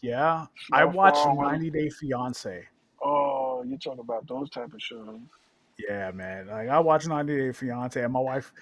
yeah. 0.02 0.46
I 0.72 0.84
watched 0.84 1.22
Snowfall. 1.22 1.50
90 1.50 1.70
Day 1.70 1.88
Fiance. 1.88 2.68
Oh, 3.02 3.64
you're 3.66 3.78
talking 3.78 4.00
about 4.00 4.26
those 4.28 4.50
type 4.50 4.72
of 4.72 4.80
shows? 4.82 5.20
Yeah, 5.78 6.10
man. 6.10 6.48
Like 6.48 6.68
I 6.68 6.78
watched 6.80 7.08
90 7.08 7.36
Day 7.36 7.52
Fiance, 7.52 8.02
and 8.02 8.12
my 8.12 8.20
wife, 8.20 8.52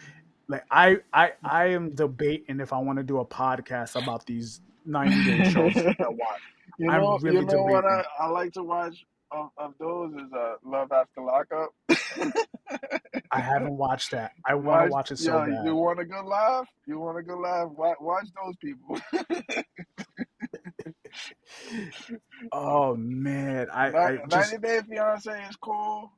like 0.48 0.64
I, 0.70 0.98
I, 1.12 1.32
I 1.44 1.66
am 1.66 1.94
debating 1.94 2.60
if 2.60 2.72
I 2.72 2.78
want 2.78 2.98
to 2.98 3.02
do 3.02 3.18
a 3.18 3.24
podcast 3.26 4.00
about 4.00 4.26
these 4.26 4.60
90 4.84 5.24
day 5.24 5.50
shows 5.50 5.74
that 5.74 5.96
I 6.00 6.08
watch. 6.08 6.40
You 6.78 6.90
I'm 6.90 7.00
know, 7.00 7.18
really 7.18 7.36
you 7.38 7.46
know 7.46 7.62
what 7.62 7.84
I. 7.84 8.04
I 8.20 8.26
like 8.28 8.52
to 8.52 8.62
watch 8.62 9.04
of, 9.30 9.50
of 9.56 9.74
those 9.78 10.12
is 10.14 10.32
uh, 10.32 10.54
Love 10.64 10.92
After 10.92 11.20
Lockup. 11.20 11.70
I 13.30 13.40
haven't 13.40 13.76
watched 13.76 14.10
that. 14.12 14.32
I 14.44 14.54
want 14.54 14.86
to 14.86 14.90
watch, 14.90 15.10
it 15.10 15.18
so 15.18 15.44
yeah, 15.44 15.64
you 15.64 15.74
want 15.74 16.00
a 16.00 16.04
good 16.04 16.24
laugh? 16.24 16.68
You 16.86 16.98
want 17.00 17.18
a 17.18 17.22
good 17.22 17.38
laugh? 17.38 17.70
Watch, 17.70 17.96
watch 18.00 18.26
those 18.44 18.56
people. 18.56 18.98
Oh 22.52 22.94
man, 22.96 23.68
I, 23.72 23.86
I 23.88 24.18
just 24.28 24.60
Day 24.60 24.80
Fiance 24.88 25.30
is 25.48 25.56
cool, 25.56 26.12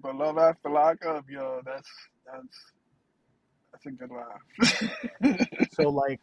but 0.00 0.14
Love 0.14 0.38
After 0.38 0.70
Lockup, 0.70 1.24
yo, 1.28 1.60
that's 1.64 1.88
that's 2.24 2.72
that's 3.84 3.94
a 3.94 3.98
good 3.98 4.10
laugh. 4.10 5.68
so 5.72 5.88
like 5.90 6.20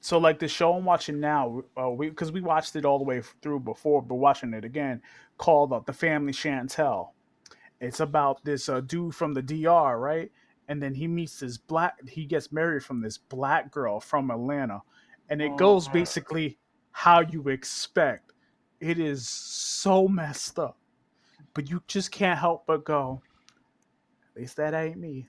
so 0.00 0.18
like 0.18 0.38
the 0.38 0.48
show 0.48 0.74
I'm 0.74 0.84
watching 0.84 1.20
now, 1.20 1.62
uh, 1.80 1.90
we 1.90 2.08
because 2.08 2.32
we 2.32 2.40
watched 2.40 2.74
it 2.76 2.84
all 2.84 2.98
the 2.98 3.04
way 3.04 3.22
through 3.42 3.60
before, 3.60 4.02
but 4.02 4.14
watching 4.16 4.54
it 4.54 4.64
again, 4.64 5.02
called 5.36 5.72
uh, 5.72 5.80
the 5.84 5.92
Family 5.92 6.32
Chantel. 6.32 7.10
It's 7.80 8.00
about 8.00 8.44
this 8.44 8.68
uh, 8.68 8.80
dude 8.80 9.14
from 9.14 9.34
the 9.34 9.42
DR, 9.42 9.98
right? 9.98 10.30
And 10.68 10.82
then 10.82 10.94
he 10.94 11.06
meets 11.06 11.40
this 11.40 11.58
black. 11.58 11.96
He 12.08 12.24
gets 12.24 12.52
married 12.52 12.84
from 12.84 13.00
this 13.00 13.18
black 13.18 13.70
girl 13.70 14.00
from 14.00 14.30
Atlanta, 14.30 14.82
and 15.28 15.42
it 15.42 15.52
oh 15.52 15.56
goes 15.56 15.88
basically 15.88 16.58
how 16.92 17.20
you 17.20 17.48
expect. 17.48 18.32
It 18.80 18.98
is 18.98 19.28
so 19.28 20.08
messed 20.08 20.58
up, 20.58 20.78
but 21.52 21.68
you 21.68 21.82
just 21.86 22.10
can't 22.10 22.38
help 22.38 22.66
but 22.66 22.84
go. 22.84 23.20
At 24.34 24.40
least 24.40 24.56
that 24.56 24.72
ain't 24.72 24.96
me. 24.96 25.26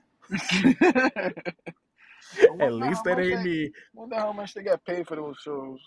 At 2.60 2.72
least 2.72 3.04
that 3.04 3.18
ain't 3.18 3.42
they 3.42 3.44
me. 3.44 3.70
wonder 3.94 4.16
how 4.16 4.32
much 4.32 4.54
they 4.54 4.62
got 4.62 4.84
paid 4.84 5.06
for 5.06 5.16
those 5.16 5.36
shows. 5.42 5.80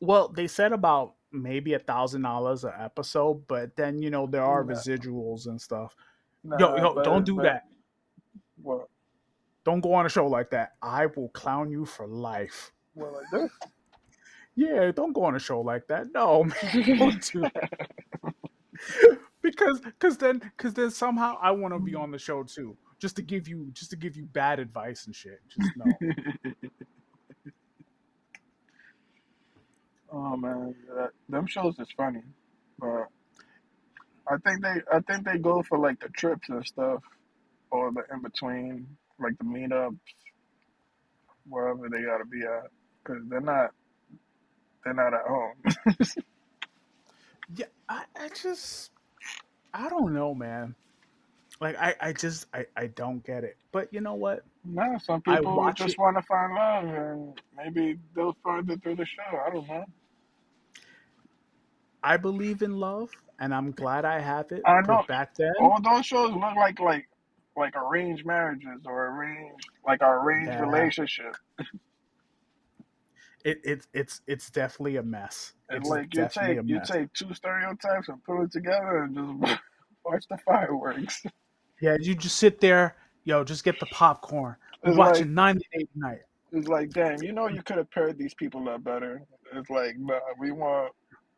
Well, 0.00 0.28
they 0.28 0.46
said 0.46 0.72
about 0.72 1.14
maybe 1.32 1.74
a 1.74 1.78
thousand 1.78 2.22
dollars 2.22 2.64
an 2.64 2.72
episode, 2.78 3.46
but 3.48 3.74
then 3.76 4.02
you 4.02 4.10
know 4.10 4.26
there 4.26 4.44
are 4.44 4.64
residuals 4.64 5.46
and 5.46 5.60
stuff. 5.60 5.94
Yo, 6.44 6.56
nah, 6.56 6.76
yo, 6.76 7.02
don't 7.02 7.24
do 7.24 7.36
but 7.36 7.42
that. 7.42 7.62
what? 8.60 8.88
Don't 9.64 9.80
go 9.80 9.94
on 9.94 10.06
a 10.06 10.08
show 10.08 10.26
like 10.26 10.50
that. 10.50 10.72
I 10.82 11.06
will 11.06 11.28
clown 11.28 11.70
you 11.70 11.86
for 11.86 12.06
life. 12.06 12.72
What 12.94 13.12
like 13.12 13.30
this? 13.32 13.50
Yeah, 14.54 14.90
don't 14.90 15.12
go 15.12 15.24
on 15.24 15.36
a 15.36 15.38
show 15.38 15.60
like 15.60 15.86
that. 15.88 16.08
No, 16.12 16.44
man, 16.74 16.98
don't 16.98 17.32
do 17.32 17.40
that. 17.40 17.70
because 19.42 19.80
because 19.80 20.18
then 20.18 20.38
because 20.40 20.74
then 20.74 20.90
somehow 20.90 21.38
I 21.40 21.52
want 21.52 21.74
to 21.74 21.80
be 21.80 21.94
on 21.94 22.10
the 22.10 22.18
show 22.18 22.42
too, 22.42 22.76
just 23.02 23.16
to 23.16 23.22
give 23.22 23.48
you 23.48 23.68
just 23.72 23.90
to 23.90 23.96
give 23.96 24.16
you 24.16 24.24
bad 24.24 24.60
advice 24.60 25.06
and 25.06 25.14
shit. 25.14 25.40
Just 25.48 25.72
no. 25.76 25.92
oh 30.12 30.36
man, 30.36 30.76
that, 30.96 31.10
them 31.28 31.46
shows 31.48 31.76
is 31.80 31.88
funny, 31.96 32.22
but 32.78 33.08
I 34.28 34.36
think 34.44 34.62
they 34.62 34.76
I 34.92 35.00
think 35.00 35.24
they 35.26 35.36
go 35.36 35.64
for 35.64 35.78
like 35.78 35.98
the 35.98 36.10
trips 36.10 36.48
and 36.48 36.64
stuff, 36.64 37.02
or 37.72 37.90
the 37.90 38.04
in 38.14 38.22
between, 38.22 38.86
like 39.18 39.36
the 39.38 39.44
meetups, 39.44 39.98
wherever 41.48 41.88
they 41.88 42.02
gotta 42.02 42.24
be 42.24 42.42
at, 42.42 42.70
because 43.02 43.24
they're 43.28 43.40
not 43.40 43.72
they're 44.84 44.94
not 44.94 45.12
at 45.12 45.26
home. 45.26 45.54
Yeah, 47.54 47.66
I, 47.86 48.04
I 48.18 48.28
just 48.30 48.92
I 49.74 49.90
don't 49.90 50.14
know, 50.14 50.34
man. 50.34 50.74
Like 51.62 51.76
I, 51.78 51.94
I 52.00 52.12
just 52.12 52.46
I, 52.52 52.66
I 52.76 52.88
don't 52.88 53.24
get 53.24 53.44
it. 53.44 53.56
But 53.70 53.94
you 53.94 54.00
know 54.00 54.14
what? 54.14 54.42
Now 54.64 54.98
some 54.98 55.22
people 55.22 55.68
it. 55.68 55.76
just 55.76 55.96
want 55.96 56.16
to 56.16 56.22
find 56.22 56.54
love, 56.54 56.84
and 56.92 57.40
maybe 57.56 58.00
they'll 58.16 58.36
find 58.42 58.68
it 58.68 58.82
through 58.82 58.96
the 58.96 59.06
show. 59.06 59.38
I 59.46 59.48
don't 59.48 59.68
know. 59.68 59.84
I 62.02 62.16
believe 62.16 62.62
in 62.62 62.72
love, 62.78 63.10
and 63.38 63.54
I'm 63.54 63.70
glad 63.70 64.04
I 64.04 64.18
have 64.18 64.50
it. 64.50 64.62
I 64.66 64.80
know 64.80 65.04
back 65.06 65.36
then, 65.36 65.52
all 65.60 65.80
those 65.80 66.04
shows 66.04 66.32
look 66.32 66.56
like 66.56 66.80
like 66.80 67.08
like 67.56 67.76
arranged 67.76 68.26
marriages 68.26 68.80
or 68.84 69.16
arranged 69.16 69.68
like 69.86 70.00
arranged 70.02 70.50
yeah, 70.50 70.62
relationship. 70.62 71.36
it, 73.44 73.60
it 73.62 73.86
it's 73.94 74.20
it's 74.26 74.50
definitely 74.50 74.96
a 74.96 75.02
mess. 75.04 75.52
It's 75.70 75.82
It's 75.82 75.88
like 75.88 76.12
you 76.12 76.28
take 76.28 76.58
you 76.64 76.80
take 76.84 77.12
two 77.12 77.32
stereotypes 77.32 78.08
and 78.08 78.20
put 78.24 78.42
it 78.42 78.50
together 78.50 79.04
and 79.04 79.46
just 79.46 79.60
watch 80.04 80.24
the 80.28 80.38
fireworks. 80.38 81.22
Yeah, 81.82 81.96
you 82.00 82.14
just 82.14 82.36
sit 82.36 82.60
there, 82.60 82.94
yo, 83.24 83.42
just 83.42 83.64
get 83.64 83.80
the 83.80 83.86
popcorn. 83.86 84.54
We're 84.84 84.90
It's 84.90 84.98
like 84.98 85.14
watching 85.14 85.34
98 85.34 85.88
night. 85.96 86.20
it's 86.52 86.68
like, 86.68 86.90
damn, 86.90 87.20
you 87.22 87.32
know, 87.32 87.48
you 87.48 87.60
could 87.60 87.76
have 87.76 87.90
paired 87.90 88.16
these 88.16 88.34
people 88.34 88.68
up 88.68 88.84
better. 88.84 89.20
It's 89.52 89.68
like, 89.68 89.98
nah, 89.98 90.20
we 90.38 90.52
want 90.52 90.92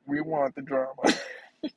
we 0.07 0.21
want 0.21 0.55
the 0.55 0.63
drama. 0.63 0.93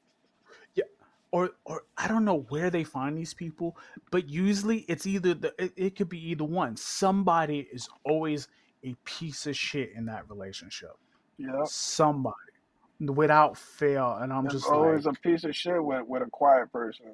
Yeah, 0.75 0.83
or 1.31 1.51
or 1.63 1.83
I 1.97 2.07
don't 2.09 2.25
know 2.25 2.45
where 2.49 2.69
they 2.69 2.83
find 2.83 3.17
these 3.17 3.33
people, 3.33 3.77
but 4.11 4.27
usually 4.29 4.79
it's 4.89 5.07
either 5.07 5.33
the 5.33 5.53
it, 5.57 5.71
it 5.77 5.95
could 5.95 6.09
be 6.09 6.29
either 6.29 6.43
one. 6.43 6.75
Somebody 6.75 7.67
is 7.71 7.87
always 8.03 8.49
a 8.83 8.93
piece 9.05 9.47
of 9.47 9.55
shit 9.55 9.93
in 9.95 10.05
that 10.07 10.29
relationship. 10.29 10.91
Yeah. 11.37 11.63
Somebody, 11.65 12.35
without 12.99 13.57
fail, 13.57 14.17
and 14.21 14.31
I'm 14.33 14.43
There's 14.43 14.55
just 14.55 14.67
like, 14.67 14.77
always 14.77 15.05
a 15.05 15.13
piece 15.13 15.45
of 15.45 15.55
shit 15.55 15.83
with, 15.83 16.05
with 16.05 16.21
a 16.21 16.29
quiet 16.29 16.71
person. 16.71 17.07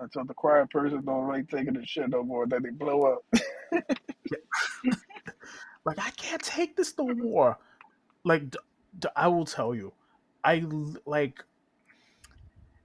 Until 0.00 0.24
the 0.24 0.32
quiet 0.32 0.70
person 0.70 1.04
don't 1.04 1.26
really 1.26 1.40
like 1.40 1.50
taking 1.50 1.74
the 1.74 1.84
shit 1.84 2.08
no 2.08 2.22
more, 2.22 2.46
then 2.46 2.62
they 2.62 2.70
blow 2.70 3.02
up. 3.02 3.24
like 5.84 5.98
I 5.98 6.08
can't 6.16 6.42
take 6.42 6.74
this 6.74 6.96
no 6.96 7.14
more. 7.14 7.58
Like 8.24 8.50
d- 8.50 8.58
d- 8.98 9.08
I 9.14 9.28
will 9.28 9.44
tell 9.44 9.74
you, 9.74 9.92
I 10.42 10.64
like 11.04 11.44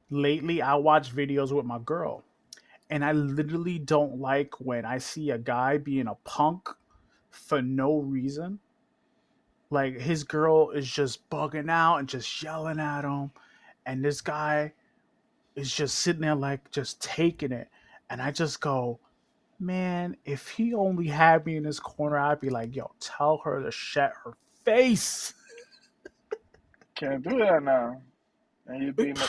lately 0.09 0.61
I 0.61 0.75
watch 0.75 1.15
videos 1.15 1.53
with 1.53 1.65
my 1.65 1.79
girl, 1.79 2.25
and 2.89 3.03
I 3.05 3.13
literally 3.13 3.79
don't 3.79 4.19
like 4.19 4.59
when 4.59 4.83
I 4.83 4.97
see 4.97 5.29
a 5.29 5.37
guy 5.37 5.77
being 5.77 6.07
a 6.07 6.15
punk 6.25 6.67
for 7.29 7.61
no 7.61 7.99
reason. 7.99 8.59
Like 9.69 9.99
his 9.99 10.25
girl 10.25 10.71
is 10.71 10.89
just 10.91 11.29
bugging 11.29 11.71
out 11.71 11.97
and 11.97 12.09
just 12.09 12.43
yelling 12.43 12.81
at 12.81 13.05
him, 13.05 13.31
and 13.85 14.03
this 14.03 14.19
guy 14.19 14.73
is 15.55 15.73
just 15.73 15.99
sitting 15.99 16.21
there 16.21 16.35
like 16.35 16.69
just 16.71 17.01
taking 17.01 17.51
it, 17.51 17.67
and 18.09 18.21
I 18.21 18.31
just 18.31 18.59
go, 18.61 18.99
man, 19.59 20.15
if 20.25 20.49
he 20.49 20.73
only 20.73 21.07
had 21.07 21.45
me 21.45 21.55
in 21.57 21.63
his 21.63 21.79
corner, 21.79 22.17
I'd 22.17 22.41
be 22.41 22.49
like, 22.49 22.75
yo, 22.75 22.91
tell 22.99 23.37
her 23.43 23.61
to 23.63 23.71
shut 23.71 24.13
her 24.23 24.33
face. 24.63 25.33
Can't 26.95 27.23
do 27.27 27.37
that 27.39 27.63
now. 27.63 28.01
And 28.67 28.83
you'd 28.83 28.95
be 28.95 29.13
mi- 29.13 29.19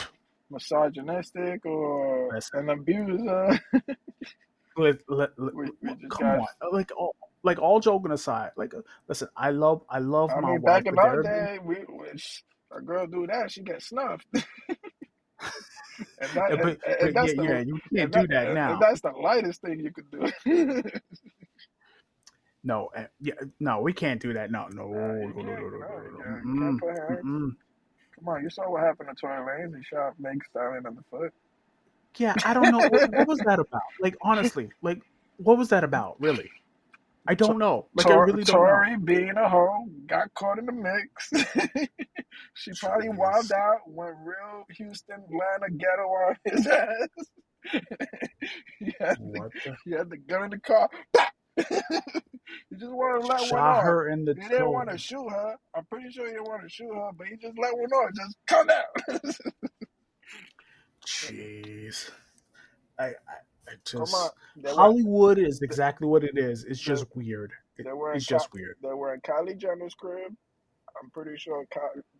misogynistic 0.49 1.65
or 1.65 2.29
Listen. 2.33 2.59
an 2.59 2.69
abuser. 2.69 3.59
Let- 4.77 5.01
let- 5.09 5.37
let- 5.37 5.55
We, 5.55 5.69
we 5.81 5.89
come 6.09 6.19
got. 6.21 6.39
on, 6.39 6.47
like 6.71 6.91
all, 6.95 7.15
like 7.43 7.59
all 7.59 7.79
joking 7.79 8.11
aside, 8.11 8.51
like 8.57 8.73
uh, 8.75 8.81
listen, 9.07 9.27
I 9.35 9.49
love, 9.51 9.83
I 9.89 9.99
love 9.99 10.29
I 10.31 10.39
my 10.39 10.51
mean, 10.51 10.61
wife, 10.61 10.83
back 10.83 10.85
in 10.93 10.99
our 10.99 11.23
day, 11.23 11.57
we, 11.63 11.77
we 11.89 12.09
a 12.71 12.81
girl 12.81 13.07
do 13.07 13.25
that, 13.27 13.49
she 13.51 13.61
get 13.61 13.81
snuffed. 13.81 14.27
and 16.19 16.29
that, 16.33 16.51
Yeah, 16.51 16.53
and, 16.53 16.61
but, 16.61 16.79
and 16.85 16.97
but 17.01 17.13
that's 17.13 17.33
yeah, 17.33 17.41
the 17.41 17.43
yeah, 17.43 17.59
you 17.59 17.79
can't 17.93 18.03
and 18.03 18.11
do 18.11 18.27
that, 18.27 18.29
that 18.29 18.45
and 18.47 18.55
now. 18.55 18.79
that's 18.79 19.01
the 19.01 19.11
lightest 19.11 19.61
thing 19.61 19.79
you 19.79 19.91
could 19.91 20.09
do. 20.11 20.83
No, 22.63 22.89
uh, 22.97 23.05
yeah, 23.21 23.35
no, 23.61 23.79
we 23.79 23.93
can't 23.93 24.21
do 24.21 24.33
that. 24.33 24.51
No, 24.51 24.67
no, 24.67 24.87
no, 24.87 25.13
no, 25.25 25.43
no, 26.43 26.79
no. 27.23 27.51
Come 28.15 28.27
on, 28.27 28.43
you 28.43 28.49
saw 28.49 28.69
what 28.69 28.83
happened 28.83 29.09
to 29.09 29.15
Tory 29.15 29.39
Lanez. 29.39 29.77
He 29.77 29.83
shot 29.83 30.13
Meg 30.19 30.43
Stallion 30.49 30.85
in 30.85 30.95
the 30.95 31.03
foot. 31.09 31.33
Yeah, 32.17 32.33
I 32.43 32.53
don't 32.53 32.71
know 32.71 32.79
what, 32.79 33.13
what 33.13 33.27
was 33.27 33.39
that 33.39 33.59
about. 33.67 33.81
Like 34.01 34.17
honestly, 34.21 34.69
like 34.81 34.99
what 35.37 35.57
was 35.57 35.69
that 35.69 35.83
about? 35.85 36.19
Really, 36.19 36.49
I 37.27 37.35
don't 37.35 37.57
know. 37.57 37.85
Like 37.95 38.07
I 38.07 38.15
really 38.15 38.43
don't 38.43 38.55
know. 38.55 38.67
Tory 38.67 38.97
being 38.97 39.37
a 39.37 39.47
hoe 39.47 39.85
got 40.07 40.33
caught 40.33 40.59
in 40.59 40.65
the 40.65 40.71
mix. 40.73 41.31
she 42.57 42.71
probably 42.79 43.09
wilded 43.09 43.51
out, 43.51 43.79
went 43.87 44.15
real 44.23 44.65
Houston, 44.77 45.15
Atlanta 45.23 45.69
ghetto 45.77 46.03
on 46.03 46.35
his 46.45 46.67
ass. 46.67 47.07
he, 48.79 48.93
had 48.99 49.17
the, 49.17 49.39
What 49.39 49.51
the? 49.63 49.77
he 49.85 49.91
had 49.91 50.09
the 50.09 50.17
gun 50.17 50.45
in 50.45 50.49
the 50.51 50.59
car. 50.59 50.89
he 51.57 52.75
just 52.77 52.91
wanted 52.91 53.21
to 53.21 53.27
let 53.27 53.39
one 53.39 53.47
Shot 53.49 53.77
off. 53.77 53.83
her 53.83 54.09
in 54.09 54.25
the 54.25 54.33
He 54.39 54.47
didn't 54.47 54.71
want 54.71 54.89
to 54.89 54.97
shoot 54.97 55.29
her. 55.29 55.55
I'm 55.75 55.85
pretty 55.85 56.11
sure 56.11 56.25
he 56.25 56.31
didn't 56.33 56.47
want 56.47 56.63
to 56.63 56.69
shoot 56.69 56.93
her, 56.93 57.09
but 57.17 57.27
he 57.27 57.35
just 57.37 57.57
let 57.59 57.75
one 57.77 57.91
off. 57.91 58.11
Just 58.15 58.37
come 58.47 58.67
down. 58.67 59.19
Jeez. 61.05 62.09
I, 62.99 63.05
I, 63.05 63.11
I 63.67 63.73
just 63.85 64.15
Hollywood 64.65 65.37
is 65.37 65.61
exactly 65.61 66.07
what 66.07 66.23
it 66.23 66.37
is. 66.37 66.63
It's 66.63 66.79
just 66.79 67.05
weird. 67.15 67.51
It, 67.77 67.85
it's 68.15 68.25
just 68.25 68.51
weird. 68.53 68.75
they 68.81 68.89
were 68.93 69.13
in 69.13 69.21
Kylie 69.21 69.57
Jenner's 69.57 69.93
crib. 69.93 70.33
I'm 71.01 71.09
pretty 71.11 71.37
sure 71.37 71.65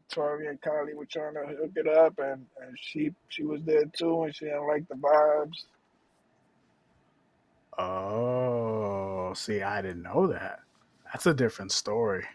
Tory 0.09 0.47
and 0.47 0.61
Kylie 0.61 0.95
were 0.95 1.05
trying 1.05 1.33
to 1.33 1.55
hook 1.55 1.71
it 1.75 1.87
up, 1.87 2.17
and, 2.19 2.45
and 2.61 2.77
she 2.79 3.11
she 3.29 3.43
was 3.43 3.61
there 3.63 3.85
too, 3.97 4.23
and 4.23 4.35
she 4.35 4.45
didn't 4.45 4.67
like 4.67 4.87
the 4.87 4.95
vibes. 4.95 5.65
Oh, 7.77 9.33
see, 9.35 9.61
I 9.61 9.81
didn't 9.81 10.03
know 10.03 10.27
that. 10.27 10.61
That's 11.05 11.25
a 11.27 11.33
different 11.33 11.71
story. 11.71 12.25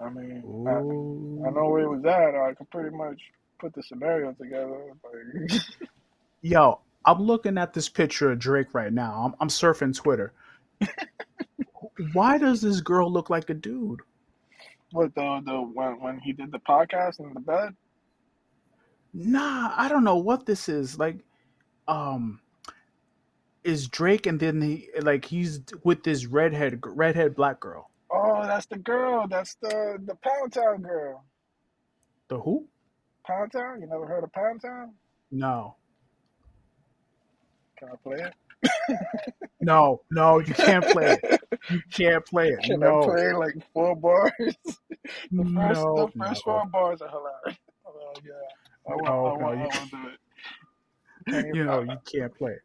I 0.00 0.10
mean, 0.10 0.42
I, 0.68 1.48
I 1.48 1.50
know 1.50 1.68
where 1.68 1.82
it 1.82 1.88
was 1.88 2.04
at. 2.04 2.34
I 2.34 2.54
could 2.54 2.70
pretty 2.70 2.94
much 2.94 3.20
put 3.58 3.74
the 3.74 3.82
scenario 3.82 4.32
together. 4.32 4.92
Like, 5.02 5.60
Yo, 6.42 6.80
I'm 7.04 7.22
looking 7.22 7.58
at 7.58 7.72
this 7.72 7.88
picture 7.88 8.30
of 8.30 8.38
Drake 8.38 8.74
right 8.74 8.92
now. 8.92 9.24
I'm, 9.24 9.34
I'm 9.40 9.48
surfing 9.48 9.94
Twitter. 9.96 10.32
Why 12.12 12.36
does 12.36 12.60
this 12.60 12.80
girl 12.80 13.10
look 13.10 13.30
like 13.30 13.48
a 13.48 13.54
dude? 13.54 14.00
What 14.96 15.14
the 15.14 15.42
the 15.44 15.52
when 15.52 16.00
when 16.00 16.18
he 16.18 16.32
did 16.32 16.50
the 16.50 16.58
podcast 16.58 17.20
in 17.20 17.32
the 17.34 17.40
bed? 17.40 17.76
Nah, 19.12 19.72
I 19.76 19.88
don't 19.88 20.04
know 20.04 20.16
what 20.16 20.46
this 20.46 20.68
is. 20.68 20.98
Like, 20.98 21.18
um, 21.86 22.40
is 23.62 23.88
Drake 23.88 24.26
and 24.26 24.40
then 24.40 24.60
he 24.60 24.88
like 25.00 25.24
he's 25.24 25.60
with 25.84 26.02
this 26.02 26.26
redhead 26.26 26.80
redhead 26.84 27.36
black 27.36 27.60
girl. 27.60 27.90
Oh, 28.10 28.42
that's 28.46 28.66
the 28.66 28.78
girl. 28.78 29.26
That's 29.28 29.54
the 29.56 29.98
the 30.04 30.14
Pound 30.16 30.52
Town 30.52 30.82
girl. 30.82 31.24
The 32.28 32.40
who? 32.40 32.66
Pound 33.26 33.52
Town. 33.52 33.80
You 33.80 33.86
never 33.86 34.06
heard 34.06 34.24
of 34.24 34.32
Pound 34.32 34.62
Town? 34.62 34.94
No. 35.30 35.76
Can 37.78 37.88
I 37.88 37.96
play 38.02 38.16
it? 38.16 38.34
No, 39.60 40.00
no, 40.10 40.38
you 40.38 40.54
can't 40.54 40.84
play 40.86 41.18
it. 41.22 41.40
You 41.68 41.82
can't 41.92 42.24
play 42.26 42.48
it. 42.50 42.60
Can 42.64 42.82
I 42.82 42.90
No. 42.90 43.00
play 43.00 43.32
like 43.34 43.54
four 43.72 43.96
bars? 43.96 44.32
The 45.32 45.44
first, 45.54 45.86
No, 45.90 45.94
the 45.94 46.08
first 46.18 46.44
no. 46.44 46.44
four 46.44 46.66
bars 46.66 47.00
are 47.02 47.08
hilarious. 47.08 47.58
Oh 47.86 48.20
yeah, 48.24 48.32
I 48.92 48.96
want, 48.96 49.06
No, 49.06 49.24
I 49.24 49.34
no, 49.38 49.44
want, 49.44 49.58
I 49.58 49.62
you 49.62 49.68
want 49.68 49.90
can't. 49.90 49.90
to 49.90 49.96
do 49.96 50.08
it. 50.08 51.54
You 51.56 51.64
know, 51.64 51.82
you 51.82 51.98
can't 52.10 52.34
play 52.34 52.52
it. 52.52 52.62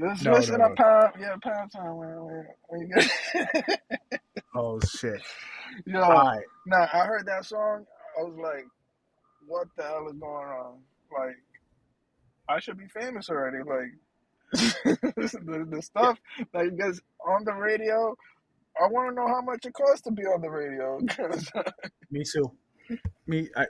let's 0.00 0.24
No, 0.24 0.32
listen 0.32 0.56
no, 0.56 0.56
no. 0.56 0.76
pound, 0.76 1.12
yeah, 1.20 1.36
pound 1.42 1.72
time. 1.72 1.96
When, 1.96 2.08
when, 2.24 2.46
when 2.68 2.88
Oh 4.54 4.80
shit. 4.80 5.22
yo, 5.86 6.00
Alright. 6.08 6.44
now 6.66 6.88
I 6.92 7.06
heard 7.06 7.26
that 7.26 7.44
song. 7.46 7.84
I 8.18 8.22
was 8.24 8.36
like, 8.38 8.66
what 9.46 9.68
the 9.76 9.84
hell 9.84 10.08
is 10.08 10.18
going 10.18 10.48
on? 10.48 10.78
Like, 11.12 11.36
I 12.48 12.60
should 12.60 12.78
be 12.78 12.88
famous 12.88 13.30
already. 13.30 13.58
Like, 13.58 13.92
the, 14.84 15.66
the 15.70 15.82
stuff 15.82 16.18
that 16.52 16.76
gets 16.76 17.00
on 17.26 17.44
the 17.44 17.52
radio. 17.52 18.14
I 18.80 18.86
want 18.88 19.10
to 19.10 19.14
know 19.14 19.28
how 19.28 19.42
much 19.42 19.66
it 19.66 19.74
costs 19.74 20.02
to 20.02 20.10
be 20.10 20.22
on 20.22 20.40
the 20.40 20.50
radio. 20.50 20.98
Me 22.10 22.22
too. 22.24 22.50
Me 23.26 23.48
I, 23.56 23.66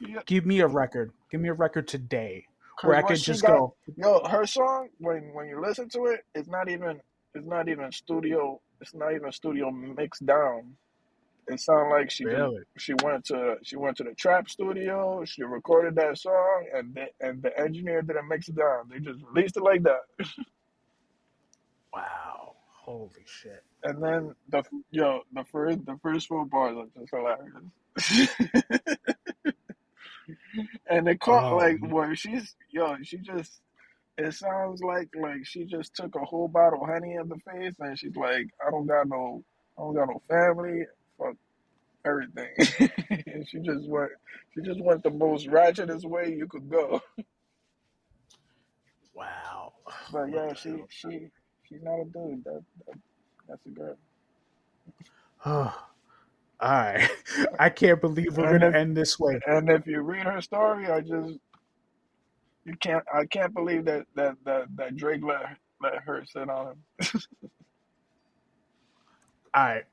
yeah, 0.00 0.20
give 0.26 0.46
me 0.46 0.60
a 0.60 0.66
record. 0.66 1.12
Give 1.30 1.40
me 1.40 1.48
a 1.48 1.54
record 1.54 1.88
today 1.88 2.46
Where 2.82 2.96
I 2.96 3.02
could 3.02 3.18
just 3.18 3.42
got, 3.42 3.58
go, 3.58 3.74
yo, 3.96 4.24
her 4.28 4.46
song 4.46 4.88
when 4.98 5.32
when 5.34 5.48
you 5.48 5.60
listen 5.60 5.88
to 5.90 6.06
it, 6.06 6.20
it's 6.34 6.48
not 6.48 6.68
even 6.68 7.00
it's 7.34 7.46
not 7.46 7.68
even 7.68 7.90
studio. 7.92 8.60
It's 8.80 8.94
not 8.94 9.14
even 9.14 9.32
studio 9.32 9.70
mixed 9.70 10.24
down. 10.26 10.76
It 11.48 11.60
sounds 11.60 11.90
like 11.90 12.10
she 12.10 12.24
really? 12.24 12.62
she 12.78 12.94
went 13.02 13.24
to 13.26 13.56
she 13.62 13.76
went 13.76 13.96
to 13.98 14.04
the 14.04 14.14
trap 14.14 14.48
studio. 14.48 15.24
She 15.24 15.42
recorded 15.42 15.94
that 15.96 16.18
song, 16.18 16.66
and 16.74 16.94
the, 16.94 17.06
and 17.20 17.42
the 17.42 17.58
engineer 17.58 18.02
didn't 18.02 18.28
mix 18.28 18.48
it 18.48 18.56
down. 18.56 18.88
They 18.90 18.98
just 18.98 19.20
released 19.30 19.56
it 19.56 19.62
like 19.62 19.82
that. 19.82 20.00
Wow. 21.92 22.56
Holy 22.84 23.24
shit. 23.24 23.62
And 23.82 24.02
then 24.02 24.34
the 24.50 24.62
yo 24.90 25.22
the 25.32 25.44
first 25.44 25.86
the 25.86 25.98
first 26.02 26.28
four 26.28 26.44
bars 26.44 26.76
are 26.76 27.00
just 27.00 27.10
hilarious. 27.10 28.28
and 30.90 31.06
they 31.06 31.16
caught 31.16 31.52
Oh 31.52 31.56
like 31.56 31.78
where 31.80 32.14
she's 32.14 32.54
yo 32.70 32.96
she 33.02 33.18
just 33.18 33.60
it 34.18 34.34
sounds 34.34 34.82
like 34.82 35.08
like 35.18 35.44
she 35.46 35.64
just 35.64 35.94
took 35.94 36.14
a 36.14 36.24
whole 36.24 36.48
bottle 36.48 36.82
of 36.82 36.88
honey 36.88 37.14
in 37.14 37.28
the 37.28 37.38
face 37.50 37.74
and 37.78 37.98
she's 37.98 38.16
like 38.16 38.48
I 38.66 38.70
don't 38.70 38.86
got 38.86 39.08
no 39.08 39.42
I 39.78 39.82
don't 39.82 39.94
got 39.94 40.08
no 40.08 40.20
family 40.28 40.84
everything 42.06 42.48
she 43.46 43.58
just 43.60 43.88
went 43.88 44.10
she 44.54 44.62
just 44.62 44.80
went 44.82 45.02
the 45.02 45.10
most 45.10 45.48
ratchetest 45.48 46.04
way 46.04 46.34
you 46.36 46.46
could 46.48 46.70
go 46.70 47.00
wow. 49.14 49.72
but 50.12 50.26
yeah 50.32 50.52
she 50.54 50.82
she 50.88 51.28
she's 51.68 51.82
not 51.82 52.00
a 52.00 52.04
dude 52.06 52.44
that, 52.44 52.62
that 52.86 52.96
that's 53.48 53.66
a 53.66 53.70
girl 53.70 53.96
Oh, 55.46 55.86
Alright. 56.62 57.10
I 57.58 57.70
can't 57.70 58.00
believe 58.00 58.36
we're 58.38 58.46
and 58.46 58.60
gonna 58.60 58.68
if 58.70 58.74
end 58.74 58.96
this 58.96 59.18
way. 59.20 59.40
and 59.46 59.70
if 59.70 59.86
you 59.86 60.00
read 60.02 60.26
her 60.26 60.40
story 60.40 60.88
I 60.88 61.00
just 61.00 61.34
You 62.64 62.76
can't. 62.76 63.04
I 63.14 63.26
can't 63.26 63.54
believe 63.54 63.86
that 63.86 64.06
that 64.16 64.36
that, 64.44 64.66
that 64.76 64.96
Drake 64.96 65.22
let 65.24 65.58
let 65.82 65.96
her 66.04 66.24
sit 66.26 66.48
on 66.50 66.68
him. 66.68 66.84
All 69.54 69.64
right, 69.64 69.84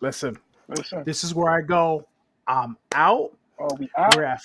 listen. 0.00 0.38
Listen. 0.70 1.02
This 1.04 1.24
is 1.24 1.34
where 1.34 1.50
I 1.50 1.60
go. 1.60 2.06
I'm 2.46 2.76
out. 2.94 3.36
Oh, 3.58 3.68
we 3.78 3.88
out. 3.96 4.16
We're 4.16 4.24
at 4.24 4.40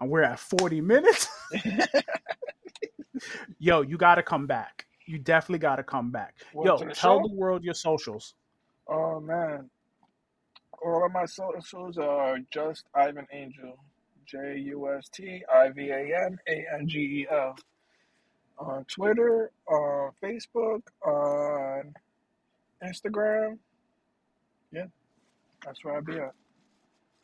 we're 0.00 0.22
at 0.22 0.38
40 0.38 0.80
minutes. 0.80 1.28
Yo, 3.58 3.82
you 3.82 3.98
got 3.98 4.14
to 4.14 4.22
come 4.22 4.46
back. 4.46 4.86
You 5.06 5.18
definitely 5.18 5.58
got 5.58 5.76
to 5.76 5.82
come 5.82 6.10
back. 6.10 6.36
What, 6.52 6.66
Yo, 6.66 6.78
the 6.78 6.94
tell 6.94 7.20
show? 7.20 7.28
the 7.28 7.34
world 7.34 7.64
your 7.64 7.74
socials. 7.74 8.34
Oh 8.88 9.20
man, 9.20 9.68
all 10.82 11.04
of 11.04 11.12
my 11.12 11.26
socials 11.26 11.98
are 11.98 12.38
just 12.50 12.84
Ivan 12.94 13.26
Angel, 13.32 13.76
J 14.26 14.58
U 14.66 14.92
S 14.96 15.08
T 15.08 15.42
I 15.52 15.68
V 15.70 15.90
A 15.90 16.26
N 16.26 16.38
A 16.48 16.64
N 16.74 16.88
G 16.88 16.98
E 16.98 17.26
L. 17.30 17.56
On 18.58 18.84
Twitter, 18.84 19.50
on 19.66 20.10
Facebook, 20.22 20.82
on 21.04 21.94
Instagram. 22.84 23.58
Yeah, 24.72 24.86
that's 25.64 25.84
where 25.84 25.96
I 25.96 26.00
be 26.00 26.18
at. 26.18 26.32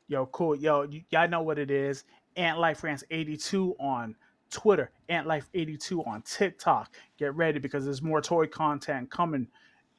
Yo, 0.08 0.26
cool. 0.26 0.54
Yo, 0.54 0.86
y- 0.86 1.04
y'all 1.10 1.28
know 1.28 1.42
what 1.42 1.58
it 1.58 1.70
is. 1.70 2.04
Ant 2.36 2.58
Life 2.58 2.80
France 2.80 3.02
82 3.10 3.74
on 3.80 4.14
Twitter, 4.50 4.90
Ant 5.08 5.26
Life 5.26 5.48
82 5.54 6.04
on 6.04 6.22
TikTok. 6.22 6.94
Get 7.18 7.34
ready 7.34 7.58
because 7.58 7.84
there's 7.84 8.02
more 8.02 8.20
toy 8.20 8.46
content 8.46 9.10
coming. 9.10 9.48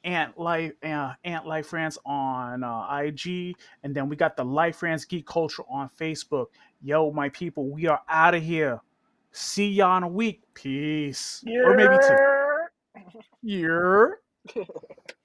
Ant 0.04 0.38
Life, 0.38 0.72
uh, 0.84 1.12
Ant 1.24 1.46
Life 1.46 1.66
France 1.66 1.98
on 2.06 2.62
uh, 2.62 2.86
IG, 3.02 3.56
and 3.82 3.94
then 3.94 4.08
we 4.08 4.16
got 4.16 4.36
the 4.36 4.44
Life 4.44 4.76
France 4.76 5.04
Geek 5.04 5.26
Culture 5.26 5.64
on 5.68 5.90
Facebook. 5.90 6.46
Yo, 6.80 7.10
my 7.10 7.28
people, 7.30 7.68
we 7.68 7.86
are 7.86 8.00
out 8.08 8.34
of 8.34 8.42
here. 8.42 8.80
See 9.32 9.68
y'all 9.68 9.96
in 9.98 10.04
a 10.04 10.08
week. 10.08 10.42
Peace, 10.54 11.44
or 11.64 11.74
maybe 11.74 11.96
two. 11.98 12.16
Yeah. 13.42 14.06
Yeah. 14.54 14.64